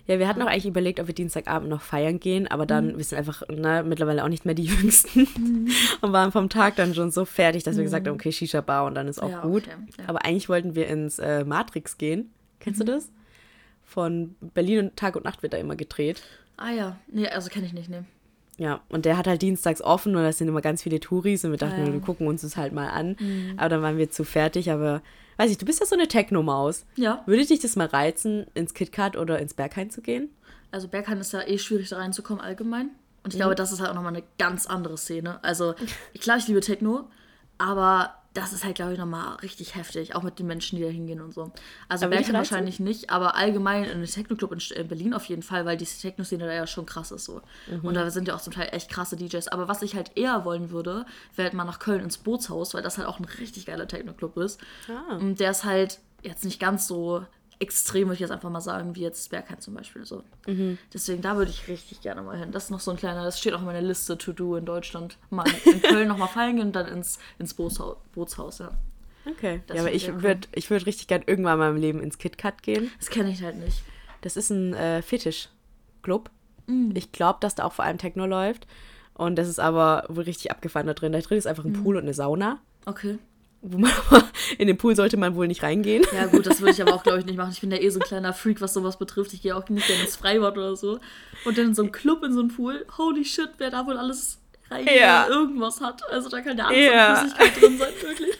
Ja, 0.07 0.17
wir 0.19 0.27
hatten 0.27 0.41
auch 0.41 0.47
eigentlich 0.47 0.65
überlegt, 0.65 0.99
ob 0.99 1.07
wir 1.07 1.13
Dienstagabend 1.15 1.69
noch 1.69 1.81
feiern 1.81 2.19
gehen, 2.19 2.47
aber 2.47 2.65
dann, 2.65 2.93
Mhm. 2.93 2.97
wir 2.97 3.03
sind 3.03 3.17
einfach 3.17 3.43
ne, 3.49 3.83
mittlerweile 3.87 4.23
auch 4.23 4.29
nicht 4.29 4.45
mehr 4.45 4.55
die 4.55 4.63
Jüngsten 4.65 5.27
und 6.01 6.11
waren 6.13 6.31
vom 6.31 6.49
Tag 6.49 6.75
dann 6.75 6.93
schon 6.95 7.11
so 7.11 7.25
fertig, 7.25 7.63
dass 7.63 7.75
wir 7.77 7.83
gesagt 7.83 8.07
haben, 8.07 8.15
okay, 8.15 8.31
Shisha-Bar 8.31 8.85
und 8.85 8.95
dann 8.95 9.07
ist 9.07 9.19
auch 9.21 9.27
Mhm. 9.27 9.33
Ja, 9.33 9.41
gut. 9.41 9.63
okay, 9.67 9.75
ja. 9.99 10.03
Aber 10.07 10.25
eigentlich 10.25 10.49
wollten 10.49 10.75
wir 10.75 10.87
ins 10.87 11.19
äh, 11.19 11.43
Matrix 11.45 11.97
gehen. 11.97 12.31
Kennst 12.59 12.79
du 12.81 12.85
das? 12.85 13.09
Von 13.85 14.35
Berlin 14.53 14.79
und 14.85 14.95
Tag 14.97 15.15
und 15.15 15.25
Nacht 15.25 15.41
wird 15.41 15.53
da 15.53 15.57
immer 15.57 15.75
gedreht. 15.75 16.21
Ah 16.57 16.71
ja, 16.71 16.97
nee, 17.07 17.27
also 17.27 17.49
kenne 17.49 17.65
ich 17.65 17.73
nicht, 17.73 17.89
nee. 17.89 18.01
Ja, 18.57 18.81
und 18.89 19.05
der 19.05 19.17
hat 19.17 19.25
halt 19.25 19.41
dienstags 19.41 19.81
offen 19.81 20.15
und 20.17 20.21
da 20.21 20.31
sind 20.33 20.49
immer 20.49 20.59
ganz 20.61 20.83
viele 20.83 20.99
Touris 20.99 21.45
und 21.45 21.51
wir 21.51 21.57
dachten, 21.57 21.75
Ah, 21.81 21.83
ja. 21.85 21.89
Mhm. 21.89 21.93
wir 21.93 22.01
gucken 22.01 22.27
uns 22.27 22.41
das 22.41 22.57
halt 22.57 22.73
mal 22.73 22.89
an. 22.89 23.15
Aber 23.57 23.69
dann 23.69 23.81
waren 23.81 23.97
wir 23.97 24.09
zu 24.11 24.25
fertig, 24.25 24.69
aber 24.69 25.01
weiß 25.39 25.49
ich, 25.49 25.57
du 25.57 25.65
bist 25.65 25.79
ja 25.79 25.85
so 25.85 25.95
eine 25.95 26.07
Techno-Maus. 26.07 26.85
Ja, 26.95 27.23
Würde 27.25 27.45
dich 27.45 27.59
das 27.59 27.75
mal 27.75 27.87
reizen, 27.87 28.45
ins 28.53 28.73
KitKat 28.73 29.15
oder 29.17 29.39
ins 29.39 29.53
Berghain 29.55 29.89
zu 29.89 30.01
gehen? 30.01 30.29
also 30.71 30.87
Berghain 30.87 31.19
ist 31.19 31.33
ja 31.33 31.41
eh 31.47 31.57
schwierig 31.57 31.89
da 31.89 31.97
reinzukommen 31.97 32.43
allgemein. 32.43 32.89
Und 33.23 33.33
ich 33.33 33.35
Mhm. 33.35 33.39
glaube, 33.39 33.55
das 33.55 33.71
ist 33.71 33.79
halt 33.79 33.89
auch 33.89 33.95
nochmal 33.95 34.13
eine 34.15 34.23
ganz 34.37 34.67
andere 34.67 34.97
Szene. 34.97 35.43
Also, 35.43 35.73
klar, 36.19 36.37
ich 36.37 36.47
liebe 36.47 36.59
Techno, 36.59 37.09
aber 37.57 38.13
das 38.39 38.53
ist 38.53 38.63
halt, 38.63 38.75
glaube 38.75 38.93
ich, 38.93 38.99
nochmal 38.99 39.35
richtig 39.37 39.75
heftig, 39.75 40.15
auch 40.15 40.23
mit 40.23 40.39
den 40.39 40.47
Menschen, 40.47 40.77
die 40.77 40.83
da 40.83 40.89
hingehen 40.89 41.21
und 41.21 41.33
so. 41.33 41.51
Also 41.87 42.07
reizen? 42.07 42.33
wahrscheinlich 42.33 42.79
nicht, 42.79 43.09
aber 43.09 43.35
allgemein 43.35 43.83
in 43.85 43.91
einem 43.91 44.05
Techno-Club 44.05 44.51
in 44.51 44.87
Berlin 44.87 45.13
auf 45.13 45.25
jeden 45.25 45.43
Fall, 45.43 45.65
weil 45.65 45.77
die 45.77 45.85
Techno-Szene 45.85 46.45
da 46.45 46.53
ja 46.53 46.67
schon 46.67 46.85
krass 46.85 47.11
ist 47.11 47.25
so. 47.25 47.41
Mhm. 47.67 47.85
Und 47.85 47.93
da 47.93 48.09
sind 48.09 48.27
ja 48.27 48.35
auch 48.35 48.41
zum 48.41 48.53
Teil 48.53 48.69
echt 48.71 48.89
krasse 48.89 49.15
DJs. 49.15 49.47
Aber 49.49 49.67
was 49.67 49.81
ich 49.81 49.95
halt 49.95 50.17
eher 50.17 50.45
wollen 50.45 50.71
würde, 50.71 51.05
wäre 51.35 51.47
halt 51.47 51.53
mal 51.53 51.65
nach 51.65 51.79
Köln 51.79 52.03
ins 52.03 52.17
Bootshaus, 52.17 52.73
weil 52.73 52.81
das 52.81 52.97
halt 52.97 53.07
auch 53.07 53.19
ein 53.19 53.25
richtig 53.25 53.65
geiler 53.65 53.87
Techno-Club 53.87 54.37
ist. 54.37 54.59
Ah. 54.87 55.15
Und 55.17 55.39
der 55.39 55.51
ist 55.51 55.63
halt 55.63 55.99
jetzt 56.21 56.43
nicht 56.43 56.59
ganz 56.59 56.87
so 56.87 57.25
extrem, 57.59 58.07
würde 58.07 58.13
ich 58.15 58.19
jetzt 58.21 58.31
einfach 58.31 58.49
mal 58.49 58.61
sagen, 58.61 58.95
wie 58.95 59.01
jetzt 59.01 59.29
Berghain 59.29 59.59
zum 59.59 59.73
Beispiel. 59.73 60.05
So. 60.05 60.23
Mhm. 60.47 60.77
Deswegen, 60.93 61.21
da 61.21 61.35
würde 61.37 61.51
ich 61.51 61.67
richtig 61.67 62.01
gerne 62.01 62.21
mal 62.21 62.37
hin. 62.37 62.51
Das 62.51 62.65
ist 62.65 62.69
noch 62.69 62.79
so 62.79 62.91
ein 62.91 62.97
kleiner, 62.97 63.23
das 63.23 63.39
steht 63.39 63.53
auch 63.53 63.59
in 63.59 63.65
meiner 63.65 63.81
Liste 63.81 64.17
to 64.17 64.31
do 64.31 64.55
in 64.55 64.65
Deutschland. 64.65 65.17
Mal 65.29 65.45
in 65.65 65.81
Köln 65.81 66.07
nochmal 66.07 66.29
feiern 66.29 66.55
gehen 66.55 66.67
und 66.67 66.75
dann 66.75 66.87
ins, 66.87 67.19
ins 67.37 67.53
Bootshaus, 67.53 67.97
Bootshaus, 68.13 68.59
ja. 68.59 68.71
Okay. 69.25 69.61
Das 69.67 69.75
ja, 69.75 69.83
aber 69.83 69.91
ich 69.91 70.21
würde 70.21 70.47
ich 70.55 70.69
würd 70.69 70.85
richtig 70.85 71.07
gern 71.07 71.23
irgendwann 71.27 71.53
in 71.53 71.59
meinem 71.59 71.77
Leben 71.77 72.01
ins 72.01 72.17
KitKat 72.17 72.63
gehen. 72.63 72.89
Das 72.99 73.09
kenne 73.09 73.29
ich 73.29 73.43
halt 73.43 73.57
nicht. 73.57 73.83
Das 74.21 74.37
ist 74.37 74.49
ein 74.49 74.73
äh, 74.73 75.01
Fetisch-Club. 75.01 76.29
Mm. 76.67 76.91
Ich 76.95 77.11
glaube, 77.11 77.39
dass 77.41 77.55
da 77.55 77.65
auch 77.65 77.73
vor 77.73 77.85
allem 77.85 77.97
Techno 77.97 78.25
läuft. 78.25 78.67
Und 79.13 79.35
das 79.35 79.49
ist 79.49 79.59
aber 79.59 80.05
wohl 80.07 80.23
richtig 80.23 80.49
abgefahren 80.51 80.87
da 80.87 80.93
drin. 80.93 81.11
Da 81.11 81.19
drin 81.19 81.37
ist 81.37 81.45
einfach 81.47 81.65
Mm. 81.65 81.67
ein 81.67 81.73
Pool 81.83 81.97
und 81.97 82.03
eine 82.03 82.13
Sauna. 82.13 82.59
Okay. 82.85 83.19
Wo 83.61 83.77
man 83.77 83.91
aber, 84.09 84.23
in 84.57 84.67
den 84.67 84.77
Pool 84.77 84.95
sollte 84.95 85.17
man 85.17 85.35
wohl 85.35 85.47
nicht 85.47 85.63
reingehen. 85.63 86.05
Ja, 86.13 86.27
gut, 86.27 86.45
das 86.45 86.61
würde 86.61 86.71
ich 86.71 86.81
aber 86.81 86.93
auch, 86.93 87.03
glaube 87.03 87.19
ich, 87.19 87.25
nicht 87.25 87.37
machen. 87.37 87.51
Ich 87.51 87.61
bin 87.61 87.71
ja 87.71 87.77
eh 87.77 87.89
so 87.89 87.99
ein 87.99 88.03
kleiner 88.05 88.33
Freak, 88.33 88.61
was 88.61 88.73
sowas 88.73 88.97
betrifft. 88.97 89.33
Ich 89.33 89.41
gehe 89.41 89.55
auch 89.55 89.67
nicht 89.69 89.85
gerne 89.87 90.01
ins 90.03 90.15
Freibad 90.15 90.57
oder 90.57 90.75
so. 90.75 90.99
Und 91.45 91.57
dann 91.57 91.65
in 91.67 91.75
so 91.75 91.81
einem 91.81 91.91
Club, 91.91 92.23
in 92.23 92.33
so 92.33 92.39
einem 92.39 92.49
Pool. 92.49 92.85
Holy 92.97 93.25
shit, 93.25 93.49
wer 93.57 93.69
da 93.69 93.85
wohl 93.85 93.97
alles 93.97 94.39
reingeht, 94.71 94.99
Ja. 94.99 95.27
irgendwas 95.27 95.81
hat. 95.81 96.01
Also 96.09 96.29
da 96.29 96.41
kann 96.41 96.57
ja 96.57 96.67
alles 96.67 96.85
Ja. 96.85 97.07
an 97.13 97.17
Flüssigkeit 97.29 97.61
drin 97.61 97.77
sein, 97.77 97.93
wirklich. 98.01 98.39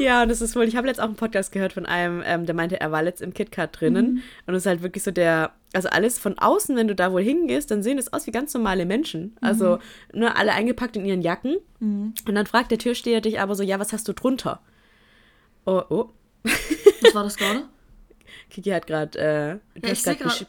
Ja, 0.00 0.22
und 0.22 0.28
das 0.28 0.40
ist 0.40 0.54
wohl, 0.56 0.64
ich 0.64 0.76
habe 0.76 0.86
letztens 0.86 1.04
auch 1.04 1.08
einen 1.08 1.16
Podcast 1.16 1.52
gehört 1.52 1.72
von 1.72 1.86
einem, 1.86 2.22
ähm, 2.24 2.46
der 2.46 2.54
meinte, 2.54 2.80
er 2.80 2.90
war 2.92 3.02
letzt 3.02 3.20
im 3.22 3.34
KitKat 3.34 3.80
drinnen. 3.80 4.14
Mhm. 4.14 4.22
Und 4.46 4.54
es 4.54 4.62
ist 4.62 4.66
halt 4.66 4.82
wirklich 4.82 5.02
so 5.04 5.10
der, 5.10 5.52
also 5.72 5.88
alles 5.88 6.18
von 6.18 6.38
außen, 6.38 6.76
wenn 6.76 6.88
du 6.88 6.94
da 6.94 7.12
wohl 7.12 7.22
hingehst, 7.22 7.70
dann 7.70 7.82
sehen 7.82 7.98
es 7.98 8.12
aus 8.12 8.26
wie 8.26 8.30
ganz 8.30 8.54
normale 8.54 8.86
Menschen. 8.86 9.36
Also 9.40 9.78
Mhm. 10.12 10.20
nur 10.20 10.36
alle 10.36 10.52
eingepackt 10.52 10.96
in 10.96 11.04
ihren 11.04 11.22
Jacken. 11.22 11.56
Und 11.80 12.14
dann 12.26 12.46
fragt 12.46 12.70
der 12.70 12.78
Türsteher 12.78 13.20
dich 13.20 13.40
aber 13.40 13.54
so, 13.54 13.62
ja, 13.62 13.78
was 13.78 13.92
hast 13.92 14.08
du 14.08 14.12
drunter? 14.12 14.60
Oh, 15.66 15.82
oh. 15.90 16.08
Was 17.02 17.14
war 17.14 17.24
das 17.24 17.36
gerade? 17.36 17.64
Kiki 18.50 18.70
hat 18.70 18.86
gerade 18.86 19.18
äh, 19.18 19.80
du 19.80 19.86
Ja, 19.88 19.94
hast 19.94 20.18
ges 20.18 20.46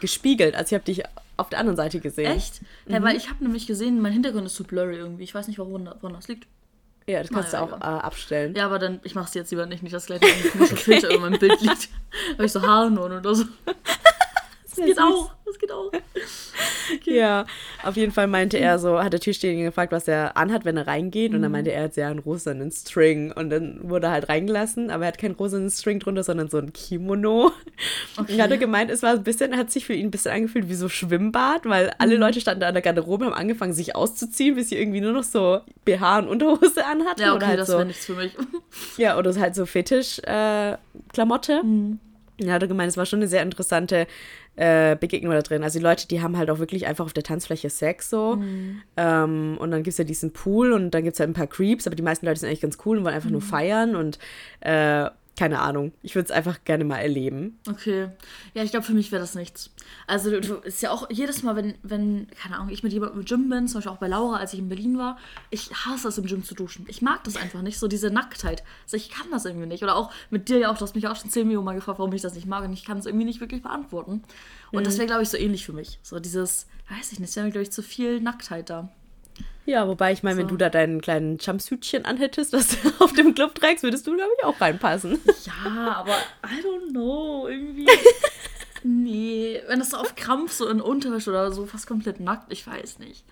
gespiegelt. 0.00 0.54
Also 0.54 0.68
ich 0.68 0.74
habe 0.74 0.84
dich 0.84 1.02
auf 1.36 1.48
der 1.48 1.58
anderen 1.58 1.76
Seite 1.76 1.98
gesehen. 2.00 2.30
Echt? 2.30 2.60
Ja, 2.86 3.02
weil 3.02 3.16
ich 3.16 3.28
habe 3.30 3.42
nämlich 3.42 3.66
gesehen, 3.66 4.00
mein 4.00 4.12
Hintergrund 4.12 4.46
ist 4.46 4.54
so 4.54 4.64
blurry 4.64 4.96
irgendwie. 4.96 5.24
Ich 5.24 5.34
weiß 5.34 5.48
nicht, 5.48 5.58
woran 5.58 5.88
das 6.12 6.28
liegt. 6.28 6.46
Ja, 7.06 7.20
das 7.20 7.30
kannst 7.30 7.52
Naja, 7.52 7.66
du 7.66 7.74
auch 7.74 7.80
äh, 7.80 7.84
abstellen. 7.84 8.54
Ja, 8.54 8.66
aber 8.66 8.78
dann, 8.78 9.00
ich 9.02 9.14
mach's 9.14 9.34
jetzt 9.34 9.50
lieber 9.50 9.66
nicht, 9.66 9.82
nicht 9.82 9.94
dass 9.94 10.06
gleich 10.06 10.22
ein 10.22 10.50
komischer 10.52 10.76
Filter 10.76 11.10
über 11.10 11.20
meinem 11.20 11.38
Bild 11.38 11.60
liegt. 11.60 11.88
Habe 12.34 12.44
ich 12.44 12.52
so 12.52 12.62
Haarnun 12.62 13.12
oder 13.12 13.34
so. 13.34 13.44
Das 14.76 14.86
geht 14.86 14.96
süß. 14.96 15.04
auch, 15.04 15.32
das 15.44 15.58
geht 15.58 15.72
auch. 15.72 15.90
Ja, 17.04 17.46
auf 17.82 17.96
jeden 17.96 18.12
Fall 18.12 18.26
meinte 18.26 18.58
er 18.58 18.78
so, 18.78 19.02
hat 19.02 19.12
der 19.12 19.20
Türsteher 19.20 19.52
ihn 19.52 19.64
gefragt, 19.64 19.92
was 19.92 20.08
er 20.08 20.36
anhat, 20.36 20.64
wenn 20.64 20.76
er 20.76 20.86
reingeht. 20.86 21.32
Und 21.34 21.42
dann 21.42 21.52
meinte 21.52 21.70
er, 21.72 21.78
er 21.78 21.84
hat 21.84 21.96
ja 21.96 22.08
einen 22.08 22.18
rosanen 22.18 22.70
String. 22.70 23.32
Und 23.32 23.50
dann 23.50 23.78
wurde 23.82 24.08
er 24.08 24.12
halt 24.12 24.28
reingelassen, 24.28 24.90
aber 24.90 25.04
er 25.04 25.08
hat 25.08 25.18
keinen 25.18 25.34
rosanen 25.34 25.70
String 25.70 26.00
drunter, 26.00 26.22
sondern 26.22 26.48
so 26.48 26.58
ein 26.58 26.72
Kimono. 26.72 27.46
Okay. 28.16 28.32
Und 28.32 28.38
er 28.38 28.44
hatte 28.44 28.58
gemeint, 28.58 28.90
es 28.90 29.02
war 29.02 29.12
ein 29.12 29.22
bisschen, 29.22 29.56
hat 29.56 29.70
sich 29.70 29.86
für 29.86 29.94
ihn 29.94 30.08
ein 30.08 30.10
bisschen 30.10 30.32
angefühlt 30.32 30.68
wie 30.68 30.74
so 30.74 30.88
Schwimmbad, 30.88 31.64
weil 31.64 31.92
alle 31.98 32.16
Leute 32.16 32.40
standen 32.40 32.60
da 32.60 32.68
an 32.68 32.74
der 32.74 32.82
Garderobe, 32.82 33.24
haben 33.26 33.32
angefangen, 33.34 33.72
sich 33.72 33.96
auszuziehen, 33.96 34.54
bis 34.56 34.68
sie 34.68 34.76
irgendwie 34.76 35.00
nur 35.00 35.12
noch 35.12 35.24
so 35.24 35.60
BH 35.84 36.18
und 36.20 36.28
Unterhose 36.28 36.84
anhatten. 36.84 37.20
Ja, 37.22 37.30
oder 37.34 37.36
okay, 37.36 37.46
halt 37.46 37.60
das 37.60 37.68
so, 37.68 37.74
wäre 37.74 37.86
nichts 37.86 38.06
für 38.06 38.14
mich. 38.14 38.36
Ja, 38.96 39.16
oder 39.18 39.34
halt 39.34 39.54
so 39.54 39.64
Fetisch-Klamotte. 39.66 41.62
Mhm. 41.62 41.98
Ja, 42.48 42.54
hat 42.54 42.62
er 42.62 42.68
gemeint, 42.68 42.90
es 42.90 42.96
war 42.96 43.06
schon 43.06 43.18
eine 43.20 43.28
sehr 43.28 43.42
interessante 43.42 44.06
äh, 44.56 44.96
Begegnung 44.96 45.32
da 45.32 45.40
drin. 45.42 45.62
Also 45.62 45.78
die 45.78 45.82
Leute, 45.84 46.06
die 46.08 46.20
haben 46.20 46.36
halt 46.36 46.50
auch 46.50 46.58
wirklich 46.58 46.86
einfach 46.86 47.04
auf 47.04 47.12
der 47.12 47.22
Tanzfläche 47.22 47.70
Sex 47.70 48.10
so. 48.10 48.36
Mhm. 48.36 48.82
Ähm, 48.96 49.56
und 49.58 49.70
dann 49.70 49.82
gibt 49.82 49.92
es 49.92 49.98
ja 49.98 50.04
diesen 50.04 50.32
Pool 50.32 50.72
und 50.72 50.90
dann 50.92 51.02
gibt 51.04 51.14
es 51.14 51.20
halt 51.20 51.30
ein 51.30 51.34
paar 51.34 51.46
Creeps, 51.46 51.86
aber 51.86 51.96
die 51.96 52.02
meisten 52.02 52.26
Leute 52.26 52.40
sind 52.40 52.48
eigentlich 52.48 52.60
ganz 52.60 52.78
cool 52.84 52.98
und 52.98 53.04
wollen 53.04 53.14
einfach 53.14 53.28
Mhm. 53.28 53.32
nur 53.32 53.42
feiern 53.42 53.96
und 53.96 54.18
äh, 54.60 55.08
keine 55.36 55.60
Ahnung. 55.60 55.92
Ich 56.02 56.14
würde 56.14 56.26
es 56.26 56.30
einfach 56.30 56.62
gerne 56.64 56.84
mal 56.84 56.98
erleben. 56.98 57.58
Okay. 57.68 58.10
Ja, 58.52 58.62
ich 58.62 58.70
glaube, 58.70 58.84
für 58.84 58.92
mich 58.92 59.10
wäre 59.12 59.22
das 59.22 59.34
nichts. 59.34 59.70
Also, 60.06 60.30
du, 60.30 60.56
ist 60.56 60.82
ja 60.82 60.90
auch 60.90 61.08
jedes 61.10 61.42
Mal, 61.42 61.56
wenn, 61.56 61.74
wenn, 61.82 62.26
keine 62.38 62.56
Ahnung, 62.56 62.68
ich 62.68 62.82
mit 62.82 62.92
jemandem 62.92 63.20
im 63.20 63.24
Gym 63.24 63.48
bin, 63.48 63.66
zum 63.66 63.78
Beispiel 63.78 63.92
auch 63.92 63.98
bei 63.98 64.08
Laura, 64.08 64.36
als 64.36 64.52
ich 64.52 64.58
in 64.58 64.68
Berlin 64.68 64.98
war, 64.98 65.16
ich 65.50 65.70
hasse 65.72 66.08
es, 66.08 66.18
im 66.18 66.26
Gym 66.26 66.44
zu 66.44 66.54
duschen. 66.54 66.84
Ich 66.88 67.00
mag 67.00 67.24
das 67.24 67.36
einfach 67.36 67.62
nicht, 67.62 67.78
so 67.78 67.88
diese 67.88 68.10
Nacktheit. 68.10 68.62
Also, 68.84 68.98
ich 68.98 69.08
kann 69.08 69.30
das 69.30 69.46
irgendwie 69.46 69.66
nicht. 69.66 69.82
Oder 69.82 69.96
auch 69.96 70.12
mit 70.28 70.50
dir 70.50 70.58
ja 70.58 70.70
auch, 70.70 70.76
du 70.76 70.82
hast 70.82 70.94
mich 70.94 71.08
auch 71.08 71.16
schon 71.16 71.30
10 71.30 71.46
Millionen 71.46 71.64
Mal 71.64 71.74
gefragt, 71.74 71.98
warum 71.98 72.12
ich 72.12 72.22
das 72.22 72.34
nicht 72.34 72.46
mag 72.46 72.64
und 72.64 72.72
ich 72.72 72.84
kann 72.84 72.98
es 72.98 73.06
irgendwie 73.06 73.24
nicht 73.24 73.40
wirklich 73.40 73.62
beantworten. 73.62 74.22
Und 74.70 74.86
das 74.86 74.96
wäre, 74.98 75.06
glaube 75.06 75.22
ich, 75.22 75.28
so 75.28 75.36
ähnlich 75.36 75.64
für 75.64 75.72
mich. 75.72 75.98
So 76.02 76.18
dieses, 76.18 76.66
weiß 76.90 77.12
ich 77.12 77.20
nicht, 77.20 77.30
es 77.30 77.36
wäre 77.36 77.46
mir, 77.46 77.52
glaube 77.52 77.62
ich, 77.62 77.72
zu 77.72 77.82
viel 77.82 78.20
Nacktheit 78.20 78.70
da. 78.70 78.90
Ja, 79.64 79.86
wobei 79.86 80.12
ich 80.12 80.22
meine, 80.24 80.38
wenn 80.38 80.46
So. 80.46 80.50
du 80.50 80.56
da 80.56 80.70
deinen 80.70 81.00
kleinen 81.00 81.38
Jumpsuitchen 81.38 82.04
anhättest, 82.04 82.52
das 82.52 82.68
du 82.70 82.76
auf 83.04 83.12
dem 83.12 83.34
Club 83.34 83.54
trägst, 83.54 83.84
würdest 83.84 84.06
du, 84.06 84.14
glaube 84.16 84.30
ich, 84.38 84.44
auch 84.44 84.60
reinpassen. 84.60 85.20
Ja, 85.44 85.92
aber 85.94 86.12
I 86.44 86.60
don't 86.64 86.90
know, 86.90 87.46
irgendwie. 87.48 87.86
nee, 88.82 89.60
wenn 89.68 89.78
das 89.78 89.90
so 89.90 89.96
auf 89.98 90.14
Krampf 90.16 90.52
so 90.52 90.68
in 90.68 90.80
Unterwäsche 90.80 91.30
oder 91.30 91.52
so 91.52 91.66
fast 91.66 91.86
komplett 91.86 92.20
nackt, 92.20 92.52
ich 92.52 92.66
weiß 92.66 92.98
nicht. 92.98 93.24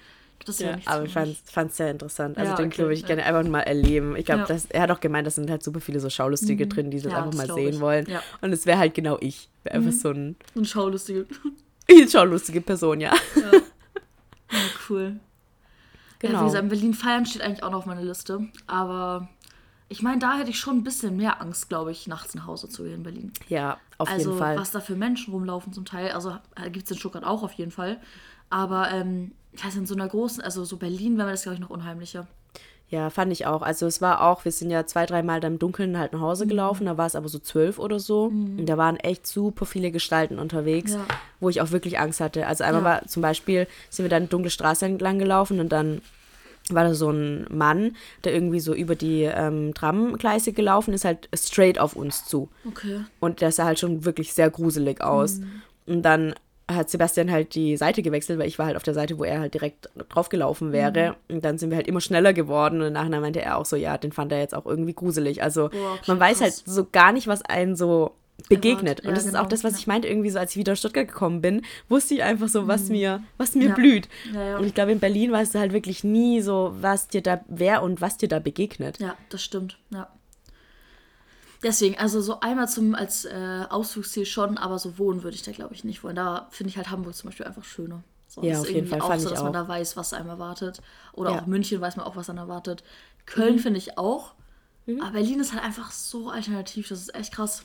Das 0.47 0.59
wäre 0.61 0.71
Ja, 0.71 0.77
nichts 0.77 0.91
aber 0.91 1.05
ich 1.05 1.13
fand 1.13 1.71
es 1.71 1.77
sehr 1.77 1.91
interessant. 1.91 2.39
Also 2.39 2.53
Ja, 2.53 2.57
den 2.57 2.67
okay, 2.69 2.77
Club 2.77 2.87
würde 2.87 2.95
ich 2.95 3.01
ja. 3.03 3.09
gerne 3.09 3.25
einfach 3.25 3.45
mal 3.51 3.61
erleben. 3.61 4.17
Ich 4.17 4.25
glaube, 4.25 4.47
Ja. 4.49 4.57
er 4.71 4.83
hat 4.83 4.91
auch 4.91 5.01
gemeint, 5.01 5.27
das 5.27 5.35
sind 5.35 5.51
halt 5.51 5.63
super 5.63 5.81
viele 5.81 6.01
so 6.01 6.09
Schaulustige 6.09 6.67
drin, 6.67 6.91
die 6.91 6.99
das 7.01 7.13
Ja, 7.13 7.19
einfach 7.19 7.37
das 7.39 7.49
mal 7.49 7.55
sehen 7.55 7.75
ich. 7.75 7.81
wollen. 7.81 8.07
Ja. 8.09 8.23
Und 8.41 8.53
es 8.53 8.65
wäre 8.65 8.79
halt 8.79 8.95
genau 8.95 9.19
ich. 9.21 9.51
Wär 9.65 9.75
einfach 9.75 9.93
so 9.93 10.09
ein 10.11 10.37
ein 10.57 10.65
Schaulustige. 10.65 11.27
schaulustige 12.09 12.61
Person, 12.63 13.01
ja. 13.01 13.13
Ja, 13.37 13.61
cool. 14.89 15.21
Ja, 16.23 16.29
Genau. 16.29 16.41
wie 16.43 16.45
gesagt, 16.47 16.63
in 16.65 16.69
Berlin 16.69 16.95
feiern 16.95 17.27
steht 17.27 17.43
eigentlich 17.43 17.63
auch 17.63 17.71
noch 17.71 17.79
auf 17.79 17.87
meiner 17.87 18.03
Liste. 18.03 18.49
Aber 18.67 19.29
ich 19.89 20.03
meine, 20.03 20.19
da 20.19 20.37
hätte 20.39 20.51
ich 20.51 20.59
schon 20.59 20.79
ein 20.79 20.85
bisschen 20.85 21.17
mehr 21.17 21.41
Angst, 21.41 21.69
glaube 21.69 21.91
ich, 21.93 22.07
nachts 22.07 22.35
nach 22.35 22.47
Hause 22.47 22.69
zu 22.69 22.85
gehen 22.85 22.97
in 22.97 23.03
Berlin. 23.03 23.33
Ja, 23.49 23.79
auf 23.99 24.09
also, 24.09 24.31
jeden 24.31 24.39
Fall. 24.39 24.57
was 24.57 24.71
da 24.71 24.81
für 24.81 24.95
Menschen 24.97 25.33
rumlaufen 25.33 25.73
zum 25.73 25.85
Teil. 25.85 26.13
Also, 26.13 26.37
gibt 26.71 26.85
es 26.85 26.91
in 26.91 26.99
Stuttgart 26.99 27.25
auch 27.25 27.43
auf 27.43 27.53
jeden 27.53 27.71
Fall. 27.71 28.01
Aber, 28.51 28.91
ähm, 28.91 29.33
ich 29.53 29.65
weiß, 29.65 29.77
in 29.77 29.87
so 29.87 29.95
einer 29.95 30.07
großen, 30.09 30.43
also 30.43 30.65
so 30.65 30.77
Berlin 30.77 31.17
wäre 31.17 31.27
mir 31.27 31.33
das, 31.33 31.43
glaube 31.43 31.55
ich, 31.55 31.61
noch 31.61 31.71
unheimlicher. 31.71 32.27
Ja, 32.91 33.09
fand 33.09 33.31
ich 33.33 33.47
auch. 33.47 33.63
Also 33.63 33.87
es 33.87 34.01
war 34.03 34.21
auch, 34.23 34.45
wir 34.45 34.51
sind 34.51 34.71
ja 34.71 34.85
zwei, 34.85 35.07
dreimal 35.07 35.39
da 35.41 35.47
im 35.47 35.61
Dunkeln 35.61 35.97
halt 35.97 36.13
nach 36.13 36.21
Hause 36.21 36.49
gelaufen, 36.49 36.87
da 36.87 36.99
war 36.99 37.07
es 37.07 37.15
aber 37.15 37.29
so 37.29 37.39
zwölf 37.39 37.79
oder 37.79 38.01
so. 38.01 38.25
Und 38.25 38.67
da 38.67 38.77
waren 38.77 38.97
echt 38.97 39.27
super 39.29 39.65
viele 39.65 39.93
Gestalten 39.93 40.41
unterwegs, 40.41 40.95
Ja. 40.95 41.07
wo 41.39 41.49
ich 41.49 41.61
auch 41.61 41.71
wirklich 41.71 42.01
Angst 42.01 42.21
hatte. 42.21 42.49
Also 42.49 42.65
einmal 42.65 42.83
Ja. 42.83 42.89
war 42.89 43.07
zum 43.07 43.23
Beispiel, 43.23 43.69
sind 43.91 44.05
wir 44.05 44.11
dann 44.11 44.23
eine 44.23 44.29
dunkle 44.29 44.51
Straße 44.51 44.85
entlang 44.87 45.21
gelaufen 45.21 45.61
und 45.61 45.71
dann 45.71 46.03
war 46.69 46.85
da 46.85 46.95
so 46.95 47.11
ein 47.11 47.47
Mann, 47.49 47.97
der 48.25 48.35
irgendwie 48.35 48.61
so 48.61 48.75
über 48.75 48.95
die 48.97 49.23
ähm, 49.23 49.73
Tramgleise 49.75 50.53
gelaufen 50.53 50.93
ist, 50.93 51.05
halt 51.05 51.29
straight 51.35 51.79
auf 51.79 51.95
uns 51.97 52.25
zu. 52.27 52.49
Okay. 52.67 53.01
Und 53.21 53.41
der 53.41 53.53
sah 53.53 53.65
halt 53.67 53.79
schon 53.79 54.05
wirklich 54.05 54.33
sehr 54.35 54.51
gruselig 54.51 55.01
aus. 55.01 55.41
Und 55.87 56.03
dann 56.03 56.35
hat 56.75 56.91
Sebastian 56.91 57.31
halt 57.31 57.55
die 57.55 57.77
Seite 57.77 58.03
gewechselt, 58.03 58.39
weil 58.39 58.49
ich 58.49 58.59
war 58.59 58.67
halt 58.67 58.77
auf 58.77 58.83
der 58.83 58.95
Seite, 58.95 59.19
wo 59.19 59.25
er 59.25 59.41
halt 59.41 59.55
direkt 59.55 59.89
draufgelaufen 60.09 60.73
wäre. 60.73 61.17
Und 61.29 61.45
dann 61.45 61.59
sind 61.59 61.71
wir 61.71 61.77
halt 61.77 61.89
immer 61.89 62.01
schneller 62.01 62.33
geworden. 62.33 62.81
Und 62.83 62.93
nachher 62.93 63.21
meinte 63.21 63.43
er 63.43 63.57
auch 63.59 63.65
so, 63.67 63.77
ja, 63.77 63.99
den 63.99 64.13
fand 64.13 64.33
er 64.33 64.39
jetzt 64.39 64.55
auch 64.55 64.67
irgendwie 64.67 64.95
gruselig. 64.95 65.43
Also 65.43 65.69
Boah, 65.69 65.99
man 66.07 66.21
weiß 66.21 66.41
halt 66.41 66.53
so 66.53 66.87
gar 66.91 67.13
nicht, 67.13 67.27
was 67.27 67.43
einen 67.43 67.77
so 67.77 68.13
begegnet. 68.49 69.03
Ja, 69.03 69.09
und 69.09 69.17
das 69.17 69.25
ist 69.27 69.33
genau, 69.33 69.45
auch 69.45 69.49
das, 69.49 69.65
was 69.65 69.73
ja. 69.75 69.79
ich 69.81 69.87
meinte, 69.87 70.09
irgendwie 70.09 70.31
so, 70.31 70.39
als 70.39 70.53
ich 70.53 70.57
wieder 70.57 70.73
aus 70.73 70.79
Stuttgart 70.79 71.07
gekommen 71.07 71.43
bin, 71.43 71.63
wusste 71.89 72.15
ich 72.15 72.23
einfach 72.23 72.49
so, 72.49 72.67
was 72.67 72.89
mir, 72.89 73.23
was 73.37 73.55
mir 73.55 73.69
Ja. 73.69 73.75
blüht. 73.75 74.09
Und 74.59 74.65
ich 74.65 74.75
glaube, 74.75 74.93
in 74.93 74.99
Berlin 75.01 75.31
weißt 75.33 75.55
du 75.55 75.59
halt 75.59 75.73
wirklich 75.73 76.05
nie 76.05 76.41
so, 76.41 76.73
was 76.81 77.09
dir 77.09 77.23
da, 77.23 77.41
wer 77.49 77.83
und 77.83 78.01
was 78.01 78.17
dir 78.17 78.29
da 78.29 78.39
begegnet. 78.39 78.99
Ja, 78.99 79.15
das 79.29 79.43
stimmt, 79.43 79.79
ja. 79.91 80.09
Deswegen, 81.63 81.99
also 81.99 82.21
so 82.23 82.41
einmal 82.41 82.69
zum 82.69 82.95
als 82.95 83.25
äh, 83.27 83.65
Ausflugsziel 83.69 84.25
schon, 84.25 84.57
aber 84.57 84.79
so 84.79 84.99
wohnen 84.99 85.23
würde 85.23 85.35
ich 85.35 85.43
da 85.43 85.53
glaube 85.53 85.75
ich 85.75 85.85
nicht 85.85 86.03
wollen. 86.03 86.17
Da 86.17 86.49
finde 86.51 86.71
ich 86.71 86.77
halt 86.77 86.91
Hamburg 86.91 87.15
zum 87.15 87.29
Beispiel 87.29 87.47
einfach 87.47 87.65
schöner. 87.65 88.03
So, 88.29 88.43
Ja, 88.43 88.61
auf 88.61 88.71
jeden 88.71 88.87
Fall, 88.87 89.01
auch 89.01 89.09
fand 89.09 89.21
so, 89.21 89.29
dass 89.29 89.41
man 89.43 89.49
auch. 89.51 89.53
da 89.65 89.69
weiß, 89.69 89.97
was 89.97 90.13
einem 90.13 90.29
erwartet. 90.31 90.81
Oder 91.13 91.31
Ja. 91.31 91.37
Mhm. 91.37 91.43
auch 91.43 91.47
München 91.47 91.81
weiß 91.81 91.97
man 91.97 92.07
auch, 92.07 92.17
was 92.17 92.31
einen 92.31 92.39
erwartet. 92.39 92.83
Köln 93.27 93.59
finde 93.59 93.79
ich 93.79 93.99
auch. 93.99 94.35
Aber 95.01 95.11
Berlin 95.13 95.39
ist 95.41 95.53
halt 95.53 95.63
einfach 95.63 95.91
so 95.93 96.31
alternativ, 96.31 96.89
das 96.89 97.01
ist 97.01 97.15
echt 97.15 97.33
krass. 97.33 97.65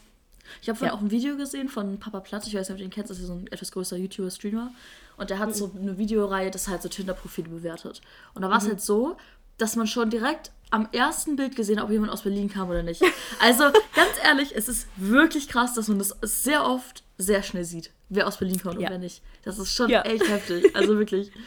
Ich 0.62 0.69
habe 0.69 0.77
vorhin 0.77 0.93
Ja. 0.93 0.99
auch 0.99 1.01
ein 1.01 1.10
Video 1.10 1.38
gesehen 1.38 1.69
von 1.69 1.97
Papa 1.99 2.19
Platt, 2.19 2.45
ich 2.45 2.53
weiß 2.53 2.67
nicht, 2.69 2.73
ob 2.73 2.77
du 2.77 2.84
ihn 2.84 2.91
kennst, 2.91 3.10
das 3.10 3.17
ist 3.19 3.25
so 3.27 3.34
ein 3.34 3.47
etwas 3.47 3.71
größer 3.71 3.97
YouTuber-Streamer. 3.97 4.71
Und 5.17 5.29
der 5.31 5.39
hat 5.39 5.55
so 5.55 5.71
eine 5.75 5.97
Videoreihe, 5.97 6.51
das 6.51 6.67
halt 6.67 6.81
so 6.84 6.89
Tinder-Profile 6.89 7.47
bewertet. 7.49 8.01
Und 8.36 8.41
da 8.43 8.49
war 8.49 8.58
es 8.58 8.67
halt 8.67 8.81
so, 8.81 9.17
dass 9.58 9.76
man 9.76 9.88
schon 9.88 10.10
direkt 10.10 10.52
am 10.72 10.88
ersten 10.91 11.36
Bild 11.36 11.56
gesehen 11.56 11.78
hat, 11.78 11.86
ob 11.86 11.91
jemand 11.91 12.12
aus 12.12 12.24
Berlin 12.24 12.50
kam 12.50 12.70
oder 12.70 12.84
nicht. 12.84 13.02
Also 13.39 13.63
ganz 13.63 14.12
ehrlich, 14.24 14.54
es 14.56 14.68
ist 14.68 14.88
wirklich 14.98 15.48
krass, 15.48 15.74
dass 15.76 15.88
man 15.88 16.00
das 16.00 16.15
sehr 16.22 16.65
oft 16.65 17.04
sehr 17.18 17.44
schnell 17.44 17.63
sieht, 17.63 17.91
wer 18.10 18.28
aus 18.28 18.38
Berlin 18.38 18.60
kommt 18.62 18.76
und 18.76 18.82
Ja. 18.82 18.89
wer 18.89 18.98
nicht. 18.98 19.22
Das 19.44 19.58
ist 19.60 19.72
schon 19.72 19.89
Ja. 19.89 20.02
echt 20.02 20.28
heftig. 20.28 20.76
Also 20.76 20.98
wirklich. 20.98 21.32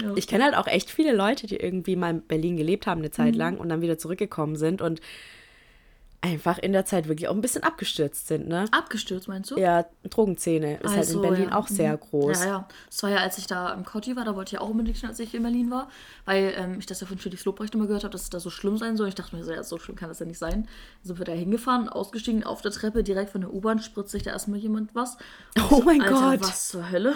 Ja. 0.00 0.12
Ich 0.14 0.28
kenne 0.28 0.44
halt 0.44 0.54
auch 0.54 0.68
echt 0.68 0.92
viele 0.92 1.12
Leute, 1.12 1.48
die 1.48 1.56
irgendwie 1.56 1.96
mal 1.96 2.10
in 2.10 2.22
Berlin 2.22 2.56
gelebt 2.56 2.86
haben 2.86 3.00
eine 3.00 3.08
Mhm. 3.08 3.12
Zeit 3.12 3.34
lang 3.34 3.58
und 3.58 3.68
dann 3.68 3.80
wieder 3.80 3.98
zurückgekommen 3.98 4.54
sind 4.54 4.80
und 4.80 5.00
einfach 6.20 6.58
in 6.58 6.72
der 6.72 6.84
Zeit 6.84 7.06
wirklich 7.06 7.28
auch 7.28 7.34
ein 7.34 7.40
bisschen 7.40 7.62
abgestürzt 7.62 8.26
sind, 8.26 8.48
ne? 8.48 8.64
Abgestürzt, 8.72 9.28
meinst 9.28 9.52
du? 9.52 9.56
Ja, 9.56 9.84
Drogenzähne 10.10 10.74
ist 10.78 10.84
halt 10.84 10.92
in 10.94 10.98
Also, 10.98 11.20
Berlin 11.22 11.48
ja. 11.50 11.56
auch 11.56 11.68
sehr 11.68 11.92
Mhm. 11.92 12.00
groß. 12.00 12.40
Ja, 12.40 12.46
ja. 12.46 12.68
Es 12.90 13.02
war 13.04 13.10
ja, 13.10 13.18
als 13.18 13.38
ich 13.38 13.46
da 13.46 13.72
im 13.72 13.84
Cotti 13.84 14.16
war, 14.16 14.24
da 14.24 14.34
wollte 14.34 14.48
ich 14.48 14.52
ja 14.54 14.60
auch 14.60 14.68
unbedingt 14.70 14.96
hin, 14.96 15.08
als 15.08 15.20
ich 15.20 15.32
in 15.34 15.42
Berlin 15.44 15.70
war, 15.70 15.88
weil 16.24 16.54
ähm, 16.56 16.78
ich 16.80 16.86
das 16.86 17.00
ja 17.00 17.06
von 17.06 17.18
Felix 17.18 17.44
Lobrecht 17.44 17.72
immer 17.74 17.86
gehört 17.86 18.02
habe, 18.02 18.10
dass 18.12 18.22
es 18.22 18.30
da 18.30 18.40
so 18.40 18.50
schlimm 18.50 18.78
sein 18.78 18.96
soll. 18.96 19.06
Ich 19.08 19.14
dachte 19.14 19.36
mir 19.36 19.44
so, 19.44 19.52
ja, 19.52 19.62
so 19.62 19.78
schlimm 19.78 19.96
kann 19.96 20.08
das 20.08 20.18
ja 20.18 20.26
nicht 20.26 20.38
sein. 20.38 20.62
Dann 20.64 20.68
sind 21.04 21.18
wir 21.18 21.24
da 21.24 21.32
hingefahren, 21.32 21.88
ausgestiegen 21.88 22.42
auf 22.42 22.62
der 22.62 22.72
Treppe, 22.72 23.04
direkt 23.04 23.30
von 23.30 23.42
der 23.42 23.54
U-Bahn, 23.54 23.80
spritzt 23.80 24.10
sich 24.10 24.24
da 24.24 24.32
erstmal 24.32 24.58
jemand 24.58 24.94
was. 24.96 25.16
Und 25.56 25.70
Oh 25.70 25.82
mein 25.84 26.02
Alter, 26.02 26.36
Gott. 26.36 26.40
was 26.48 26.68
zur 26.68 26.90
Hölle? 26.90 27.14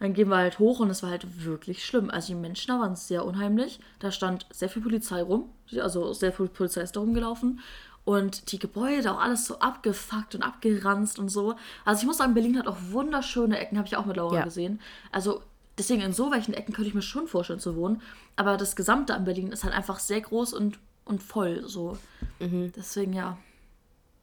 Dann 0.00 0.12
gehen 0.12 0.28
wir 0.28 0.36
halt 0.36 0.58
hoch 0.58 0.80
und 0.80 0.90
es 0.90 1.04
war 1.04 1.10
halt 1.10 1.44
wirklich 1.44 1.86
schlimm. 1.86 2.10
Also 2.10 2.26
die 2.28 2.34
Menschen 2.34 2.66
da 2.68 2.80
waren 2.80 2.96
sehr 2.96 3.24
unheimlich. 3.24 3.78
Da 4.00 4.10
stand 4.10 4.44
sehr 4.50 4.68
viel 4.68 4.82
Polizei 4.82 5.22
rum, 5.22 5.48
also 5.80 6.12
sehr 6.12 6.32
viel 6.32 6.48
Polizei 6.48 6.80
ist 6.82 6.96
da 6.96 7.00
rumgelaufen. 7.00 7.60
Und 8.04 8.52
die 8.52 8.58
Gebäude, 8.58 9.12
auch 9.12 9.20
alles 9.20 9.46
so 9.46 9.58
abgefuckt 9.60 10.34
und 10.34 10.42
abgeranzt 10.42 11.18
und 11.18 11.30
so. 11.30 11.54
Also 11.86 12.00
ich 12.02 12.06
muss 12.06 12.18
sagen, 12.18 12.34
Berlin 12.34 12.58
hat 12.58 12.66
auch 12.66 12.76
wunderschöne 12.90 13.58
Ecken, 13.58 13.78
habe 13.78 13.88
ich 13.88 13.96
auch 13.96 14.04
mit 14.04 14.16
Laura 14.16 14.36
Ja. 14.36 14.44
gesehen. 14.44 14.80
Also 15.10 15.42
deswegen 15.78 16.02
in 16.02 16.12
so 16.12 16.30
welchen 16.30 16.52
Ecken 16.52 16.74
könnte 16.74 16.88
ich 16.88 16.94
mir 16.94 17.00
schon 17.02 17.26
vorstellen 17.28 17.60
zu 17.60 17.76
wohnen. 17.76 18.02
Aber 18.36 18.56
das 18.58 18.76
Gesamte 18.76 19.14
an 19.14 19.24
Berlin 19.24 19.52
ist 19.52 19.64
halt 19.64 19.72
einfach 19.74 19.98
sehr 20.00 20.20
groß 20.20 20.52
und, 20.52 20.78
und 21.06 21.22
voll. 21.22 21.62
So. 21.66 21.96
Mhm. 22.40 22.72
Deswegen 22.76 23.14
ja. 23.14 23.38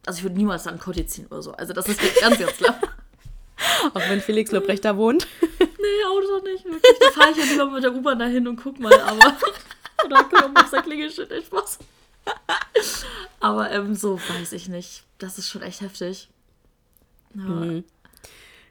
Also 0.06 0.18
ich 0.20 0.24
würde 0.24 0.36
niemals 0.38 0.68
an 0.68 0.78
Kotti 0.80 1.06
ziehen 1.08 1.26
oder 1.28 1.42
so. 1.42 1.52
Also 1.54 1.74
das 1.74 1.88
ist 1.88 2.00
ganz, 2.20 2.38
ganz 2.38 2.52
klar. 2.58 2.76
Auch 3.94 4.10
wenn 4.10 4.22
Felix 4.22 4.52
Lobrecht 4.52 4.86
da 4.86 4.96
wohnt. 4.98 5.28
Nee, 5.82 6.06
Auto 6.08 6.44
nicht. 6.46 6.64
Wirklich. 6.64 6.82
Da 7.00 7.10
fahre 7.12 7.32
ich 7.32 7.38
ja 7.38 7.44
lieber 7.44 7.66
mit 7.72 7.84
der 7.84 7.92
U-Bahn 7.94 8.20
dahin 8.20 8.48
und 8.48 8.56
guck 8.56 8.80
mal, 8.80 8.94
aber. 9.02 9.36
Oder 10.06 10.24
komm 10.26 10.56
auf 10.56 10.68
sein 10.68 10.84
Klingelschild, 10.84 11.32
echt 11.32 11.48
Spaß. 11.48 11.80
Aber 13.42 13.72
ähm, 13.72 13.96
so 13.96 14.18
weiß 14.18 14.54
ich 14.54 14.70
nicht. 14.70 15.04
Das 15.18 15.38
ist 15.38 15.50
schon 15.50 15.62
echt 15.62 15.82
heftig. 15.82 16.30
Ja. 17.36 17.42
Mhm. 17.44 17.84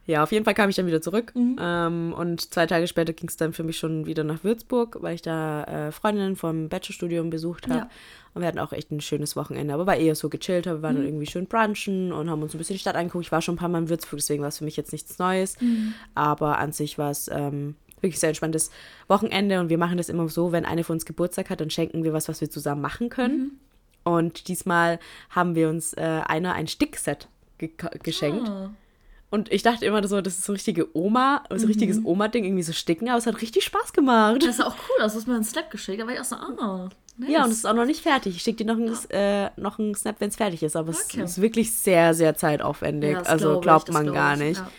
Ja, 0.06 0.22
auf 0.24 0.33
jeden 0.33 0.44
Fall 0.44 0.54
kam 0.54 0.68
ich 0.70 0.76
dann 0.76 0.87
wieder 0.87 1.00
zurück. 1.02 1.33
Mhm. 1.37 1.56
Ähm, 1.61 2.14
und 2.16 2.52
zwei 2.52 2.66
Tage 2.66 2.88
später 2.88 3.12
ging 3.12 3.28
es 3.28 3.37
dann 3.37 3.52
für 3.52 3.62
mich 3.62 3.78
schon 3.78 4.06
wieder 4.06 4.24
nach 4.24 4.42
Würzburg, 4.42 4.96
weil 5.00 5.14
ich 5.14 5.22
da 5.22 5.64
äh, 5.64 5.92
Freundinnen 5.92 6.35
vom 6.35 6.68
Bachelorstudium 6.68 7.30
besucht 7.30 7.68
habe. 7.68 7.80
Ja. 7.80 7.90
Und 8.35 8.40
wir 8.42 8.48
hatten 8.48 8.59
auch 8.59 8.72
echt 8.72 8.90
ein 8.90 9.00
schönes 9.00 9.37
Wochenende. 9.37 9.72
Aber 9.74 9.87
war 9.87 9.96
eher 9.96 10.14
so 10.16 10.28
gechillt. 10.28 10.66
Wir 10.66 10.74
Mhm. 10.74 10.83
waren 10.83 10.96
dann 10.96 11.04
irgendwie 11.04 11.26
schön 11.26 11.46
brunchen 11.46 12.12
und 12.12 12.28
haben 12.30 12.42
uns 12.42 12.54
ein 12.54 12.59
bisschen 12.59 12.74
die 12.74 12.80
Stadt 12.80 12.96
angeguckt. 12.96 13.26
Ich 13.26 13.33
war 13.33 13.42
schon 13.42 13.54
ein 13.54 13.59
paar 13.59 13.68
Mal 13.68 13.78
in 13.83 13.88
Würzburg, 13.88 14.18
deswegen 14.18 14.42
war 14.42 14.48
es 14.48 14.59
für 14.59 14.64
mich 14.64 14.76
jetzt 14.76 14.92
nichts 14.92 15.18
Neues. 15.18 15.61
Mhm. 15.61 15.94
Aber 16.14 16.59
an 16.59 16.72
sich 16.72 16.96
war 16.98 17.11
es 17.11 17.28
ähm, 17.28 17.76
wirklich 18.00 18.18
sehr 18.18 18.30
entspanntes 18.30 18.70
Wochenende. 19.06 19.61
Und 19.61 19.68
wir 19.68 19.78
machen 19.78 19.96
das 19.98 20.09
immer 20.09 20.28
so, 20.28 20.50
wenn 20.50 20.64
eine 20.64 20.83
von 20.83 20.94
uns 20.94 21.04
Geburtstag 21.04 21.50
hat, 21.50 21.61
dann 21.61 21.70
schenken 21.70 22.02
wir 22.02 22.12
was, 22.12 22.28
was 22.28 22.40
wir 22.40 22.50
zusammen 22.50 22.80
machen 22.80 23.11
können. 23.11 23.61
Mhm. 24.04 24.12
Und 24.12 24.48
diesmal 24.48 24.98
haben 25.30 25.54
wir 25.54 25.68
uns 25.68 25.92
äh, 25.94 26.22
einer 26.26 26.54
ein 26.54 26.68
Stickset 26.68 27.28
ge 27.58 27.70
geschenkt. 28.02 28.48
Ah. 28.48 28.70
Und 29.30 29.52
ich 29.52 29.62
dachte 29.62 29.86
immer 29.86 30.06
so, 30.08 30.20
das 30.20 30.34
ist 30.34 30.44
so 30.44 30.52
richtige 30.52 30.88
Oma, 30.96 31.44
so 31.54 31.68
richtiges 31.68 32.04
Oma-Ding, 32.04 32.44
irgendwie 32.44 32.64
so 32.64 32.72
sticken, 32.72 33.08
aber 33.08 33.18
es 33.18 33.26
hat 33.26 33.40
richtig 33.40 33.62
Spaß 33.62 33.92
gemacht. 33.92 34.42
Das 34.42 34.58
ist 34.58 34.60
auch 34.60 34.74
cool, 34.74 34.96
das 34.98 35.14
ist 35.14 35.28
mir 35.28 35.36
ein 35.36 35.44
Snap 35.44 35.70
geschickt. 35.70 36.00
Da 36.00 36.06
war 36.06 36.12
ich 36.12 36.20
auch 36.20 36.24
so, 36.24 36.34
ah. 36.34 36.88
Nice. 37.16 37.30
Ja, 37.30 37.44
und 37.44 37.50
es 37.50 37.58
ist 37.58 37.66
auch 37.66 37.74
noch 37.74 37.84
nicht 37.84 38.00
fertig. 38.00 38.34
Ich 38.36 38.42
schicke 38.42 38.64
dir 38.64 38.74
noch 38.74 38.80
einen, 38.80 38.96
äh, 39.10 39.50
noch 39.56 39.78
einen 39.78 39.94
Snap, 39.94 40.16
wenn 40.20 40.30
es 40.30 40.36
fertig 40.36 40.62
ist, 40.62 40.74
aber 40.74 40.90
Okay. 40.90 41.20
es 41.20 41.32
ist 41.32 41.40
wirklich 41.42 41.72
sehr, 41.72 42.14
sehr 42.14 42.34
zeitaufwendig. 42.34 43.12
Ja, 43.12 43.22
also 43.22 43.46
glaub 43.46 43.56
ich, 43.56 43.62
glaubt 43.62 43.88
das 43.88 43.94
man 43.94 44.12
gar 44.12 44.34
ich, 44.34 44.40
nicht. 44.40 44.60
Ja. 44.60 44.70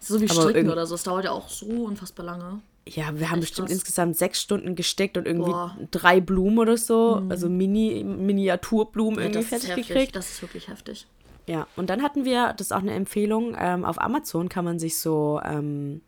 So 0.00 0.20
wie 0.20 0.28
Aber 0.28 0.42
Stricken 0.42 0.70
oder 0.70 0.86
so. 0.86 0.96
Es 0.96 1.04
dauert 1.04 1.24
ja 1.24 1.30
auch 1.30 1.48
so 1.48 1.66
unfassbar 1.66 2.26
lange. 2.26 2.60
Ja, 2.94 3.18
wir 3.18 3.30
haben 3.30 3.38
Echt 3.38 3.48
bestimmt 3.48 3.68
krass. 3.68 3.76
insgesamt 3.76 4.16
sechs 4.16 4.40
Stunden 4.40 4.74
gestickt 4.74 5.16
und 5.18 5.26
irgendwie 5.26 5.50
Boah. 5.50 5.76
Mhm. 5.78 5.88
drei 5.90 6.20
Blumen 6.20 6.58
oder 6.58 6.76
so, 6.76 7.22
also 7.28 7.48
Mini, 7.48 8.02
Miniaturblumen 8.04 9.18
irgendwie 9.18 9.50
das 9.50 9.52
ist 9.52 9.66
fertig 9.66 9.88
gekriegt. 9.88 10.16
Das 10.16 10.30
ist 10.30 10.42
wirklich 10.42 10.68
heftig. 10.68 11.06
Ja, 11.46 11.66
und 11.76 11.90
dann 11.90 12.02
hatten 12.02 12.24
wir, 12.24 12.54
das 12.56 12.68
ist 12.68 12.72
auch 12.72 12.80
eine 12.80 12.92
Empfehlung, 12.92 13.56
ähm, 13.58 13.84
auf 13.84 14.00
Amazon 14.00 14.48
kann 14.48 14.64
man 14.64 14.78
sich 14.78 14.98
so 14.98 15.40
ähm, 15.44 16.02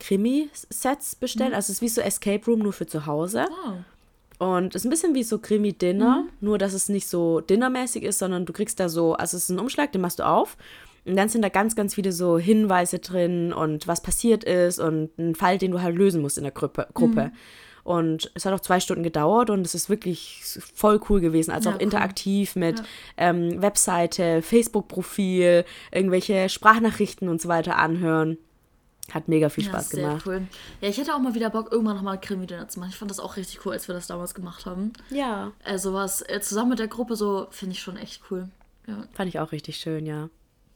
Krimi-Sets 0.00 1.16
bestellen. 1.16 1.54
Also 1.54 1.70
es 1.70 1.76
ist 1.78 1.82
wie 1.82 1.88
so 1.88 2.00
Escape 2.00 2.44
Room 2.46 2.60
nur 2.60 2.72
für 2.72 2.86
zu 2.86 3.06
Hause. 3.06 3.46
Oh. 3.66 4.44
Und 4.44 4.74
es 4.74 4.82
ist 4.82 4.86
ein 4.86 4.90
bisschen 4.90 5.14
wie 5.14 5.22
so 5.22 5.38
Krimi-Dinner, 5.38 6.26
nur 6.40 6.58
dass 6.58 6.74
es 6.74 6.88
nicht 6.88 7.08
so 7.08 7.40
dinnermäßig 7.40 8.02
ist, 8.02 8.18
sondern 8.18 8.44
du 8.44 8.52
kriegst 8.52 8.78
da 8.78 8.88
so, 8.88 9.14
also 9.14 9.36
es 9.36 9.44
ist 9.44 9.48
ein 9.50 9.58
Umschlag, 9.58 9.92
den 9.92 10.02
machst 10.02 10.18
du 10.18 10.26
auf. 10.26 10.56
Und 11.06 11.16
dann 11.16 11.28
sind 11.28 11.42
da 11.42 11.48
ganz, 11.48 11.76
ganz 11.76 11.94
viele 11.94 12.12
so 12.12 12.36
Hinweise 12.38 12.98
drin 12.98 13.52
und 13.52 13.86
was 13.86 14.02
passiert 14.02 14.42
ist 14.44 14.80
und 14.80 15.16
ein 15.18 15.34
Fall, 15.36 15.56
den 15.58 15.70
du 15.70 15.80
halt 15.80 15.94
lösen 15.96 16.20
musst 16.20 16.36
in 16.36 16.42
der 16.44 16.52
Gruppe. 16.52 16.88
Gruppe. 16.94 17.30
Und 17.84 18.32
es 18.34 18.44
hat 18.44 18.52
auch 18.52 18.58
zwei 18.60 18.80
Stunden 18.80 19.04
gedauert 19.04 19.48
und 19.48 19.64
es 19.64 19.76
ist 19.76 19.88
wirklich 19.88 20.42
voll 20.74 21.00
cool 21.08 21.20
gewesen. 21.20 21.52
Also 21.52 21.68
Ja, 21.68 21.76
auch 21.76 21.78
cool. 21.78 21.84
interaktiv 21.84 22.56
mit 22.56 22.82
ähm, 23.16 23.62
Webseite, 23.62 24.42
Facebook-Profil, 24.42 25.64
irgendwelche 25.92 26.48
Sprachnachrichten 26.48 27.28
und 27.28 27.40
so 27.40 27.48
weiter 27.48 27.76
anhören. 27.78 28.38
Hat 29.12 29.28
mega 29.28 29.48
viel 29.50 29.62
Ja, 29.62 29.70
Spaß 29.70 29.90
sehr 29.90 30.08
gemacht. 30.08 30.26
cool. 30.26 30.42
Ja, 30.80 30.88
ich 30.88 30.98
hätte 30.98 31.14
auch 31.14 31.20
mal 31.20 31.36
wieder 31.36 31.50
Bock, 31.50 31.70
irgendwann 31.70 31.94
nochmal 31.94 32.20
Krimi-Dinner 32.20 32.66
zu 32.66 32.80
machen. 32.80 32.90
Ich 32.90 32.96
fand 32.96 33.08
das 33.12 33.20
auch 33.20 33.36
richtig 33.36 33.64
cool, 33.64 33.72
als 33.72 33.86
wir 33.86 33.94
das 33.94 34.08
damals 34.08 34.34
gemacht 34.34 34.66
haben. 34.66 34.92
Ja. 35.10 35.52
Also 35.64 35.94
was 35.94 36.22
äh, 36.28 36.40
zusammen 36.40 36.70
mit 36.70 36.80
der 36.80 36.88
Gruppe 36.88 37.14
so, 37.14 37.46
finde 37.52 37.74
ich 37.74 37.80
schon 37.80 37.96
echt 37.96 38.20
cool. 38.32 38.48
Ja. 38.88 39.04
Fand 39.12 39.28
ich 39.28 39.38
auch 39.38 39.52
richtig 39.52 39.76
schön, 39.76 40.06
ja. 40.06 40.28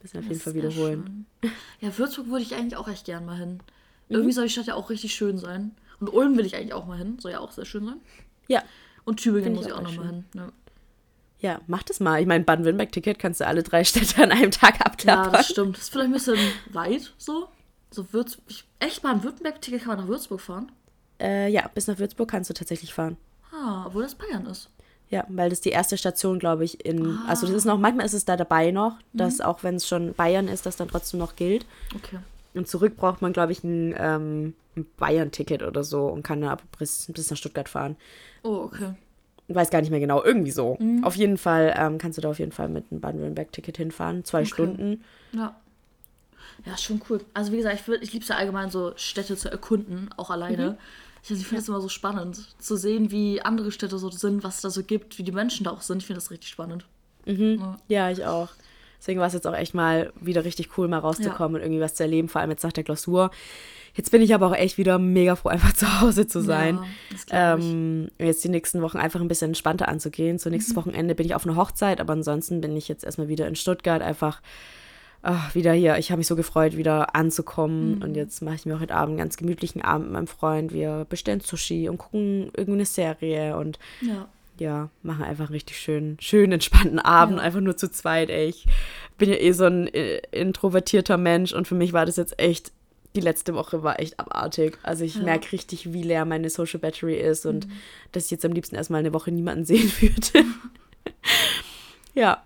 Müssen 0.02 0.14
wir 0.14 0.20
auf 0.20 0.26
jeden 0.28 0.40
Fall 0.40 0.54
wiederholen. 0.54 1.26
schön. 1.42 1.52
Ja, 1.80 1.96
Würzburg 1.98 2.28
würde 2.28 2.42
ich 2.42 2.54
eigentlich 2.54 2.76
auch 2.76 2.88
echt 2.88 3.04
gern 3.06 3.26
mal 3.26 3.36
hin. 3.36 3.54
Mhm. 3.54 3.60
Irgendwie 4.16 4.32
soll 4.32 4.44
die 4.44 4.50
Stadt 4.50 4.66
ja 4.66 4.74
auch 4.74 4.90
richtig 4.90 5.14
schön 5.14 5.38
sein. 5.38 5.72
Und 6.00 6.08
Ulm 6.12 6.36
will 6.38 6.46
ich 6.46 6.56
eigentlich 6.56 6.72
auch 6.72 6.86
mal 6.86 6.96
hin. 6.98 7.18
Soll 7.18 7.32
ja 7.32 7.40
auch 7.40 7.52
sehr 7.52 7.66
schön 7.66 7.84
sein. 7.84 8.00
Ja. 8.48 8.62
Und 9.04 9.18
Tübingen 9.20 9.54
muss 9.54 9.66
ich 9.66 9.72
auch 9.72 9.78
auch 9.78 9.82
noch 9.82 9.90
schön. 9.90 10.00
mal 10.00 10.06
hin. 10.10 10.24
Ne? 10.34 10.52
Ja, 11.40 11.60
mach 11.66 11.82
das 11.82 12.00
mal. 12.00 12.20
Ich 12.20 12.26
meine, 12.26 12.44
Baden-Württemberg-Ticket 12.44 13.18
kannst 13.18 13.40
du 13.40 13.46
alle 13.46 13.62
drei 13.62 13.84
Städte 13.84 14.22
an 14.22 14.30
einem 14.32 14.50
Tag 14.50 14.78
Ja, 14.78 14.86
abklappern. 14.86 15.32
das 15.32 15.48
stimmt. 15.48 15.76
Das 15.76 15.84
ist 15.84 15.88
vielleicht 15.90 16.08
ein 16.10 16.12
bisschen 16.12 16.38
weit 16.72 17.12
so. 17.18 17.48
So 17.90 18.12
Würz 18.12 18.38
ich, 18.48 18.64
echt 18.78 19.02
Baden-Württemberg-Ticket 19.02 19.80
kann 19.80 19.88
man 19.96 19.98
nach 20.00 20.08
Würzburg 20.08 20.40
fahren? 20.40 20.70
äh, 21.20 21.48
ja, 21.50 21.68
bis 21.74 21.86
nach 21.86 21.98
Würzburg 21.98 22.30
kannst 22.30 22.48
du 22.48 22.54
tatsächlich 22.54 22.94
fahren. 22.94 23.16
Ah, 23.52 23.84
obwohl 23.86 24.02
das 24.04 24.14
Bayern 24.14 24.46
ist. 24.46 24.70
Ja, 25.10 25.24
weil 25.28 25.50
das 25.50 25.60
die 25.60 25.70
erste 25.70 25.98
Station, 25.98 26.38
glaube 26.38 26.64
ich, 26.64 26.84
in. 26.86 27.18
Also, 27.26 27.46
das 27.46 27.56
ist 27.56 27.64
noch, 27.64 27.78
manchmal 27.78 28.06
ist 28.06 28.14
es 28.14 28.24
da 28.24 28.36
dabei 28.36 28.70
noch, 28.70 28.96
dass 29.12 29.40
auch 29.40 29.64
wenn 29.64 29.74
es 29.74 29.88
schon 29.88 30.14
Bayern 30.14 30.46
ist, 30.46 30.66
das 30.66 30.76
dann 30.76 30.88
trotzdem 30.88 31.18
noch 31.18 31.34
gilt. 31.34 31.66
Okay. 31.96 32.18
Und 32.54 32.68
zurück 32.68 32.96
braucht 32.96 33.20
man, 33.20 33.32
glaube 33.32 33.52
ich, 33.52 33.64
ein, 33.64 33.94
ähm, 33.98 34.54
ein 34.76 34.86
Bayern-Ticket 34.96 35.62
oder 35.62 35.84
so 35.84 36.06
und 36.06 36.22
kann 36.22 36.40
dann 36.40 36.50
ab 36.50 36.62
bis, 36.78 37.10
bis 37.12 37.30
nach 37.30 37.36
Stuttgart 37.36 37.68
fahren. 37.68 37.96
Oh, 38.42 38.62
okay. 38.64 38.94
weiß 39.48 39.70
gar 39.70 39.80
nicht 39.80 39.90
mehr 39.90 40.00
genau, 40.00 40.22
irgendwie 40.22 40.50
so. 40.50 40.76
Mhm. 40.78 41.04
Auf 41.04 41.16
jeden 41.16 41.38
Fall 41.38 41.74
ähm, 41.76 41.98
kannst 41.98 42.18
du 42.18 42.22
da 42.22 42.30
auf 42.30 42.38
jeden 42.38 42.52
Fall 42.52 42.68
mit 42.68 42.86
einem 42.90 43.00
Baden-Württemberg-Ticket 43.00 43.76
hinfahren, 43.76 44.24
zwei 44.24 44.40
okay. 44.40 44.48
Stunden. 44.48 45.04
Ja. 45.32 45.56
Ja, 46.66 46.76
schon 46.76 47.00
cool. 47.08 47.20
Also 47.34 47.52
wie 47.52 47.56
gesagt, 47.56 47.80
ich, 47.80 48.02
ich 48.02 48.12
liebe 48.12 48.22
es 48.22 48.28
ja 48.28 48.36
allgemein 48.36 48.70
so 48.70 48.92
Städte 48.96 49.36
zu 49.36 49.50
erkunden, 49.50 50.10
auch 50.16 50.30
alleine. 50.30 50.70
Mhm. 50.70 50.76
Ich, 51.22 51.30
ich 51.30 51.46
finde 51.46 51.62
es 51.62 51.68
immer 51.68 51.80
so 51.80 51.88
spannend, 51.88 52.54
zu 52.58 52.76
sehen, 52.76 53.10
wie 53.10 53.42
andere 53.42 53.72
Städte 53.72 53.98
so 53.98 54.10
sind, 54.10 54.42
was 54.42 54.56
es 54.56 54.60
da 54.62 54.70
so 54.70 54.82
gibt, 54.82 55.18
wie 55.18 55.22
die 55.22 55.32
Menschen 55.32 55.64
da 55.64 55.70
auch 55.70 55.82
sind. 55.82 55.98
Ich 55.98 56.06
finde 56.06 56.20
das 56.20 56.30
richtig 56.30 56.50
spannend. 56.50 56.86
Mhm. 57.26 57.58
Ja. 57.60 57.78
ja. 57.88 58.10
ich 58.10 58.24
auch. 58.24 58.48
Deswegen 58.98 59.18
war 59.18 59.28
es 59.28 59.32
jetzt 59.32 59.46
auch 59.46 59.54
echt 59.54 59.74
mal 59.74 60.12
wieder 60.20 60.44
richtig 60.44 60.76
cool, 60.76 60.86
mal 60.86 60.98
rauszukommen 60.98 61.54
ja. 61.54 61.60
und 61.60 61.66
irgendwie 61.66 61.80
was 61.80 61.94
zu 61.94 62.02
erleben, 62.02 62.28
vor 62.28 62.42
allem 62.42 62.50
jetzt 62.50 62.62
nach 62.62 62.72
der 62.72 62.84
Klausur. 62.84 63.30
Jetzt 63.94 64.10
bin 64.10 64.20
ich 64.22 64.34
aber 64.34 64.46
auch 64.46 64.54
echt 64.54 64.76
wieder 64.76 64.98
mega 64.98 65.36
froh, 65.36 65.48
einfach 65.50 65.72
zu 65.72 66.00
Hause 66.00 66.26
zu 66.26 66.42
sein. 66.42 66.78
Ja, 67.30 67.54
ähm, 67.54 68.10
jetzt 68.18 68.44
die 68.44 68.50
nächsten 68.50 68.82
Wochen 68.82 68.98
einfach 68.98 69.20
ein 69.20 69.28
bisschen 69.28 69.50
entspannter 69.50 69.88
anzugehen. 69.88 70.38
Zu 70.38 70.50
nächstes 70.50 70.74
mhm. 70.74 70.80
Wochenende 70.80 71.14
bin 71.14 71.26
ich 71.26 71.34
auf 71.34 71.46
einer 71.46 71.56
Hochzeit, 71.56 72.00
aber 72.00 72.12
ansonsten 72.12 72.60
bin 72.60 72.76
ich 72.76 72.88
jetzt 72.88 73.04
erstmal 73.04 73.28
wieder 73.28 73.48
in 73.48 73.56
Stuttgart, 73.56 74.02
einfach 74.02 74.42
ach, 75.22 75.54
wieder 75.54 75.72
hier. 75.72 75.98
Ich 75.98 76.10
habe 76.10 76.18
mich 76.18 76.26
so 76.26 76.36
gefreut, 76.36 76.76
wieder 76.76 77.14
anzukommen. 77.14 77.96
Mhm. 77.96 78.02
Und 78.02 78.14
jetzt 78.14 78.42
mache 78.42 78.56
ich 78.56 78.66
mir 78.66 78.80
heute 78.80 78.94
Abend 78.94 79.10
einen 79.10 79.18
ganz 79.18 79.36
gemütlichen 79.36 79.82
Abend 79.82 80.06
mit 80.06 80.14
meinem 80.14 80.26
Freund. 80.26 80.72
Wir 80.72 81.06
bestellen 81.08 81.40
Sushi 81.40 81.88
und 81.88 81.98
gucken 81.98 82.50
irgendwie 82.56 82.72
eine 82.72 82.86
Serie 82.86 83.56
und 83.56 83.78
ja, 84.00 84.28
ja 84.58 84.90
machen 85.02 85.24
einfach 85.24 85.46
einen 85.46 85.54
richtig 85.54 85.78
schönen, 85.78 86.16
schönen, 86.20 86.52
entspannten 86.52 86.98
Abend. 86.98 87.38
Ja. 87.38 87.44
Einfach 87.44 87.60
nur 87.60 87.76
zu 87.76 87.90
zweit, 87.90 88.30
ey. 88.30 88.46
Ich 88.46 88.66
bin 89.18 89.28
ja 89.28 89.36
eh 89.36 89.52
so 89.52 89.64
ein 89.64 89.88
äh, 89.88 90.22
introvertierter 90.32 91.18
Mensch 91.18 91.52
und 91.52 91.68
für 91.68 91.74
mich 91.74 91.92
war 91.92 92.06
das 92.06 92.16
jetzt 92.16 92.38
echt 92.38 92.72
die 93.16 93.20
letzte 93.20 93.54
Woche 93.54 93.82
war 93.82 93.98
echt 93.98 94.20
abartig. 94.20 94.78
Also 94.82 95.04
ich 95.04 95.16
ja. 95.16 95.22
merke 95.22 95.52
richtig, 95.52 95.92
wie 95.92 96.02
leer 96.02 96.24
meine 96.24 96.48
Social 96.48 96.78
Battery 96.78 97.16
ist 97.16 97.44
und 97.44 97.66
mhm. 97.66 97.72
dass 98.12 98.26
ich 98.26 98.30
jetzt 98.30 98.44
am 98.44 98.52
liebsten 98.52 98.76
erstmal 98.76 99.00
eine 99.00 99.12
Woche 99.12 99.32
niemanden 99.32 99.64
sehen 99.64 99.90
würde. 100.00 100.46
ja. 102.14 102.44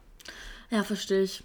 Ja, 0.71 0.83
verstehe 0.83 1.23
ich. 1.23 1.45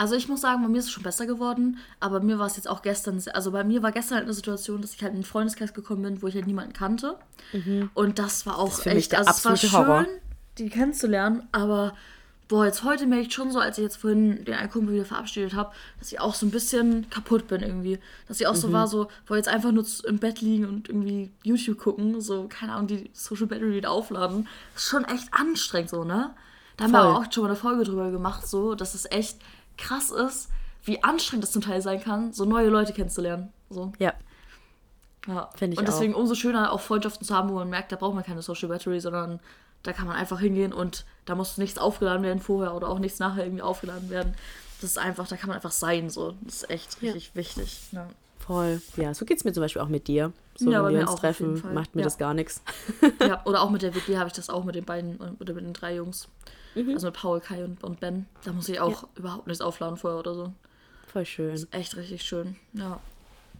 Also 0.00 0.14
ich 0.14 0.28
muss 0.28 0.40
sagen, 0.40 0.62
bei 0.62 0.68
mir 0.68 0.78
ist 0.78 0.86
es 0.86 0.92
schon 0.92 1.02
besser 1.02 1.26
geworden, 1.26 1.76
aber 2.00 2.20
mir 2.20 2.38
war 2.38 2.46
es 2.46 2.56
jetzt 2.56 2.70
auch 2.70 2.80
gestern, 2.80 3.22
also 3.34 3.50
bei 3.50 3.64
mir 3.64 3.82
war 3.82 3.92
gestern 3.92 4.16
halt 4.16 4.24
eine 4.24 4.32
Situation, 4.32 4.80
dass 4.80 4.94
ich 4.94 5.02
halt 5.02 5.10
in 5.10 5.16
einen 5.16 5.24
Freundeskreis 5.24 5.74
gekommen 5.74 6.00
bin, 6.00 6.22
wo 6.22 6.26
ich 6.26 6.34
halt 6.36 6.46
niemanden 6.46 6.72
kannte. 6.72 7.16
Mhm. 7.52 7.90
Und 7.92 8.18
das 8.18 8.46
war 8.46 8.58
auch 8.58 8.70
das 8.70 8.86
echt, 8.86 9.14
also 9.14 9.30
es 9.30 9.44
war 9.44 9.56
schön, 9.58 9.72
Horror. 9.72 10.06
die 10.56 10.70
kennenzulernen, 10.70 11.46
aber 11.52 11.92
boah, 12.48 12.64
jetzt 12.64 12.82
heute 12.82 13.06
merke 13.06 13.26
ich 13.26 13.34
schon 13.34 13.50
so, 13.50 13.58
als 13.58 13.76
ich 13.76 13.84
jetzt 13.84 13.96
vorhin 13.96 14.42
den 14.46 14.54
einen 14.54 14.70
Kumpel 14.70 14.94
wieder 14.94 15.04
verabschiedet 15.04 15.52
habe, 15.52 15.70
dass 15.98 16.10
ich 16.10 16.18
auch 16.18 16.34
so 16.34 16.46
ein 16.46 16.50
bisschen 16.50 17.10
kaputt 17.10 17.46
bin 17.46 17.60
irgendwie. 17.60 17.98
Dass 18.26 18.40
ich 18.40 18.46
auch 18.46 18.54
mhm. 18.54 18.60
so 18.60 18.72
war, 18.72 18.86
so, 18.86 19.08
boah, 19.26 19.36
jetzt 19.36 19.50
einfach 19.50 19.70
nur 19.70 19.84
im 20.04 20.18
Bett 20.18 20.40
liegen 20.40 20.64
und 20.64 20.88
irgendwie 20.88 21.30
YouTube 21.42 21.76
gucken, 21.76 22.22
so, 22.22 22.48
keine 22.48 22.72
Ahnung, 22.72 22.86
die 22.86 23.10
Social 23.12 23.48
Battery 23.48 23.74
wieder 23.74 23.90
aufladen. 23.90 24.48
Das 24.72 24.84
ist 24.84 24.88
schon 24.88 25.04
echt 25.04 25.28
anstrengend 25.34 25.90
so, 25.90 26.04
ne? 26.04 26.30
Da 26.78 26.84
haben 26.84 26.92
Voll. 26.92 27.00
wir 27.02 27.18
auch 27.18 27.30
schon 27.30 27.42
mal 27.42 27.50
eine 27.50 27.56
Folge 27.56 27.84
drüber 27.84 28.10
gemacht, 28.10 28.48
so, 28.48 28.74
dass 28.74 28.94
es 28.94 29.04
echt 29.10 29.36
krass 29.76 30.10
ist, 30.10 30.48
wie 30.84 31.02
anstrengend 31.02 31.44
es 31.44 31.52
zum 31.52 31.62
Teil 31.62 31.82
sein 31.82 32.00
kann, 32.00 32.32
so 32.32 32.44
neue 32.44 32.68
Leute 32.68 32.92
kennenzulernen. 32.92 33.52
So. 33.68 33.92
Ja. 33.98 34.14
Ja, 35.26 35.50
finde 35.54 35.74
ich 35.74 35.78
Und 35.78 35.86
deswegen 35.86 36.14
auch. 36.14 36.20
umso 36.20 36.34
schöner 36.34 36.72
auch 36.72 36.80
Freundschaften 36.80 37.26
zu 37.26 37.34
haben, 37.34 37.50
wo 37.50 37.54
man 37.54 37.68
merkt, 37.68 37.92
da 37.92 37.96
braucht 37.96 38.14
man 38.14 38.24
keine 38.24 38.42
Social 38.42 38.68
Battery, 38.68 39.00
sondern 39.00 39.38
da 39.82 39.92
kann 39.92 40.06
man 40.06 40.16
einfach 40.16 40.40
hingehen 40.40 40.72
und 40.72 41.04
da 41.24 41.34
muss 41.34 41.58
nichts 41.58 41.78
aufgeladen 41.78 42.22
werden 42.22 42.40
vorher 42.40 42.74
oder 42.74 42.88
auch 42.88 42.98
nichts 42.98 43.18
nachher 43.18 43.44
irgendwie 43.44 43.62
aufgeladen 43.62 44.10
werden. 44.10 44.34
Das 44.80 44.90
ist 44.90 44.98
einfach, 44.98 45.28
da 45.28 45.36
kann 45.36 45.48
man 45.48 45.56
einfach 45.56 45.72
sein, 45.72 46.08
so. 46.08 46.34
Das 46.42 46.56
ist 46.56 46.70
echt 46.70 47.02
richtig 47.02 47.28
ja. 47.28 47.34
wichtig. 47.34 47.78
Ja. 47.92 48.08
Voll. 48.38 48.80
Ja, 48.96 49.12
so 49.12 49.24
geht 49.26 49.36
es 49.36 49.44
mir 49.44 49.52
zum 49.52 49.62
Beispiel 49.62 49.82
auch 49.82 49.88
mit 49.88 50.08
dir. 50.08 50.32
So, 50.56 50.70
ja, 50.70 50.84
wenn 50.84 50.94
wir 50.94 51.08
uns 51.08 51.20
treffen, 51.20 51.62
macht 51.74 51.94
mir 51.94 52.02
das 52.02 52.18
gar 52.18 52.34
nichts. 52.34 52.62
ja, 53.20 53.42
oder 53.46 53.62
auch 53.62 53.70
mit 53.70 53.82
der 53.82 53.94
WG 53.94 54.16
habe 54.16 54.28
ich 54.28 54.32
das 54.32 54.50
auch 54.50 54.64
mit 54.64 54.74
den 54.74 54.84
beiden 54.84 55.18
oder 55.38 55.52
mit 55.52 55.64
den 55.64 55.74
drei 55.74 55.94
Jungs. 55.94 56.28
Mhm. 56.74 56.94
Also 56.94 57.08
mit 57.08 57.16
Paul, 57.16 57.40
Kai 57.40 57.64
und, 57.64 57.82
und 57.82 58.00
Ben. 58.00 58.26
Da 58.44 58.52
muss 58.52 58.68
ich 58.68 58.80
auch 58.80 59.02
ja. 59.02 59.08
überhaupt 59.16 59.46
nichts 59.46 59.60
aufladen 59.60 59.96
vorher 59.96 60.18
oder 60.18 60.34
so. 60.34 60.52
Voll 61.06 61.24
schön. 61.24 61.50
Das 61.50 61.64
ist 61.64 61.74
echt 61.74 61.96
richtig 61.96 62.22
schön. 62.22 62.56
Ja. 62.72 63.00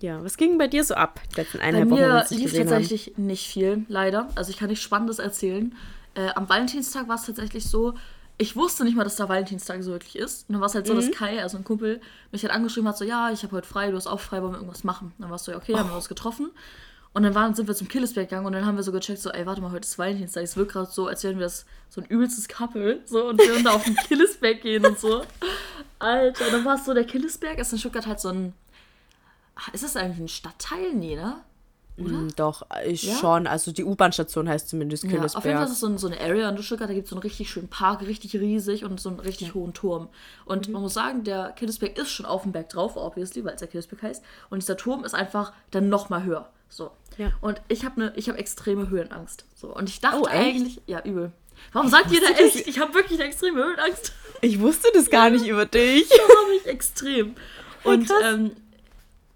Ja, 0.01 0.25
was 0.25 0.39
ging 0.39 0.57
bei 0.57 0.67
dir 0.67 0.83
so 0.83 0.95
ab 0.95 1.21
letzten 1.37 1.59
eineinhalb 1.59 1.91
Wochen? 1.91 2.01
Bei 2.01 2.07
mir 2.07 2.27
lief 2.31 2.55
tatsächlich 2.55 3.09
haben? 3.09 3.27
nicht 3.27 3.47
viel, 3.47 3.85
leider. 3.89 4.29
Also 4.35 4.51
ich 4.51 4.57
kann 4.57 4.69
nichts 4.69 4.83
Spannendes 4.83 5.19
erzählen. 5.19 5.75
Äh, 6.15 6.29
am 6.35 6.49
Valentinstag 6.49 7.07
war 7.07 7.17
es 7.17 7.27
tatsächlich 7.27 7.69
so, 7.69 7.95
ich 8.39 8.57
wusste 8.57 8.85
nicht 8.85 8.97
mal, 8.97 9.05
dass 9.05 9.17
da 9.17 9.29
Valentinstag 9.29 9.83
so 9.83 9.93
wirklich 9.93 10.17
ist. 10.17 10.49
Und 10.49 10.55
dann 10.55 10.61
war 10.61 10.69
es 10.69 10.75
halt 10.75 10.87
so, 10.87 10.95
mhm. 10.95 11.01
dass 11.01 11.11
Kai, 11.11 11.43
also 11.43 11.59
ein 11.59 11.65
Kumpel, 11.65 12.01
mich 12.33 12.43
halt 12.43 12.55
angeschrieben 12.55 12.89
hat, 12.89 12.97
so, 12.97 13.05
ja, 13.05 13.31
ich 13.31 13.43
habe 13.43 13.57
heute 13.57 13.69
frei, 13.69 13.91
du 13.91 13.97
hast 13.97 14.07
auch 14.07 14.21
frei, 14.21 14.41
wollen 14.41 14.53
wir 14.53 14.59
irgendwas 14.59 14.85
machen? 14.85 15.13
Und 15.19 15.23
dann 15.23 15.31
warst 15.31 15.47
du, 15.47 15.51
ja, 15.51 15.59
okay, 15.59 15.75
oh. 15.75 15.79
haben 15.79 15.91
wir 15.91 15.97
uns 15.97 16.09
getroffen. 16.09 16.51
Und 17.13 17.25
dann 17.25 17.35
waren, 17.35 17.55
sind 17.55 17.67
wir 17.67 17.75
zum 17.75 17.89
Killesberg 17.89 18.29
gegangen 18.29 18.47
und 18.47 18.53
dann 18.53 18.65
haben 18.65 18.77
wir 18.77 18.85
so 18.85 18.93
gecheckt, 18.93 19.21
so, 19.21 19.31
ey, 19.31 19.45
warte 19.45 19.61
mal, 19.61 19.73
heute 19.73 19.85
ist 19.85 19.99
Valentinstag. 19.99 20.45
Es 20.45 20.57
wirkt 20.57 20.73
gerade 20.73 20.91
so, 20.91 21.09
als 21.09 21.25
wären 21.25 21.39
wir 21.39 21.47
das, 21.47 21.67
so 21.89 22.01
ein 22.01 22.07
übelstes 22.07 22.47
Couple. 22.47 23.01
So, 23.05 23.29
und 23.29 23.39
wir 23.41 23.49
würden 23.49 23.65
da 23.65 23.73
auf 23.73 23.85
den 23.85 23.97
Killesberg 24.09 24.63
gehen 24.63 24.87
und 24.87 24.99
so. 24.99 25.23
Alter, 25.99 26.47
und 26.47 26.53
dann 26.53 26.65
war 26.65 26.77
es 26.77 26.85
so, 26.85 26.95
der 26.95 27.05
Killesberg 27.05 27.59
ist 27.59 27.73
in 27.73 27.79
Stuttgart 27.79 28.07
halt 28.07 28.21
so 28.21 28.29
ein. 28.29 28.55
Ist 29.73 29.83
das 29.83 29.97
eigentlich 29.97 30.21
ein 30.21 30.29
Stadtteil? 30.29 30.95
Nee, 30.95 31.17
ne? 31.17 31.43
Oder? 31.99 32.13
Mm, 32.13 32.29
doch, 32.37 32.63
ich 32.87 33.03
ja? 33.03 33.17
schon. 33.17 33.47
Also 33.47 33.73
die 33.73 33.85
U-Bahn-Station 33.85 34.49
heißt 34.49 34.69
zumindest 34.69 35.05
ja, 35.05 35.23
Auf 35.23 35.45
jeden 35.45 35.57
Fall 35.57 35.67
ist 35.67 35.73
es 35.73 35.81
so, 35.81 35.87
ein, 35.87 35.99
so 35.99 36.07
eine 36.07 36.21
Area 36.21 36.49
in 36.49 36.63
Stuttgart, 36.63 36.89
da 36.89 36.95
gibt 36.95 37.05
es 37.05 37.11
so 37.11 37.17
einen 37.17 37.23
richtig 37.23 37.51
schönen 37.51 37.69
Park, 37.69 38.03
richtig 38.03 38.35
riesig 38.37 38.85
und 38.85 39.01
so 39.01 39.11
einen 39.11 39.21
richtig 39.21 39.49
ja. 39.49 39.55
hohen 39.55 39.75
Turm. 39.75 40.09
Und 40.47 40.69
mhm. 40.69 40.75
man 40.75 40.83
muss 40.83 40.95
sagen, 40.95 41.25
der 41.25 41.51
Killesberg 41.51 41.99
ist 41.99 42.11
schon 42.11 42.25
auf 42.25 42.43
dem 42.43 42.53
Berg 42.53 42.71
drauf, 42.71 42.97
obviously, 42.97 43.45
weil 43.45 43.55
es 43.55 43.59
der 43.59 43.69
Killesberg 43.69 44.03
heißt. 44.03 44.25
Und 44.49 44.63
dieser 44.63 44.77
Turm 44.77 45.05
ist 45.05 45.15
einfach 45.15 45.53
dann 45.73 45.89
nochmal 45.89 46.25
höher. 46.25 46.49
So. 46.71 46.93
Ja. 47.19 47.33
Und 47.43 47.61
ich 47.69 47.85
habe 47.85 48.01
ne, 48.01 48.15
hab 48.17 48.39
extreme 48.39 48.89
Höhenangst. 48.89 49.45
So. 49.55 49.75
Und 49.75 49.89
ich 49.89 50.01
dachte 50.01 50.21
oh, 50.23 50.27
eigentlich, 50.27 50.81
ja, 50.87 51.03
übel. 51.05 51.33
Warum 51.73 51.91
sagt 51.91 52.11
ihr 52.13 52.21
da 52.21 52.29
echt? 52.29 52.67
Ich 52.67 52.79
habe 52.79 52.95
wirklich 52.95 53.21
eine 53.21 53.29
extreme 53.29 53.63
Höhenangst. 53.63 54.13
Ich 54.41 54.61
wusste 54.61 54.89
das 54.95 55.11
gar 55.11 55.29
nicht 55.29 55.47
über 55.47 55.67
dich. 55.67 56.09
Ja, 56.11 56.23
habe 56.23 56.55
ich 56.55 56.67
extrem. 56.67 57.35
Und 57.85 58.11
ähm, 58.25 58.53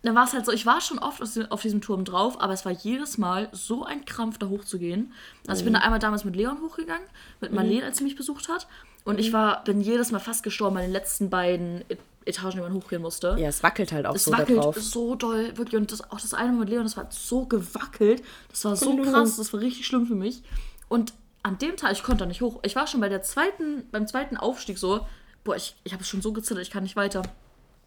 dann 0.03 0.14
war 0.14 0.24
es 0.24 0.32
halt 0.32 0.47
so, 0.47 0.53
ich 0.53 0.66
war 0.66 0.80
schon 0.80 0.99
oft 0.99 1.20
auf 1.51 1.62
diesem 1.62 1.80
Turm 1.80 2.05
drauf, 2.05 2.41
aber 2.41 2.53
es 2.53 2.64
war 2.64 2.72
jedes 2.72 3.18
Mal 3.18 3.49
so 3.53 3.85
ein 3.85 4.05
Krampf, 4.05 4.39
da 4.39 4.49
hochzugehen. 4.49 5.12
Also 5.47 5.61
ich 5.61 5.64
bin 5.64 5.72
da 5.72 5.80
mhm. 5.80 5.85
einmal 5.85 5.99
damals 5.99 6.24
mit 6.24 6.37
Leon 6.37 6.61
hochgegangen, 6.61 7.07
mit 7.41 7.51
mhm. 7.51 7.57
Marlene, 7.57 7.85
als 7.85 7.99
sie 7.99 8.05
mich 8.05 8.16
besucht 8.16 8.49
hat. 8.49 8.66
Und 9.05 9.20
ich 9.20 9.28
mhm. 9.28 9.34
war, 9.34 9.64
bin 9.64 9.80
jedes 9.80 10.11
Mal 10.11 10.18
fast 10.18 10.42
gestorben 10.42 10.76
bei 10.76 10.82
den 10.82 10.92
letzten 10.92 11.30
beiden 11.30 11.84
Etagen, 12.24 12.57
die 12.57 12.61
man 12.61 12.72
hochgehen 12.72 13.02
musste. 13.02 13.36
Ja, 13.38 13.48
es 13.48 13.62
wackelt 13.62 13.92
halt 13.92 14.07
auch 14.07 14.14
es 14.14 14.24
so 14.24 14.32
wackelt 14.32 14.59
drauf. 14.59 14.76
so 14.80 15.14
doll, 15.14 15.57
wirklich. 15.57 15.80
Und 15.80 15.92
das, 15.92 16.11
auch 16.11 16.20
das 16.20 16.34
eine 16.34 16.52
mit 16.52 16.68
Leon, 16.68 16.84
das 16.84 16.96
war 16.96 17.07
so 17.11 17.44
gewackelt. 17.44 18.22
Das 18.48 18.64
war 18.64 18.76
so 18.76 18.96
krass, 18.96 19.36
das 19.36 19.52
war 19.52 19.61
richtig 19.61 19.86
schlimm 19.86 20.07
für 20.07 20.14
mich. 20.14 20.42
Und 20.88 21.12
an 21.42 21.59
dem 21.59 21.76
Tag, 21.76 21.92
ich 21.92 22.02
konnte 22.02 22.20
da 22.20 22.26
nicht 22.26 22.40
hoch. 22.40 22.61
Ich 22.62 22.74
war 22.76 22.86
schon 22.86 23.00
bei 23.00 23.11
der 23.11 23.22
zweiten, 23.22 23.84
beim 23.90 24.07
zweiten 24.07 24.36
Aufstieg 24.36 24.78
so, 24.78 25.07
boah, 25.44 25.57
ich, 25.57 25.76
ich 25.84 25.92
habe 25.92 26.02
es 26.02 26.09
schon 26.09 26.22
so 26.22 26.32
gezittert, 26.32 26.62
ich 26.62 26.70
kann 26.70 26.82
nicht 26.82 26.96
weiter. 26.96 27.22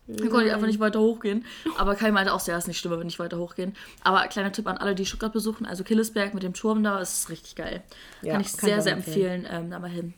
Dann 0.06 0.30
konnte 0.30 0.48
ich 0.48 0.54
einfach 0.54 0.68
nicht 0.68 0.80
weiter 0.80 1.02
hochgehen. 1.02 1.44
Aber 1.78 1.96
Kai 1.96 2.12
meinte 2.12 2.34
auch, 2.34 2.46
ja, 2.48 2.58
ist 2.58 2.68
nicht 2.68 2.80
schlimmer, 2.80 3.00
wenn 3.00 3.08
ich 3.08 3.20
weiter 3.20 3.40
hochgehen. 3.40 3.76
Aber 4.04 4.26
kleiner 4.28 4.54
Tipp 4.54 4.68
an 4.68 4.78
alle, 4.78 4.96
die 4.96 5.06
Stuttgart 5.06 5.34
besuchen, 5.34 5.66
also 5.66 5.84
Killesberg 5.84 6.34
mit 6.34 6.44
dem 6.44 6.54
Turm 6.54 6.82
da, 6.82 7.00
ist 7.00 7.30
richtig 7.30 7.56
geil. 7.56 7.84
Ja, 8.22 8.34
kann 8.34 8.42
ich 8.42 8.56
kann 8.56 8.70
sehr, 8.70 8.82
sehr 8.82 8.94
empfehlen, 8.94 9.44
empfehlen 9.44 9.64
ähm, 9.66 9.72
da 9.72 9.80
mal 9.80 9.90
hin. 9.90 10.14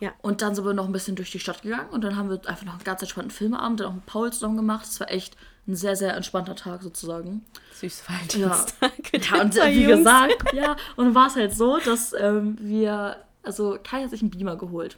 Ja. 0.00 0.12
Und 0.22 0.42
dann 0.42 0.54
sind 0.54 0.64
wir 0.64 0.74
noch 0.74 0.86
ein 0.86 0.92
bisschen 0.92 1.16
durch 1.16 1.30
die 1.30 1.38
Stadt 1.38 1.62
gegangen 1.62 1.90
und 1.90 2.02
dann 2.02 2.16
haben 2.16 2.30
wir 2.30 2.40
einfach 2.46 2.64
noch 2.64 2.74
einen 2.74 2.84
ganz 2.84 3.02
entspannten 3.02 3.30
Filmeabend, 3.30 3.80
dann 3.80 3.88
auch 3.88 3.94
mit 3.94 4.06
Paul 4.06 4.32
zusammen 4.32 4.56
gemacht. 4.56 4.86
Das 4.86 4.98
war 4.98 5.10
echt 5.10 5.36
ein 5.68 5.76
sehr, 5.76 5.94
sehr 5.94 6.16
entspannter 6.16 6.56
Tag 6.56 6.82
sozusagen. 6.82 7.44
Süß 7.74 8.02
Valentinstag. 8.08 8.92
Ja. 9.12 9.36
ja, 9.36 9.42
und 9.42 9.54
wie 9.54 9.84
gesagt, 9.84 10.52
ja, 10.54 10.76
und 10.96 11.06
dann 11.06 11.14
war 11.14 11.26
es 11.28 11.36
halt 11.36 11.54
so, 11.54 11.78
dass 11.78 12.14
ähm, 12.18 12.56
wir, 12.60 13.16
also 13.42 13.78
Kai 13.82 14.02
hat 14.02 14.10
sich 14.10 14.22
einen 14.22 14.30
Beamer 14.30 14.56
geholt. 14.56 14.96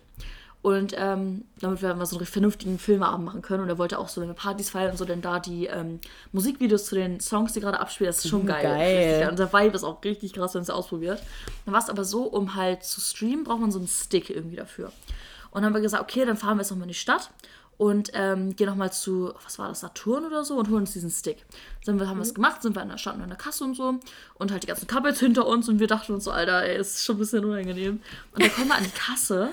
Und 0.63 0.95
ähm, 0.97 1.45
damit 1.59 1.83
wir 1.83 1.93
mal 1.95 2.07
so 2.07 2.17
einen 2.17 2.25
vernünftigen 2.25 2.79
Filmeabend 2.79 3.25
machen 3.25 3.43
können. 3.43 3.65
Und 3.65 3.69
er 3.69 3.79
wollte 3.79 3.99
auch 3.99 4.09
so, 4.09 4.21
eine 4.21 4.33
Partys 4.33 4.71
feiern 4.71 4.93
und 4.93 4.97
so, 4.97 5.05
denn 5.05 5.21
da 5.21 5.41
die 5.41 5.67
ähm, 5.67 5.99
Musikvideos 6.31 6.87
zu 6.87 6.95
den 6.95 7.19
Songs, 7.19 7.53
die 7.53 7.61
gerade 7.61 7.81
abspielen, 7.81 8.09
das 8.09 8.25
ist 8.25 8.31
schon 8.31 8.47
geil. 8.47 8.63
geil. 8.63 9.29
Und 9.29 9.41
der 9.41 9.53
Vibe 9.53 9.75
ist 9.75 9.83
auch 9.83 10.03
richtig 10.05 10.35
krass, 10.35 10.55
wenn 10.55 10.63
es 10.63 10.71
ausprobiert. 10.71 11.21
Dann 11.65 11.75
war 11.75 11.81
es 11.81 11.91
aber 11.91 12.05
so, 12.05 12.23
um 12.23 12.55
halt 12.55 12.85
zu 12.85 13.01
streamen, 13.01 13.43
braucht 13.43 13.61
man 13.61 13.73
so 13.73 13.81
einen 13.81 13.89
Stick 13.89 14.31
irgendwie 14.31 14.57
dafür. 14.57 14.93
Und 15.51 15.57
dann 15.57 15.67
haben 15.67 15.75
wir 15.75 15.81
gesagt, 15.81 16.03
okay, 16.03 16.25
dann 16.25 16.37
fahren 16.37 16.57
wir 16.57 16.63
jetzt 16.63 16.71
nochmal 16.71 16.85
in 16.85 16.93
die 16.93 16.95
Stadt 16.95 17.31
und 17.77 18.11
ähm, 18.15 18.55
gehen 18.55 18.69
nochmal 18.69 18.93
zu, 18.93 19.33
was 19.43 19.59
war 19.59 19.69
das, 19.69 19.81
Saturn 19.81 20.25
oder 20.25 20.45
so 20.45 20.57
und 20.57 20.69
holen 20.69 20.83
uns 20.83 20.93
diesen 20.93 21.11
Stick. 21.11 21.45
Dann 21.85 22.01
haben 22.09 22.19
wir 22.19 22.23
es 22.23 22.31
mhm. 22.31 22.37
gemacht, 22.37 22.63
sind 22.63 22.77
wir 22.77 22.83
in 22.83 22.89
der 22.89 22.99
Stadt 22.99 23.17
in 23.17 23.27
der 23.27 23.37
Kasse 23.37 23.65
und 23.65 23.75
so 23.75 23.99
und 24.35 24.53
halt 24.53 24.63
die 24.63 24.69
ganzen 24.69 24.87
Couples 24.87 25.19
hinter 25.19 25.47
uns 25.47 25.69
und 25.69 25.81
wir 25.81 25.89
dachten 25.89 26.13
uns 26.13 26.23
so, 26.23 26.31
Alter, 26.31 26.63
ey, 26.63 26.79
ist 26.79 27.05
schon 27.05 27.17
ein 27.17 27.19
bisschen 27.19 27.45
unangenehm. 27.45 28.01
Und 28.33 28.43
dann 28.43 28.53
kommen 28.53 28.69
wir 28.69 28.77
an 28.77 28.85
die 28.85 28.91
Kasse 28.91 29.51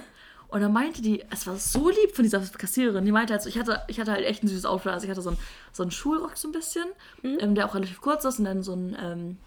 und 0.50 0.62
dann 0.62 0.74
meinte 0.74 1.02
die, 1.02 1.24
es 1.30 1.46
war 1.46 1.58
so 1.58 1.90
lieb 1.90 2.16
von 2.16 2.24
dieser 2.24 2.40
Kassiererin, 2.40 3.06
die 3.06 3.12
meinte 3.12 3.34
halt 3.34 3.44
so, 3.44 3.50
ich 3.50 3.60
hatte, 3.60 3.84
ich 3.88 4.00
hatte 4.00 4.12
halt 4.12 4.26
echt 4.26 4.44
ein 4.44 4.48
süßes 4.48 4.66
Outfit. 4.66 4.92
Also 4.92 5.06
ich 5.06 5.12
hatte 5.12 5.22
so 5.22 5.30
einen, 5.30 5.40
so 5.72 5.84
einen 5.84 5.92
Schulrock 5.92 6.38
so 6.38 6.48
ein 6.48 6.52
bisschen, 6.52 6.86
mhm. 7.22 7.38
ähm, 7.40 7.56
der 7.56 7.68
auch 7.68 7.76
relativ 7.76 8.02
kurz 8.02 8.26
ist 8.26 8.40
und 8.40 8.46
dann 8.46 8.64
so 8.64 8.74
ein, 8.74 8.98
ähm, 9.00 9.38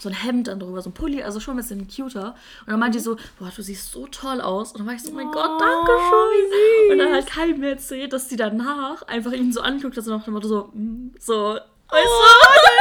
so 0.00 0.08
ein 0.08 0.14
Hemd 0.14 0.48
dann 0.48 0.58
drüber, 0.58 0.82
so 0.82 0.90
ein 0.90 0.92
Pulli, 0.92 1.22
also 1.22 1.38
schon 1.38 1.54
ein 1.54 1.58
bisschen 1.58 1.86
cuter. 1.86 2.34
Und 2.60 2.70
dann 2.70 2.80
meinte 2.80 2.98
die 2.98 3.04
so, 3.04 3.16
boah, 3.38 3.52
du 3.54 3.62
siehst 3.62 3.92
so 3.92 4.08
toll 4.08 4.40
aus. 4.40 4.72
Und 4.72 4.80
dann 4.80 4.86
war 4.88 4.94
ich 4.94 5.02
so, 5.02 5.12
oh 5.12 5.14
mein 5.14 5.30
Gott, 5.30 5.60
danke 5.60 5.92
schön. 5.92 6.92
Und 6.92 6.98
dann 6.98 7.12
hat 7.12 7.26
Kai 7.28 7.52
mir 7.52 7.70
erzählt, 7.70 8.12
dass 8.12 8.28
sie 8.28 8.36
danach 8.36 9.02
einfach 9.02 9.32
ihn 9.32 9.52
so 9.52 9.60
anguckt, 9.60 9.96
dass 9.96 10.08
er 10.08 10.18
noch 10.18 10.26
immer 10.26 10.42
so, 10.42 10.70
mm, 10.72 11.14
so, 11.18 11.54
weißt 11.54 11.62
oh, 11.92 12.24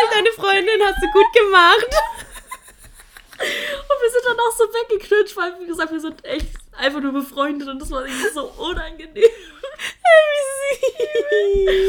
du? 0.09 0.15
Deine 0.15 0.32
Freundin 0.32 0.82
hast 0.84 1.03
du 1.03 1.07
gut 1.11 1.34
gemacht. 1.34 1.88
Und 3.39 4.01
wir 4.01 4.09
sind 4.09 4.24
danach 4.26 4.51
so 4.57 4.63
weggeknutscht, 4.63 5.38
weil, 5.38 5.59
wie 5.61 5.67
gesagt, 5.67 5.91
wir 5.91 5.99
sind 5.99 6.26
echt 6.26 6.49
einfach 6.80 7.01
nur 7.01 7.13
befreundet 7.13 7.67
und 7.67 7.82
das 7.82 7.91
war 7.91 8.05
irgendwie 8.05 8.30
so 8.34 8.45
unangenehm. 8.45 9.15
Wie 9.15 9.21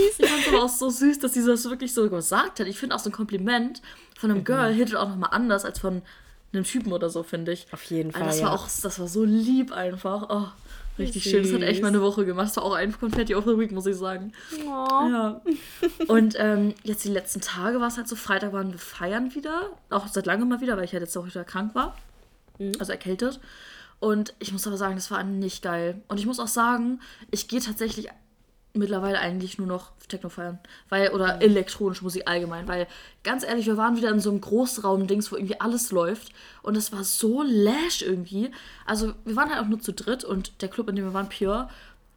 süß. 0.08 0.18
Ich 0.18 0.28
fand 0.28 0.42
es 0.42 0.48
aber 0.48 0.64
auch 0.64 0.68
so 0.68 0.90
süß, 0.90 1.20
dass 1.20 1.34
sie 1.34 1.44
das 1.44 1.68
wirklich 1.68 1.94
so 1.94 2.08
gesagt 2.08 2.60
hat. 2.60 2.66
Ich 2.66 2.78
finde 2.78 2.94
auch 2.94 3.00
so 3.00 3.10
ein 3.10 3.12
Kompliment 3.12 3.82
von 4.18 4.30
einem 4.30 4.44
Girl 4.44 4.72
hittet 4.72 4.96
auch 4.96 5.08
nochmal 5.08 5.30
anders 5.32 5.64
als 5.64 5.78
von 5.78 6.02
einem 6.52 6.64
Typen 6.64 6.92
oder 6.92 7.08
so, 7.10 7.22
finde 7.22 7.52
ich. 7.52 7.66
Auf 7.72 7.82
jeden 7.84 8.12
Fall. 8.12 8.22
Also 8.22 8.32
das 8.32 8.40
ja. 8.40 8.46
war 8.46 8.54
auch, 8.54 8.64
das 8.64 8.98
war 8.98 9.08
so 9.08 9.24
lieb 9.24 9.72
einfach. 9.72 10.26
Oh, 10.28 10.48
richtig 10.98 11.24
Süß. 11.24 11.32
schön. 11.32 11.42
Das 11.44 11.52
hat 11.52 11.62
echt 11.62 11.82
meine 11.82 12.02
Woche 12.02 12.26
gemacht. 12.26 12.48
Das 12.48 12.56
war 12.56 12.64
auch 12.64 12.74
ein 12.74 12.98
Confetti 12.98 13.34
of 13.34 13.44
the 13.44 13.58
Week, 13.58 13.72
muss 13.72 13.86
ich 13.86 13.96
sagen. 13.96 14.32
Oh. 14.66 14.68
Ja. 14.68 15.40
Und 16.08 16.34
ähm, 16.38 16.74
jetzt 16.82 17.04
die 17.04 17.10
letzten 17.10 17.40
Tage 17.40 17.80
war 17.80 17.88
es 17.88 17.96
halt 17.96 18.08
so, 18.08 18.16
Freitag 18.16 18.52
waren 18.52 18.72
wir 18.72 18.78
feiern 18.78 19.34
wieder. 19.34 19.70
Auch 19.90 20.08
seit 20.08 20.26
langem 20.26 20.48
mal 20.48 20.60
wieder, 20.60 20.76
weil 20.76 20.84
ich 20.84 20.92
halt 20.92 21.02
jetzt 21.02 21.16
auch 21.16 21.26
wieder 21.26 21.44
krank 21.44 21.74
war. 21.74 21.96
Also 22.78 22.92
erkältet. 22.92 23.40
Und 24.00 24.34
ich 24.38 24.52
muss 24.52 24.66
aber 24.66 24.78
sagen, 24.78 24.96
das 24.96 25.10
war 25.10 25.22
nicht 25.22 25.62
geil. 25.62 26.02
Und 26.08 26.18
ich 26.18 26.26
muss 26.26 26.40
auch 26.40 26.48
sagen, 26.48 27.00
ich 27.30 27.48
gehe 27.48 27.60
tatsächlich 27.60 28.08
mittlerweile 28.72 29.18
eigentlich 29.18 29.58
nur 29.58 29.66
noch 29.66 29.92
Techno 30.08 30.30
feiern. 30.30 30.58
Weil, 30.88 31.10
oder 31.10 31.42
elektronische 31.42 32.02
Musik 32.02 32.22
allgemein. 32.26 32.66
Weil, 32.66 32.86
ganz 33.22 33.44
ehrlich, 33.44 33.66
wir 33.66 33.76
waren 33.76 33.96
wieder 33.96 34.10
in 34.10 34.20
so 34.20 34.30
einem 34.30 34.40
Großraum-Dings, 34.40 35.30
wo 35.30 35.36
irgendwie 35.36 35.60
alles 35.60 35.92
läuft. 35.92 36.32
Und 36.62 36.76
es 36.76 36.92
war 36.92 37.04
so 37.04 37.42
lash 37.42 38.00
irgendwie. 38.00 38.50
Also, 38.86 39.12
wir 39.24 39.36
waren 39.36 39.50
halt 39.50 39.60
auch 39.60 39.68
nur 39.68 39.80
zu 39.80 39.92
dritt 39.92 40.24
und 40.24 40.62
der 40.62 40.68
Club, 40.68 40.88
in 40.88 40.96
dem 40.96 41.04
wir 41.04 41.14
waren, 41.14 41.28
Pure, 41.28 41.68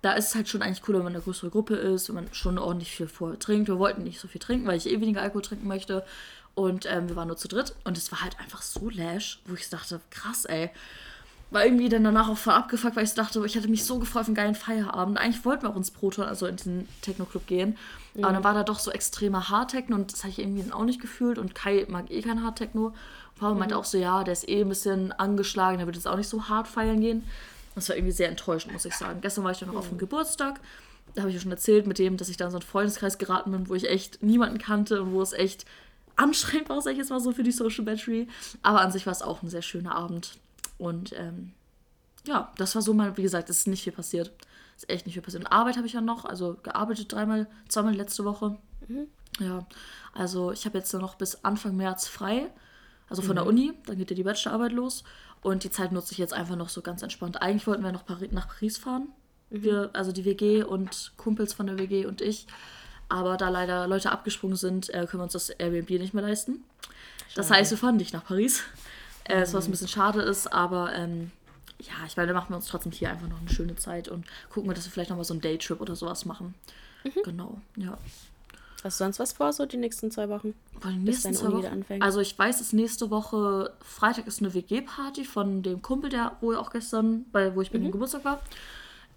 da 0.02 0.14
ist 0.14 0.30
es 0.30 0.36
halt 0.36 0.48
schon 0.48 0.62
eigentlich 0.62 0.82
cooler, 0.82 1.00
wenn 1.00 1.06
man 1.06 1.16
eine 1.16 1.24
größere 1.24 1.50
Gruppe 1.50 1.76
ist, 1.76 2.08
wenn 2.10 2.16
man 2.16 2.34
schon 2.34 2.58
ordentlich 2.58 2.92
viel 2.92 3.08
vorher 3.08 3.40
trinkt. 3.40 3.68
Wir 3.68 3.80
wollten 3.80 4.04
nicht 4.04 4.20
so 4.20 4.28
viel 4.28 4.42
trinken, 4.42 4.68
weil 4.68 4.78
ich 4.78 4.90
eh 4.90 5.02
weniger 5.02 5.22
Alkohol 5.22 5.42
trinken 5.42 5.68
möchte. 5.68 6.06
Und 6.56 6.86
ähm, 6.86 7.10
wir 7.10 7.16
waren 7.16 7.28
nur 7.28 7.38
zu 7.38 7.48
dritt. 7.48 7.76
Und 7.84 7.98
es 7.98 8.12
war 8.12 8.22
halt 8.22 8.40
einfach 8.40 8.62
so 8.62 8.90
lash, 8.90 9.42
wo 9.46 9.56
ich 9.56 9.70
dachte, 9.70 10.00
krass, 10.12 10.46
ey 10.46 10.70
war 11.54 11.64
irgendwie 11.64 11.88
dann 11.88 12.04
danach 12.04 12.30
auch 12.30 12.38
voll 12.38 12.54
abgefuckt, 12.54 12.95
weil 12.95 13.04
ich 13.04 13.14
dachte, 13.14 13.45
ich 13.45 13.56
hatte 13.56 13.68
mich 13.68 13.86
so 13.86 13.99
gefreut 13.99 14.22
auf 14.22 14.28
einen 14.28 14.36
geilen 14.36 14.56
Feierabend. 14.56 15.18
Eigentlich 15.18 15.45
wollten 15.45 15.64
wir 15.64 15.70
auch 15.70 15.76
ins 15.76 15.91
Proton, 15.91 16.26
also 16.26 16.47
in 16.47 16.56
diesen 16.56 16.88
Techno-Club 17.01 17.45
gehen. 17.47 17.78
Aber 18.22 18.34
dann 18.34 18.43
war 18.43 18.54
da 18.54 18.64
doch 18.64 18.80
so 18.80 18.91
extremer 18.91 19.49
Hardtechno 19.49 19.95
und 19.95 20.12
das 20.12 20.24
habe 20.24 20.32
ich 20.32 20.39
irgendwie 20.39 20.64
dann 20.64 20.72
auch 20.72 20.84
nicht 20.84 21.01
gefühlt. 21.01 21.38
Und 21.38 21.56
Kai 21.56 21.86
mag 21.89 22.12
eh 22.12 22.22
kein 22.22 22.43
Hardtechno. 22.43 22.93
Paul 23.38 23.56
meinte 23.56 23.78
auch 23.78 23.86
so, 23.86 23.97
ja, 23.97 24.24
der 24.24 24.34
ist 24.34 24.47
eh 24.47 24.62
ein 24.62 24.70
bisschen 24.70 25.12
angeschlagen, 25.12 25.78
der 25.78 25.88
wird 25.88 25.95
jetzt 25.95 26.08
auch 26.08 26.18
nicht 26.18 26.30
so 26.30 26.47
hart 26.49 26.68
feiern 26.68 27.01
gehen. 27.01 27.24
Das 27.76 27.89
war 27.89 27.95
irgendwie 27.95 28.14
sehr 28.14 28.30
enttäuschend, 28.30 28.74
muss 28.74 28.86
ich 28.86 28.95
sagen. 28.95 29.22
Gestern 29.22 29.43
war 29.43 29.51
ich 29.51 29.60
dann 29.60 29.70
noch 29.70 29.76
auf 29.76 29.89
dem 29.89 29.97
Geburtstag. 29.97 30.60
Da 31.16 31.22
habe 31.22 31.30
ich 31.30 31.36
ja 31.36 31.41
schon 31.41 31.51
erzählt 31.51 31.88
mit 31.88 31.99
dem, 31.99 32.18
dass 32.18 32.30
ich 32.30 32.38
da 32.38 32.45
in 32.45 32.51
so 32.51 32.58
einen 32.58 32.66
Freundeskreis 32.66 33.18
geraten 33.18 33.51
bin, 33.51 33.70
wo 33.70 33.76
ich 33.76 33.89
echt 33.89 34.22
niemanden 34.24 34.58
kannte 34.58 35.01
und 35.01 35.12
wo 35.12 35.22
es 35.22 35.34
echt 35.34 35.66
anstrengend 36.16 36.70
war, 36.70 36.82
sag 36.82 36.91
ich 36.91 36.99
jetzt 36.99 37.10
mal 37.10 37.20
so, 37.20 37.32
für 37.32 37.43
die 37.43 37.51
Social 37.51 37.84
Battery. 37.84 38.28
Aber 38.62 38.82
an 38.82 38.91
sich 38.91 39.06
war 39.06 39.14
es 39.14 39.22
auch 39.22 39.41
ein 39.41 39.49
sehr 39.49 39.62
schöner 39.62 39.95
Abend. 39.95 40.39
Und 40.84 41.14
ähm, 41.18 41.54
ja, 42.26 42.52
das 42.58 42.76
war 42.76 42.82
so 42.82 42.94
mal, 42.94 43.16
wie 43.16 43.22
gesagt, 43.22 43.50
es 43.50 43.60
ist 43.60 43.68
nicht 43.68 43.84
viel 43.84 43.94
passiert. 43.94 44.34
Es 44.76 44.84
ist 44.84 44.90
echt 44.90 45.06
nicht 45.06 45.14
viel 45.14 45.24
passiert. 45.24 45.46
Und 45.46 45.52
Arbeit 45.52 45.78
habe 45.78 45.88
ich 45.88 45.94
ja 45.94 46.02
noch, 46.02 46.26
also 46.26 46.58
gearbeitet 46.62 47.12
dreimal, 47.12 47.48
zweimal 47.70 47.96
letzte 47.96 48.26
Woche. 48.26 48.58
Ja, 49.40 49.66
also 50.14 50.52
ich 50.52 50.66
habe 50.66 50.78
jetzt 50.78 50.94
noch 50.94 51.16
bis 51.16 51.46
Anfang 51.46 51.78
März 51.78 52.08
frei, 52.08 52.52
also 53.10 53.22
von 53.22 53.36
der 53.36 53.46
Uni, 53.46 53.74
dann 53.86 53.98
geht 53.98 54.10
ja 54.10 54.16
die 54.16 54.24
Bachelorarbeit 54.24 54.74
los. 54.74 55.06
Und 55.42 55.64
die 55.64 55.72
Zeit 55.72 55.94
nutze 55.94 56.12
ich 56.12 56.18
jetzt 56.18 56.34
einfach 56.34 56.58
noch 56.58 56.70
so 56.70 56.82
ganz 56.82 57.02
entspannt. 57.02 57.42
Eigentlich 57.42 57.66
wollten 57.66 57.84
wir 57.84 57.92
noch 57.94 58.06
Pari 58.06 58.28
nach 58.32 58.48
Paris 58.48 58.78
fahren. 58.78 59.08
Wir, 59.50 59.90
also 59.94 60.12
die 60.12 60.26
WG 60.26 60.64
und 60.64 61.14
Kumpels 61.16 61.54
von 61.54 61.68
der 61.68 61.78
WG 61.78 62.06
und 62.06 62.22
ich. 62.22 62.46
Aber 63.08 63.38
da 63.38 63.50
leider 63.50 63.88
Leute 63.88 64.12
abgesprungen 64.12 64.58
sind, 64.58 64.90
äh, 64.90 65.06
können 65.06 65.22
wir 65.22 65.24
uns 65.24 65.34
das 65.34 65.50
Airbnb 65.50 65.90
nicht 65.92 66.14
mehr 66.14 66.24
leisten. 66.24 66.64
Das 67.36 67.52
heißt, 67.52 67.72
wir 67.72 67.78
fahren 67.78 67.98
nicht 67.98 68.14
nach 68.14 68.26
Paris. 68.26 68.64
Äh, 69.26 69.41
Was 69.51 69.65
ein 69.65 69.71
bisschen 69.71 69.88
schade 69.88 70.21
ist, 70.21 70.47
aber 70.51 70.93
ähm, 70.93 71.32
ja, 71.80 71.93
ich 72.07 72.15
meine, 72.17 72.28
da 72.30 72.34
machen 72.34 72.49
wir 72.49 72.55
uns 72.57 72.67
trotzdem 72.67 72.91
hier 72.91 73.09
einfach 73.09 73.28
noch 73.28 73.39
eine 73.39 73.49
schöne 73.49 73.76
Zeit 73.76 74.07
und 74.07 74.26
gucken 74.49 74.69
wir, 74.69 74.76
dass 74.76 74.86
wir 74.86 74.91
vielleicht 74.91 75.09
nochmal 75.09 75.26
so 75.26 75.34
einen 75.34 75.41
Daytrip 75.41 75.80
oder 75.82 75.95
sowas 75.95 76.26
machen. 76.26 76.53
Genau, 77.24 77.59
ja. 77.78 77.97
Hast 78.84 78.99
du 78.99 79.05
sonst 79.05 79.19
was 79.19 79.32
vor, 79.34 79.53
so 79.53 79.65
die 79.65 79.78
nächsten 79.78 80.11
zwei 80.11 80.28
Wochen? 80.28 80.53
Den 80.84 81.05
Bis 81.05 81.24
nächsten 81.24 81.24
deine 81.34 81.38
zwei 81.38 81.47
Uni 81.57 81.67
anfängt? 81.67 82.03
Also 82.03 82.19
ich 82.19 82.38
weiß, 82.38 82.57
dass 82.57 82.74
nächste 82.74 83.09
Woche 83.09 83.71
Freitag 83.82 84.28
ist 84.28 84.39
eine 84.41 84.53
WG-Party 84.53 85.24
von 85.24 85.63
dem 85.63 85.82
Kumpel, 85.82 86.09
der 86.09 86.36
wo 86.41 86.53
auch 86.55 86.69
gestern, 86.69 87.26
bei 87.32 87.55
wo 87.55 87.61
ich 87.61 87.71
bei 87.71 87.78
Mhm. 87.80 87.84
dem 87.84 87.91
Geburtstag 87.93 88.26
war. 88.26 88.41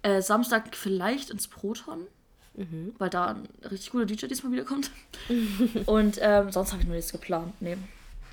Äh, 0.03 0.21
Samstag 0.21 0.73
vielleicht 0.75 1.29
ins 1.31 1.47
Proton, 1.49 2.07
Mhm. 2.55 2.93
weil 2.97 3.09
da 3.09 3.25
ein 3.27 3.47
richtig 3.69 3.91
guter 3.91 4.05
DJ 4.05 4.27
diesmal 4.27 4.53
wiederkommt. 4.53 4.89
Und 5.85 6.17
ähm, 6.21 6.51
sonst 6.51 6.71
habe 6.71 6.81
ich 6.81 6.87
noch 6.87 6.95
nichts 6.95 7.11
geplant. 7.11 7.53
Nee. 7.59 7.77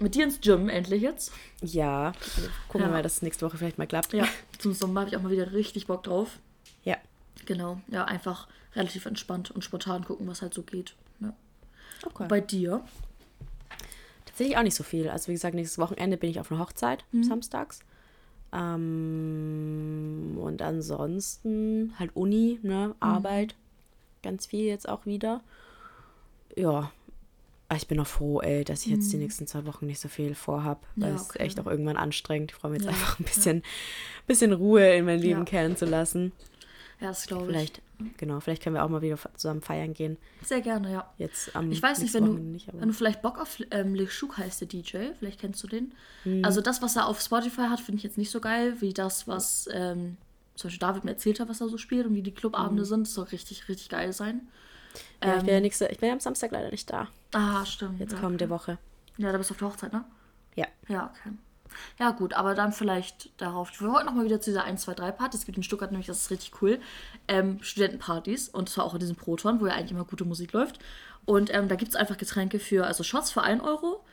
Mit 0.00 0.14
dir 0.16 0.24
ins 0.24 0.40
Gym 0.40 0.68
endlich 0.68 1.02
jetzt. 1.02 1.32
Ja. 1.62 2.12
Gucken 2.68 2.80
Ja. 2.82 2.86
wir 2.88 2.92
mal, 2.92 3.02
dass 3.02 3.14
es 3.16 3.22
nächste 3.22 3.46
Woche 3.46 3.56
vielleicht 3.58 3.78
mal 3.78 3.86
klappt. 3.86 4.12
Ja, 4.12 4.26
zum 4.58 4.72
Sommer 4.74 5.00
habe 5.00 5.10
ich 5.10 5.16
auch 5.16 5.22
mal 5.22 5.30
wieder 5.30 5.52
richtig 5.52 5.86
Bock 5.86 6.02
drauf. 6.02 6.38
Ja. 6.82 6.96
Genau, 7.46 7.80
ja, 7.88 8.04
einfach 8.04 8.48
relativ 8.74 9.06
entspannt 9.06 9.50
und 9.50 9.62
spontan 9.62 10.04
gucken, 10.04 10.26
was 10.26 10.42
halt 10.42 10.52
so 10.54 10.62
geht. 10.62 10.94
Ja. 11.20 11.32
Okay. 12.04 12.26
Bei 12.28 12.40
dir? 12.40 12.82
Tatsächlich 14.26 14.56
auch 14.56 14.62
nicht 14.62 14.74
so 14.74 14.82
viel. 14.82 15.08
Also 15.08 15.28
wie 15.28 15.32
gesagt, 15.34 15.54
nächstes 15.54 15.78
Wochenende 15.78 16.16
bin 16.16 16.28
ich 16.30 16.40
auf 16.40 16.50
einer 16.50 16.60
Hochzeit, 16.60 17.04
Mhm. 17.12 17.22
samstags. 17.24 17.80
Ähm, 18.52 20.36
und 20.40 20.60
ansonsten 20.62 21.94
halt 21.98 22.10
Uni, 22.14 22.58
Mhm. 22.62 22.68
ne, 22.68 22.94
Arbeit. 23.00 23.54
Ganz 24.22 24.46
viel 24.46 24.64
jetzt 24.64 24.88
auch 24.88 25.06
wieder. 25.06 25.40
Ja. 26.56 26.90
Aber 27.68 27.76
Ich 27.76 27.88
bin 27.88 27.98
auch 27.98 28.06
froh, 28.06 28.40
ey, 28.40 28.62
dass 28.64 28.84
ich 28.84 28.90
jetzt 28.92 29.10
die 29.12 29.16
nächsten 29.16 29.46
zwei 29.46 29.64
Wochen 29.66 29.86
nicht 29.86 29.98
so 30.00 30.08
viel 30.08 30.34
vorhab, 30.34 30.86
weil 30.96 31.10
Mhm. 31.12 31.16
Ja, 31.16 31.22
es 31.22 31.30
okay. 31.30 31.38
echt 31.38 31.60
auch 31.60 31.66
irgendwann 31.66 31.96
anstrengend. 31.96 32.52
Ich 32.52 32.56
freue 32.56 32.70
mich 32.72 32.80
jetzt 32.82 32.86
Ja, 32.86 32.90
einfach 32.92 33.18
ein 33.18 33.24
bisschen, 33.24 33.62
bisschen 34.26 34.52
Ruhe 34.52 34.94
in 34.96 35.06
mein 35.06 35.18
Leben 35.20 35.40
Ja. 35.40 35.44
kehren 35.44 35.76
zu 35.76 35.86
lassen. 35.86 36.32
Ja, 37.00 37.08
das 37.08 37.26
glaube 37.26 37.44
ich. 37.44 37.48
Vielleicht, 37.48 37.82
genau, 38.18 38.40
vielleicht 38.40 38.62
können 38.62 38.76
wir 38.76 38.84
auch 38.84 38.88
mal 38.88 39.02
wieder 39.02 39.18
zusammen 39.36 39.62
feiern 39.62 39.94
gehen. 39.94 40.16
Sehr 40.42 40.60
gerne, 40.60 40.92
ja. 40.92 41.10
Jetzt 41.18 41.54
am 41.56 41.72
Ich 41.72 41.82
weiß 41.82 42.02
nicht, 42.02 42.14
wenn 42.14 42.24
du, 42.26 42.32
nicht, 42.34 42.68
wenn 42.72 42.88
du 42.88 42.94
vielleicht 42.94 43.22
Bock 43.22 43.38
auf 43.40 43.58
ähm, 43.70 43.94
Le 43.94 44.06
Chouk 44.06 44.38
heißt 44.38 44.60
der 44.60 44.68
DJ, 44.68 45.12
vielleicht 45.18 45.40
kennst 45.40 45.62
du 45.62 45.66
den. 45.66 45.94
Hm. 46.24 46.44
Also 46.44 46.60
das, 46.60 46.82
was 46.82 46.96
er 46.96 47.06
auf 47.08 47.20
Spotify 47.20 47.62
hat, 47.62 47.80
finde 47.80 47.96
ich 47.98 48.02
jetzt 48.04 48.18
nicht 48.18 48.30
so 48.30 48.40
geil, 48.40 48.76
wie 48.80 48.92
das, 48.92 49.26
was 49.26 49.68
ähm, 49.72 50.16
zum 50.54 50.68
Beispiel 50.68 50.78
David 50.80 51.04
mir 51.04 51.10
erzählt 51.12 51.40
hat, 51.40 51.48
was 51.48 51.60
er 51.60 51.68
so 51.68 51.78
spielt 51.78 52.06
und 52.06 52.14
wie 52.14 52.22
die 52.22 52.32
Clubabende 52.34 52.82
Hm. 52.82 52.88
sind. 52.88 53.06
Das 53.06 53.14
soll 53.14 53.24
richtig, 53.24 53.68
richtig 53.68 53.88
geil 53.88 54.12
sein. 54.12 54.48
Ja, 55.22 55.36
ich 55.36 55.40
bin 55.40 55.48
ja 55.48 55.56
Ähm, 55.56 55.62
nächste, 55.62 55.86
ich 55.88 55.98
bin 55.98 56.08
ja 56.08 56.12
am 56.12 56.20
Samstag 56.20 56.52
leider 56.52 56.70
nicht 56.70 56.90
da. 56.90 57.08
Ah, 57.32 57.64
stimmt. 57.64 58.00
Jetzt 58.00 58.12
ja. 58.12 58.20
kommende 58.20 58.48
Woche. 58.50 58.78
Ja, 59.16 59.32
da 59.32 59.38
bist 59.38 59.50
du 59.50 59.54
auf 59.54 59.58
der 59.58 59.68
Hochzeit, 59.68 59.92
ne? 59.92 60.04
Ja. 60.54 60.66
Ja, 60.88 61.10
okay. 61.10 61.34
Ja, 61.98 62.10
gut, 62.12 62.34
aber 62.34 62.54
dann 62.54 62.72
vielleicht 62.72 63.30
darauf. 63.40 63.80
Wir 63.80 63.90
wollten 63.90 64.06
noch 64.06 64.14
mal 64.14 64.24
wieder 64.24 64.40
zu 64.40 64.50
dieser 64.50 64.64
1, 64.64 64.82
2, 64.82 64.94
3 64.94 65.12
Party. 65.12 65.36
Es 65.36 65.44
gibt 65.44 65.56
in 65.56 65.64
Stuttgart 65.64 65.90
nämlich, 65.90 66.06
das 66.06 66.18
ist 66.18 66.30
richtig 66.30 66.62
cool, 66.62 66.80
ähm, 67.26 67.58
Studentenpartys. 67.62 68.48
Und 68.48 68.68
zwar 68.68 68.84
auch 68.84 68.94
in 68.94 69.00
diesem 69.00 69.16
Proton, 69.16 69.60
wo 69.60 69.66
ja 69.66 69.74
eigentlich 69.74 69.92
immer 69.92 70.04
gute 70.04 70.24
Musik 70.24 70.52
läuft. 70.52 70.78
Und 71.24 71.52
ähm, 71.54 71.68
da 71.68 71.74
gibt 71.74 71.90
es 71.90 71.96
einfach 71.96 72.16
Getränke 72.16 72.58
für, 72.58 72.86
also 72.86 73.02
Shots 73.02 73.30
für 73.32 73.42
1 73.42 73.62
Euro, 73.62 74.03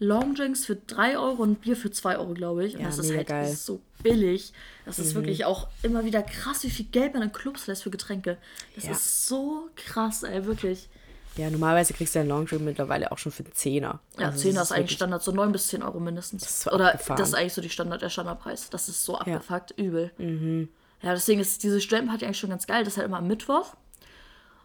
Longdrinks 0.00 0.64
für 0.64 0.76
3 0.76 1.18
Euro 1.18 1.42
und 1.42 1.60
Bier 1.60 1.76
für 1.76 1.90
2 1.90 2.18
Euro, 2.18 2.34
glaube 2.34 2.64
ich. 2.66 2.74
Und 2.74 2.80
Ja, 2.80 2.86
das 2.88 2.98
ist 2.98 3.14
halt 3.14 3.28
geil. 3.28 3.50
Mhm. 3.50 3.54
so 3.54 3.80
billig. 4.02 4.52
Das 4.86 4.98
ist 4.98 5.14
wirklich 5.14 5.44
auch 5.44 5.68
immer 5.82 6.04
wieder 6.04 6.22
krass, 6.22 6.64
wie 6.64 6.70
viel 6.70 6.86
Geld 6.86 7.12
man 7.14 7.22
in 7.22 7.32
Clubs 7.32 7.66
lässt 7.66 7.82
für 7.82 7.90
Getränke. 7.90 8.38
Das 8.74 8.84
Ja. 8.84 8.90
ist 8.92 9.26
so 9.26 9.68
krass, 9.76 10.22
ey, 10.22 10.44
wirklich. 10.46 10.88
Ja, 11.36 11.48
normalerweise 11.48 11.92
kriegst 11.94 12.14
du 12.14 12.18
einen 12.18 12.28
Longdrink 12.28 12.62
mittlerweile 12.62 13.12
auch 13.12 13.18
schon 13.18 13.30
für 13.30 13.44
einen 13.44 13.52
Zehner. 13.52 14.00
Ja, 14.18 14.26
Also 14.26 14.40
10 14.40 14.54
das 14.56 14.70
ist 14.70 14.76
eigentlich 14.76 14.92
Standard, 14.92 15.22
so 15.22 15.30
9 15.32 15.52
bis 15.52 15.68
10 15.68 15.82
Euro 15.82 16.00
mindestens. 16.00 16.42
ist 16.44 16.62
so 16.62 16.72
Oder 16.72 16.88
abgefahren. 16.94 17.18
das 17.18 17.28
ist 17.28 17.34
eigentlich 17.34 17.54
so 17.54 17.60
die 17.62 17.70
Standard, 17.70 18.02
der 18.02 18.08
Standardpreis. 18.10 18.68
Das 18.70 18.88
ist 18.88 19.04
so 19.04 19.16
abgefuckt, 19.18 19.72
übel. 19.78 20.10
Ja, 21.02 21.14
deswegen 21.14 21.40
ist 21.40 21.62
diese 21.62 21.80
Studentenparty 21.80 22.24
eigentlich 22.24 22.38
schon 22.38 22.50
ganz 22.50 22.66
geil. 22.66 22.84
Das 22.84 22.94
ist 22.94 22.96
halt 22.98 23.06
immer 23.06 23.18
am 23.18 23.26
Mittwoch. 23.28 23.74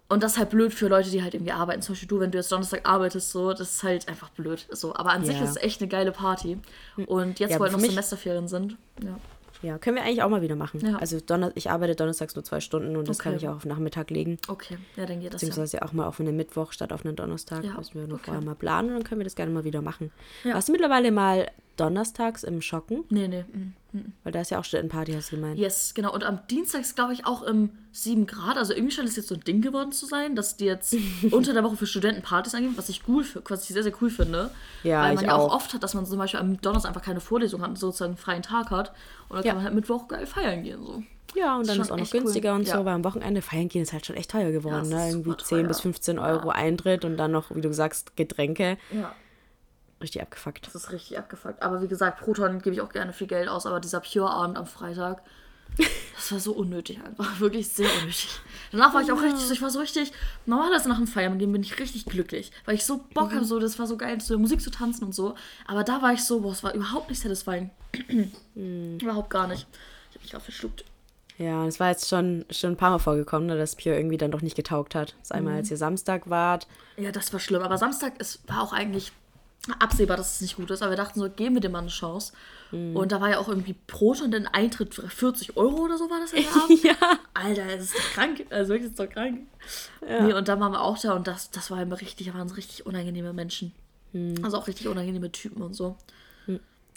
Und 0.08 0.22
das 0.22 0.34
ist 0.34 0.38
halt 0.38 0.52
blöd 0.52 0.74
für 0.74 0.88
Leute, 0.88 1.10
die 1.10 1.24
halt 1.24 1.34
irgendwie 1.34 1.52
arbeiten. 1.52 1.82
Zum 1.82 1.94
Beispiel 1.94 2.08
du, 2.08 2.20
wenn 2.20 2.30
du 2.32 2.38
jetzt 2.38 2.52
Donnerstag 2.52 2.88
arbeitest, 2.88 3.32
so, 3.32 3.52
das 3.54 3.76
ist 3.76 3.84
halt 3.84 4.08
einfach 4.08 4.30
blöd. 4.30 4.68
So. 4.72 4.96
Aber 4.96 5.10
an 5.12 5.26
sich 5.26 5.38
Ja. 5.38 5.44
ist 5.44 5.52
es 5.52 5.56
echt 5.58 5.82
eine 5.82 5.88
geile 5.90 6.12
Party. 6.12 6.60
Und 7.08 7.40
jetzt, 7.40 7.52
Ja, 7.52 7.60
wo 7.60 7.64
halt 7.64 7.72
noch 7.74 7.80
Semesterferien 7.80 8.48
sind. 8.48 8.78
Ja. 9.04 9.18
Ja, 9.62 9.78
können 9.80 9.96
wir 9.96 10.04
eigentlich 10.04 10.22
auch 10.22 10.30
mal 10.30 10.42
wieder 10.44 10.56
machen. 10.56 10.80
Ja. 10.86 10.98
Also 10.98 11.20
Donner 11.20 11.52
ich 11.56 11.72
arbeite 11.72 11.96
donnerstags 11.96 12.36
nur 12.36 12.44
zwei 12.44 12.60
Stunden 12.60 12.96
und 12.98 13.08
das 13.08 13.18
kann 13.18 13.34
Okay. 13.34 13.46
ich 13.46 13.50
auch 13.50 13.56
auf 13.56 13.66
Nachmittag 13.66 14.12
legen. 14.12 14.38
Okay, 14.48 14.78
ja, 14.96 15.06
dann 15.08 15.22
geht 15.22 15.34
das 15.34 15.42
ja. 15.42 15.48
Beziehungsweise 15.48 15.82
auch 15.82 15.94
mal 15.94 16.06
auf 16.06 16.20
einen 16.20 16.36
Mittwoch 16.36 16.72
statt 16.72 16.92
auf 16.94 17.04
einen 17.04 17.16
Donnerstag. 17.16 17.64
Ja, 17.64 17.74
Müssen 17.76 17.96
wir 18.00 18.06
nur 18.08 18.18
okay. 18.18 18.26
vorher 18.26 18.44
mal 18.44 18.54
planen 18.54 18.90
und 18.90 18.96
dann 18.96 19.04
können 19.06 19.22
wir 19.22 19.24
das 19.26 19.34
gerne 19.36 19.52
mal 19.54 19.64
wieder 19.64 19.82
machen. 19.82 20.12
Ja. 20.44 20.54
Warst 20.54 20.68
du 20.68 20.72
mittlerweile 20.74 21.12
mal 21.12 21.48
donnerstags 21.78 22.44
im 22.44 22.62
Schocken? 22.62 23.04
Nee, 23.10 23.28
nee. 23.28 23.44
mm. 23.44 23.74
Weil 24.24 24.34
da 24.34 24.42
ist 24.42 24.52
ja 24.52 24.60
auch 24.60 24.66
Studentenparty, 24.66 25.14
hast 25.14 25.32
du 25.32 25.38
gemeint. 25.38 25.58
Yes, 25.58 25.94
genau. 25.94 26.14
Und 26.14 26.24
am 26.26 26.40
Dienstag 26.50 26.82
ist, 26.82 26.96
glaube 26.98 27.14
ich, 27.14 27.26
auch 27.26 27.44
im 27.44 27.70
7 27.94 28.28
Grad. 28.28 28.58
Also 28.58 28.74
irgendwie 28.74 28.92
scheint 28.94 29.08
es 29.08 29.16
jetzt 29.16 29.30
so 29.30 29.36
ein 29.36 29.42
Ding 29.42 29.62
geworden 29.62 29.94
zu 29.94 30.06
sein, 30.06 30.36
dass 30.36 30.58
die 30.58 30.66
jetzt 30.66 30.96
unter 31.32 31.54
der 31.54 31.64
Woche 31.64 31.78
für 31.78 31.88
Studenten 31.88 32.22
Partys 32.22 32.54
angeben, 32.56 32.74
was 32.78 32.90
ich 32.90 33.04
cool 33.08 33.24
was 33.48 33.64
ich 33.64 33.70
sehr, 33.74 33.84
sehr 33.84 33.94
cool 34.02 34.10
finde. 34.10 34.52
Ja, 34.84 35.02
Weil 35.04 35.12
ich 35.12 35.22
man 35.22 35.26
ja 35.26 35.36
auch 35.36 35.54
oft 35.54 35.74
hat, 35.74 35.82
dass 35.82 35.94
man 35.94 36.06
zum 36.06 36.18
Beispiel 36.18 36.42
am 36.42 36.60
Donnerstag 36.60 36.90
einfach 36.90 37.04
keine 37.04 37.22
Vorlesung 37.22 37.62
hat 37.62 37.70
und 37.70 37.80
sozusagen 37.80 38.12
einen 38.12 38.18
freien 38.18 38.42
Tag 38.42 38.70
hat. 38.70 38.92
Und 39.30 39.38
dann 39.38 39.46
Ja. 39.46 39.52
kann 39.52 39.58
man 39.60 39.66
halt 39.66 39.76
Mittwoch 39.76 40.08
geil 40.10 40.26
feiern 40.26 40.64
gehen. 40.64 40.84
So. 40.84 41.02
Ja, 41.38 41.58
und 41.58 41.68
dann 41.68 41.76
Schon 41.78 41.86
ist 41.86 41.92
auch 41.92 41.96
noch 41.96 42.04
echt 42.04 42.14
cool. 42.16 42.22
günstiger 42.22 42.54
und 42.54 42.68
Ja. 42.68 42.78
so, 42.78 42.86
weil 42.86 42.94
am 42.96 43.04
Wochenende 43.06 43.42
feiern 43.42 43.70
gehen 43.70 43.82
ist 43.82 43.94
halt 43.94 44.06
schon 44.06 44.16
echt 44.18 44.32
teuer 44.32 44.52
geworden. 44.52 44.90
Ja, 44.92 44.98
ne? 44.98 45.04
ist 45.08 45.14
Irgendwie 45.14 45.30
super 45.32 45.44
10 45.44 45.58
teuer. 45.60 45.68
bis 45.70 45.80
15 45.80 46.20
Euro 46.20 46.50
Eintritt 46.50 47.06
und 47.06 47.16
dann 47.16 47.32
noch, 47.32 47.56
wie 47.56 47.62
du 47.62 47.74
sagst, 47.74 48.18
Getränke. 48.18 48.78
Ja. 48.92 49.14
Richtig 50.02 50.22
abgefuckt. 50.22 50.68
Das 50.68 50.76
ist 50.76 50.92
richtig 50.92 51.18
abgefuckt. 51.18 51.62
Aber 51.62 51.82
wie 51.82 51.88
gesagt, 51.88 52.20
Proton 52.20 52.62
gebe 52.62 52.76
ich 52.76 52.82
auch 52.82 52.92
gerne 52.92 53.14
viel 53.14 53.28
Geld 53.28 53.48
aus, 53.48 53.66
aber 53.66 53.80
dieser 53.80 54.02
Pure-Abend 54.02 54.58
am 54.58 54.66
Freitag, 54.66 55.22
das 56.16 56.32
war 56.32 56.40
so 56.40 56.54
unnötig 56.54 57.00
einfach. 57.04 57.40
Wirklich 57.40 57.70
sehr 57.70 57.90
unnötig. 58.00 58.40
Danach 58.72 58.94
war 58.94 59.02
ich 59.02 59.12
auch 59.12 59.22
richtig, 59.22 59.50
ich 59.52 59.62
war 59.62 59.70
so 59.70 59.80
richtig, 59.80 60.12
normalerweise 60.46 60.90
nach 60.90 60.98
dem 60.98 61.08
Feiern, 61.08 61.34
mit 61.34 61.42
dem 61.42 61.52
bin 61.52 61.64
ich 61.64 61.80
richtig 61.80 62.06
glücklich, 62.06 62.52
weil 62.66 62.76
ich 62.76 62.86
so 62.86 63.06
Bock 63.14 63.34
habe, 63.34 63.46
so, 63.46 63.60
das 63.60 63.80
war 63.80 63.88
so 63.88 63.98
geil, 63.98 64.18
der 64.18 64.38
Musik 64.38 64.62
zu 64.62 64.70
tanzen 64.70 65.06
und 65.06 65.16
so. 65.16 65.36
Aber 65.68 65.84
da 65.84 66.02
war 66.02 66.14
ich 66.14 66.24
so, 66.24 66.42
boah, 66.42 66.52
es 66.52 66.64
war 66.64 66.74
überhaupt 66.74 67.10
nicht 67.10 67.22
satisfying. 67.22 67.72
überhaupt 68.56 69.30
gar 69.30 69.48
nicht. 69.48 69.68
Ich 70.10 70.16
habe 70.16 70.24
mich 70.24 70.36
auch 70.36 70.42
verschluckt. 70.42 70.86
Ja, 71.38 71.66
es 71.68 71.80
war 71.82 71.90
jetzt 71.90 72.08
schon, 72.08 72.46
schon 72.50 72.72
ein 72.72 72.78
paar 72.78 72.92
Mal 72.92 73.00
vorgekommen, 73.00 73.48
ne, 73.48 73.58
dass 73.58 73.76
Pure 73.76 73.98
irgendwie 73.98 74.18
dann 74.18 74.32
doch 74.32 74.42
nicht 74.42 74.56
getaugt 74.56 74.96
hat. 74.96 75.16
Das 75.20 75.32
einmal, 75.32 75.56
als 75.56 75.70
ihr 75.70 75.76
Samstag 75.76 76.30
wart. 76.30 76.68
Ja, 76.96 77.12
das 77.12 77.34
war 77.34 77.42
schlimm. 77.42 77.62
Aber 77.62 77.78
Samstag 77.78 78.14
es 78.20 78.40
war 78.48 78.62
auch 78.62 78.72
eigentlich 78.72 79.12
absehbar, 79.80 80.18
dass 80.18 80.36
es 80.36 80.42
nicht 80.42 80.58
gut 80.58 80.70
ist. 80.72 80.82
Aber 80.82 80.92
wir 80.92 80.98
dachten 80.98 81.20
so, 81.20 81.30
geben 81.30 81.56
wir 81.56 81.62
dem 81.62 81.72
Mann 81.72 81.86
eine 81.86 81.92
Chance. 81.92 82.34
Und 82.72 83.12
da 83.12 83.22
war 83.22 83.30
ja 83.30 83.38
auch 83.38 83.48
irgendwie 83.48 83.76
Proton, 83.88 84.32
den 84.32 84.48
Eintritt 84.48 84.94
für 84.94 85.08
40 85.08 85.56
Euro 85.56 85.84
oder 85.84 85.98
so 85.98 86.10
war 86.10 86.20
das 86.20 86.34
ja. 86.34 86.40
ja. 86.90 87.20
Alter, 87.34 87.66
das 87.68 87.86
ist 87.86 87.96
doch 87.96 88.14
krank. 88.14 88.46
Also 88.50 88.74
wirklich, 88.74 88.90
ist 88.90 89.00
doch 89.00 89.10
krank. 89.10 89.48
Nee, 90.02 90.34
und 90.34 90.48
dann 90.48 90.60
waren 90.60 90.74
wir 90.74 90.82
auch 90.82 90.98
da 91.00 91.14
und 91.14 91.26
das, 91.28 91.52
das 91.52 91.72
war 91.72 91.82
immer 91.82 92.02
richtig, 92.02 92.28
da 92.28 92.34
waren 92.34 92.50
so 92.50 92.56
richtig 92.56 92.86
unangenehme 92.86 93.34
Menschen. 93.34 93.72
Also 94.44 94.58
auch 94.58 94.68
richtig 94.68 94.88
unangenehme 94.88 95.32
Typen 95.32 95.62
und 95.62 95.74
so. 95.74 95.98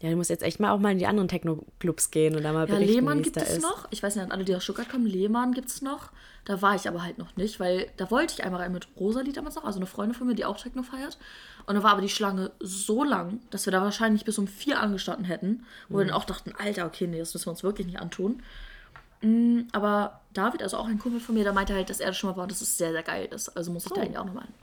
Ja, 0.01 0.11
du 0.11 0.17
musst 0.17 0.31
jetzt 0.31 0.45
echt 0.45 0.61
mal 0.61 0.71
auch 0.71 0.79
mal 0.79 0.93
in 0.93 0.99
die 0.99 1.09
anderen 1.09 1.27
Techno-Clubs 1.29 2.13
gehen 2.13 2.37
und 2.37 2.45
da 2.45 2.53
mal 2.53 2.69
Ja, 2.69 2.75
berichten, 2.77 2.95
Lehmann 2.95 3.23
gibt 3.23 3.37
es 3.37 3.57
ist. 3.57 3.63
noch. 3.63 3.89
Ich 3.91 4.01
weiß 4.03 4.15
nicht, 4.15 4.25
an 4.25 4.31
alle, 4.31 4.45
die 4.45 4.55
aus 4.55 4.63
Stuttgart 4.63 4.89
kommen, 4.89 5.07
Lehmann 5.07 5.53
gibt 5.53 5.69
es 5.71 5.83
noch. 5.83 6.11
Da 6.45 6.63
war 6.63 6.77
ich 6.77 6.87
aber 6.87 7.03
halt 7.03 7.19
noch 7.19 7.35
nicht, 7.37 7.59
weil 7.59 7.91
da 7.97 8.09
wollte 8.11 8.33
ich 8.35 8.45
einmal 8.45 8.61
rein 8.63 8.73
mit 8.73 8.87
Rosalie 8.99 9.33
damals 9.33 9.57
noch, 9.57 9.65
also 9.65 9.79
eine 9.81 9.87
Freundin 9.87 10.15
von 10.15 10.29
mir, 10.29 10.35
die 10.37 10.45
auch 10.45 10.57
Techno 10.57 10.85
feiert. 10.85 11.19
Und 11.67 11.75
da 11.75 11.83
war 11.83 11.91
aber 11.91 12.01
die 12.01 12.09
Schlange 12.09 12.53
so 12.61 13.03
lang, 13.03 13.41
dass 13.51 13.67
wir 13.67 13.73
da 13.73 13.83
wahrscheinlich 13.83 14.25
bis 14.25 14.39
um 14.39 14.47
vier 14.47 14.81
angestanden 14.81 15.25
hätten, 15.25 15.65
wo 15.89 15.99
wir 15.99 16.05
Mhm. 16.05 16.09
dann 16.09 16.17
auch 16.17 16.25
dachten, 16.25 16.53
Alter, 16.57 16.87
okay, 16.87 17.09
nee, 17.09 17.19
das 17.19 17.35
müssen 17.35 17.47
wir 17.47 17.51
uns 17.51 17.65
wirklich 17.65 17.87
nicht 17.89 17.99
antun. 18.01 18.41
Mm, 19.21 19.63
Aber 19.73 20.21
David, 20.33 20.63
also 20.63 20.77
auch 20.77 20.87
ein 20.87 21.01
Kumpel 21.01 21.21
von 21.21 21.35
mir, 21.35 21.43
der 21.43 21.53
meinte 21.53 21.75
halt, 21.75 21.91
dass 21.91 21.99
er 21.99 22.07
das 22.09 22.17
schon 22.17 22.31
mal 22.31 22.37
war 22.37 22.45
und 22.45 22.53
dass 22.53 22.61
es 22.61 22.79
sehr, 22.79 22.93
sehr 22.93 23.03
geil 23.03 23.29
ist. 23.35 23.49
Also 23.57 23.73
muss 23.73 23.85
ich 23.85 23.91
Oh. 23.91 23.95
da 23.97 24.03
eigentlich 24.03 24.19
auch 24.19 24.25
nochmal 24.25 24.45
hin. 24.45 24.55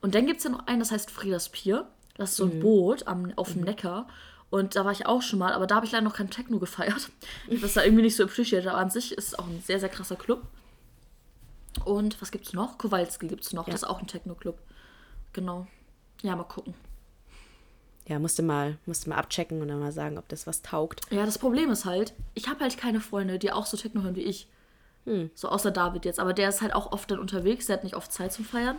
Und 0.00 0.14
dann 0.14 0.26
gibt 0.26 0.38
es 0.38 0.44
ja 0.44 0.50
noch 0.50 0.66
einen, 0.68 0.78
das 0.78 0.92
heißt 0.92 1.10
Friedas 1.10 1.48
Pier. 1.48 1.88
Das 2.16 2.30
ist 2.30 2.36
so 2.36 2.46
Mhm. 2.46 2.52
ein 2.52 2.60
Boot 2.60 3.06
am, 3.08 3.32
auf 3.34 3.52
dem 3.52 3.62
Neckar. 3.62 4.06
Und 4.50 4.76
da 4.76 4.84
war 4.84 4.92
ich 4.92 5.06
auch 5.06 5.22
schon 5.22 5.38
mal, 5.38 5.52
aber 5.52 5.66
da 5.66 5.76
habe 5.76 5.86
ich 5.86 5.92
leider 5.92 6.04
noch 6.04 6.14
kein 6.14 6.30
Techno 6.30 6.58
gefeiert. 6.58 7.10
Ich 7.46 7.50
habe 7.54 7.60
das 7.60 7.74
da 7.74 7.82
irgendwie 7.82 8.02
nicht 8.02 8.16
so 8.16 8.24
appreciated. 8.24 8.68
Aber 8.68 8.78
an 8.78 8.90
sich 8.90 9.12
ist 9.12 9.28
es 9.28 9.38
auch 9.38 9.46
ein 9.46 9.62
sehr, 9.64 9.80
sehr 9.80 9.88
krasser 9.88 10.16
Club. 10.16 10.42
Und 11.84 12.20
was 12.22 12.30
gibt's 12.30 12.52
noch? 12.52 12.78
Kowalski 12.78 13.26
gibt's 13.26 13.52
noch. 13.52 13.66
Ja. 13.66 13.72
Das 13.72 13.82
ist 13.82 13.88
auch 13.88 14.00
ein 14.00 14.06
Techno-Club. 14.06 14.58
Genau. 15.32 15.66
Ja, 16.22 16.36
mal 16.36 16.44
gucken. 16.44 16.74
Ja, 18.06 18.18
musste 18.18 18.42
mal, 18.42 18.78
musste 18.86 19.10
mal 19.10 19.16
abchecken 19.16 19.60
und 19.60 19.68
dann 19.68 19.80
mal 19.80 19.92
sagen, 19.92 20.16
ob 20.16 20.28
das 20.28 20.46
was 20.46 20.62
taugt. 20.62 21.00
Ja, 21.10 21.26
das 21.26 21.38
Problem 21.38 21.70
ist 21.70 21.84
halt, 21.84 22.14
ich 22.34 22.48
habe 22.48 22.60
halt 22.60 22.78
keine 22.78 23.00
Freunde, 23.00 23.38
die 23.38 23.50
auch 23.50 23.66
so 23.66 23.76
Techno 23.76 24.02
hören 24.02 24.14
wie 24.14 24.22
ich. 24.22 24.48
So 25.34 25.48
außer 25.48 25.70
David 25.70 26.04
jetzt. 26.04 26.18
Aber 26.18 26.32
der 26.32 26.48
ist 26.48 26.62
halt 26.62 26.74
auch 26.74 26.90
oft 26.90 27.10
dann 27.10 27.20
unterwegs, 27.20 27.66
der 27.66 27.76
hat 27.76 27.84
nicht 27.84 27.94
oft 27.94 28.12
Zeit 28.12 28.32
zum 28.32 28.44
Feiern. 28.44 28.76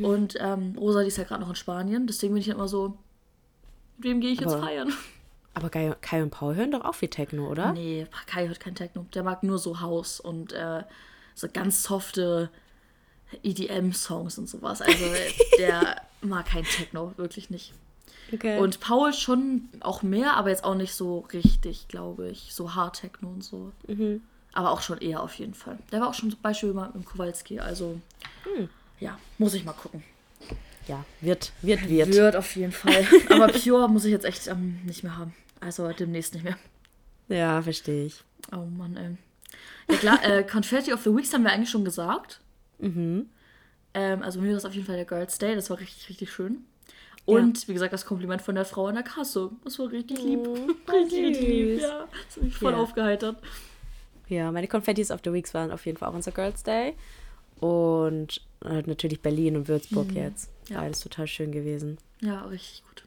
Und 0.00 0.36
ähm, 0.40 0.74
Rosa, 0.76 1.02
die 1.02 1.08
ist 1.08 1.18
ja 1.18 1.24
gerade 1.24 1.40
noch 1.40 1.50
in 1.50 1.54
Spanien. 1.56 2.06
Deswegen 2.06 2.34
bin 2.34 2.40
ich 2.40 2.48
immer 2.48 2.68
so, 2.68 2.98
mit 3.98 4.04
wem 4.08 4.20
gehe 4.20 4.30
ich 4.32 4.40
jetzt 4.40 4.52
Aber- 4.52 4.62
feiern? 4.62 4.92
Aber 5.54 5.68
Kai, 5.68 5.94
Kai 6.00 6.22
und 6.22 6.30
Paul 6.30 6.54
hören 6.56 6.70
doch 6.70 6.82
auch 6.82 6.94
viel 6.94 7.10
Techno, 7.10 7.46
oder? 7.50 7.72
Nee, 7.74 8.06
Kai 8.26 8.48
hört 8.48 8.58
kein 8.58 8.74
Techno. 8.74 9.04
Der 9.12 9.22
mag 9.22 9.42
nur 9.42 9.58
so 9.58 9.80
Haus 9.80 10.18
und 10.18 10.54
äh, 10.54 10.82
so 11.34 11.46
ganz 11.52 11.82
softe 11.82 12.48
EDM-Songs 13.42 14.38
und 14.38 14.48
sowas. 14.48 14.80
Also 14.82 15.04
der 15.58 16.00
mag 16.22 16.46
kein 16.46 16.64
Techno, 16.64 17.12
wirklich 17.16 17.50
nicht. 17.50 17.74
Okay. 18.32 18.58
Und 18.60 18.80
Paul 18.80 19.12
schon 19.12 19.68
auch 19.80 20.02
mehr, 20.02 20.36
aber 20.38 20.48
jetzt 20.48 20.64
auch 20.64 20.74
nicht 20.74 20.94
so 20.94 21.26
richtig, 21.34 21.86
glaube 21.88 22.30
ich. 22.30 22.54
So 22.54 22.74
Hard-Techno 22.74 23.28
und 23.28 23.44
so. 23.44 23.72
Aber 24.54 24.70
auch 24.70 24.80
schon 24.80 24.98
eher 24.98 25.22
auf 25.22 25.34
jeden 25.34 25.54
Fall. 25.54 25.78
Der 25.90 26.00
war 26.00 26.08
auch 26.08 26.14
schon 26.14 26.30
zum 26.30 26.40
Beispiel 26.40 26.72
mal 26.72 26.90
im 26.94 27.04
Kowalski. 27.04 27.60
Also, 27.60 28.00
ja, 29.00 29.18
muss 29.36 29.52
ich 29.52 29.64
mal 29.66 29.72
gucken. 29.74 30.02
Ja, 30.88 31.04
wird, 31.20 31.52
wird, 31.62 31.88
wird. 31.88 32.14
Wird 32.14 32.36
auf 32.36 32.54
jeden 32.56 32.72
Fall. 32.72 33.06
Aber 33.30 33.48
Pure 33.52 33.88
muss 33.88 34.04
ich 34.04 34.10
jetzt 34.12 34.24
echt 34.24 34.46
ähm, 34.48 34.80
nicht 34.84 35.02
mehr 35.02 35.16
haben. 35.16 35.34
Also 35.60 35.88
demnächst 35.92 36.34
nicht 36.34 36.44
mehr. 36.44 36.56
Ja, 37.28 37.62
verstehe 37.62 38.06
ich. 38.06 38.22
Oh 38.52 38.64
Mann, 38.76 38.96
ey. 38.96 39.16
Ja 39.88 39.96
klar, 39.96 40.24
äh, 40.24 40.42
Confetti 40.44 40.92
of 40.92 41.02
the 41.02 41.14
Weeks 41.14 41.32
haben 41.32 41.44
wir 41.44 41.52
eigentlich 41.52 41.70
schon 41.70 41.84
gesagt. 41.84 42.40
Mhm. 42.78 43.26
Ähm, 43.94 44.22
also 44.22 44.40
mir 44.40 44.50
war 44.50 44.56
es 44.56 44.64
auf 44.64 44.74
jeden 44.74 44.86
Fall 44.86 44.96
der 44.96 45.04
Girls 45.04 45.38
Day. 45.38 45.54
Das 45.54 45.70
war 45.70 45.78
richtig, 45.78 46.08
richtig 46.08 46.32
schön. 46.32 46.64
Und 47.24 47.68
wie 47.68 47.72
gesagt, 47.74 47.92
das 47.92 48.04
Kompliment 48.04 48.42
von 48.42 48.56
der 48.56 48.64
Frau 48.64 48.86
an 48.88 48.94
der 48.96 49.04
Kasse. 49.04 49.50
Das 49.64 49.78
war 49.78 49.90
richtig 49.92 50.20
lieb. 50.22 50.40
richtig, 50.92 51.24
richtig 51.24 51.40
lieb, 51.48 51.80
ja. 51.80 52.06
Das 52.26 52.36
hat 52.36 52.42
mich 52.42 52.56
voll 52.56 52.72
Ja. 52.72 52.78
aufgeheitert. 52.78 53.36
Ja, 54.28 54.50
meine 54.50 54.66
Confettis 54.66 55.10
of 55.12 55.20
the 55.24 55.32
Weeks 55.32 55.54
waren 55.54 55.70
auf 55.70 55.86
jeden 55.86 55.98
Fall 55.98 56.08
auch 56.08 56.14
unser 56.14 56.32
Girls 56.32 56.62
Day. 56.64 56.94
Und 57.60 58.40
halt 58.64 58.88
natürlich 58.88 59.20
Berlin 59.20 59.56
und 59.56 59.68
Würzburg 59.68 60.10
jetzt. 60.12 60.50
Ja. 60.68 60.80
Beides 60.80 61.00
total 61.00 61.26
schön 61.26 61.52
gewesen. 61.52 61.98
Ja, 62.20 62.42
richtig 62.42 62.82
gut. 62.88 63.04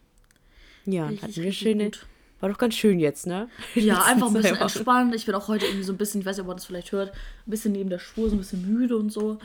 Ja, 0.85 1.03
und 1.03 1.09
Richtig, 1.11 1.29
hatten 1.29 1.43
wir 1.43 1.51
schöne. 1.53 1.85
gut. 1.85 2.05
War 2.41 2.49
doch 2.49 2.57
ganz 2.57 2.75
schön 2.75 2.99
jetzt, 2.99 3.25
ne? 3.27 3.49
Ja, 3.73 4.03
einfach 4.05 4.27
ein 4.27 4.33
bisschen 4.33 4.57
entspannt. 4.57 5.15
Ich 5.15 5.25
bin 5.25 5.33
auch 5.35 5.47
heute 5.47 5.65
irgendwie 5.65 5.83
so 5.83 5.93
ein 5.93 5.97
bisschen, 5.97 6.21
ich 6.21 6.27
weiß 6.27 6.37
nicht, 6.37 6.41
ob 6.41 6.47
man 6.47 6.57
das 6.57 6.65
vielleicht 6.65 6.91
hört, 6.91 7.11
ein 7.11 7.49
bisschen 7.49 7.71
neben 7.71 7.89
der 7.89 7.99
Spur, 7.99 8.29
so 8.29 8.35
ein 8.35 8.39
bisschen 8.39 8.71
müde 8.71 8.97
und 8.97 9.09
so. 9.09 9.39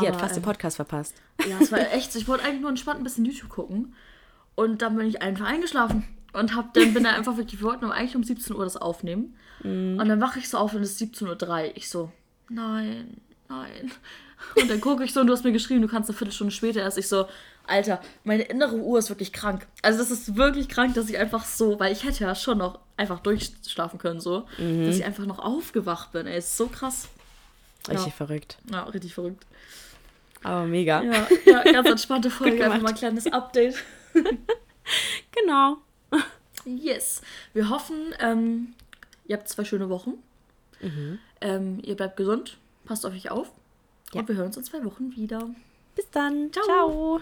Die 0.00 0.06
hat 0.06 0.16
fast 0.16 0.34
den 0.36 0.42
ähm, 0.42 0.44
Podcast 0.44 0.76
verpasst. 0.76 1.14
Ja, 1.48 1.58
es 1.60 1.72
war 1.72 1.80
echt 1.92 2.12
so. 2.12 2.18
Ich 2.18 2.28
wollte 2.28 2.44
eigentlich 2.44 2.60
nur 2.60 2.70
entspannt 2.70 3.00
ein 3.00 3.04
bisschen 3.04 3.24
YouTube 3.24 3.48
gucken. 3.48 3.94
Und 4.54 4.82
dann 4.82 4.96
bin 4.96 5.06
ich 5.06 5.22
einfach 5.22 5.46
eingeschlafen. 5.46 6.04
Und 6.34 6.54
hab, 6.54 6.74
dann 6.74 6.92
bin 6.92 7.04
da 7.04 7.12
einfach 7.12 7.36
wirklich, 7.38 7.60
wir 7.60 7.66
wollten 7.68 7.86
eigentlich 7.86 8.14
um 8.14 8.22
17 8.22 8.54
Uhr 8.54 8.64
das 8.64 8.76
aufnehmen. 8.76 9.34
Und 9.62 9.98
dann 9.98 10.20
wache 10.20 10.38
ich 10.38 10.48
so 10.48 10.58
auf 10.58 10.74
und 10.74 10.82
es 10.82 11.00
ist 11.00 11.14
17.03 11.16 11.68
Uhr. 11.70 11.76
Ich 11.76 11.88
so, 11.88 12.12
nein, 12.48 13.20
nein. 13.48 13.90
Und 14.60 14.70
dann 14.70 14.80
gucke 14.80 15.04
ich 15.04 15.12
so 15.12 15.20
und 15.20 15.26
du 15.26 15.32
hast 15.32 15.44
mir 15.44 15.52
geschrieben, 15.52 15.82
du 15.82 15.88
kannst 15.88 16.08
eine 16.08 16.16
Viertelstunde 16.16 16.52
später 16.52 16.80
erst. 16.80 16.98
Ich 16.98 17.08
so, 17.08 17.26
Alter, 17.66 18.00
meine 18.24 18.44
innere 18.44 18.76
Uhr 18.76 18.98
ist 18.98 19.08
wirklich 19.10 19.32
krank. 19.32 19.66
Also 19.82 19.98
das 19.98 20.10
ist 20.10 20.36
wirklich 20.36 20.68
krank, 20.68 20.94
dass 20.94 21.08
ich 21.10 21.18
einfach 21.18 21.44
so, 21.44 21.78
weil 21.80 21.92
ich 21.92 22.04
hätte 22.04 22.24
ja 22.24 22.34
schon 22.34 22.58
noch 22.58 22.78
einfach 22.96 23.20
durchschlafen 23.20 23.98
können 23.98 24.20
so, 24.20 24.46
dass 24.58 24.96
ich 24.96 25.04
einfach 25.04 25.26
noch 25.26 25.38
aufgewacht 25.38 26.12
bin. 26.12 26.26
Ey, 26.26 26.38
ist 26.38 26.56
so 26.56 26.66
krass. 26.68 27.08
Richtig 27.88 28.06
Ja. 28.06 28.12
verrückt. 28.12 28.58
Ja, 28.70 28.82
richtig 28.84 29.14
verrückt. 29.14 29.44
Aber 30.42 30.64
mega. 30.66 31.02
Ja, 31.02 31.26
ja 31.44 31.62
ganz 31.72 31.88
entspannte 31.90 32.30
Folge, 32.30 32.64
einfach 32.64 32.80
mal 32.80 32.90
ein 32.90 32.94
kleines 32.94 33.26
Update. 33.32 33.76
Genau. 35.32 35.76
Yes. 36.64 37.20
Wir 37.52 37.68
hoffen, 37.68 38.14
ähm, 38.20 38.74
ihr 39.26 39.36
habt 39.36 39.48
zwei 39.48 39.64
schöne 39.64 39.88
Wochen. 39.90 40.14
Ähm, 41.40 41.80
ihr 41.82 41.94
bleibt 41.96 42.16
gesund, 42.16 42.56
passt 42.84 43.04
auf 43.04 43.12
euch 43.12 43.30
auf. 43.30 43.50
Ja. 44.12 44.20
Und 44.20 44.28
wir 44.28 44.36
hören 44.36 44.46
uns 44.46 44.56
in 44.56 44.64
zwei 44.64 44.84
Wochen 44.84 45.14
wieder. 45.14 45.50
Bis 45.94 46.10
dann. 46.10 46.52
Ciao. 46.52 46.64
Ciao. 46.64 47.20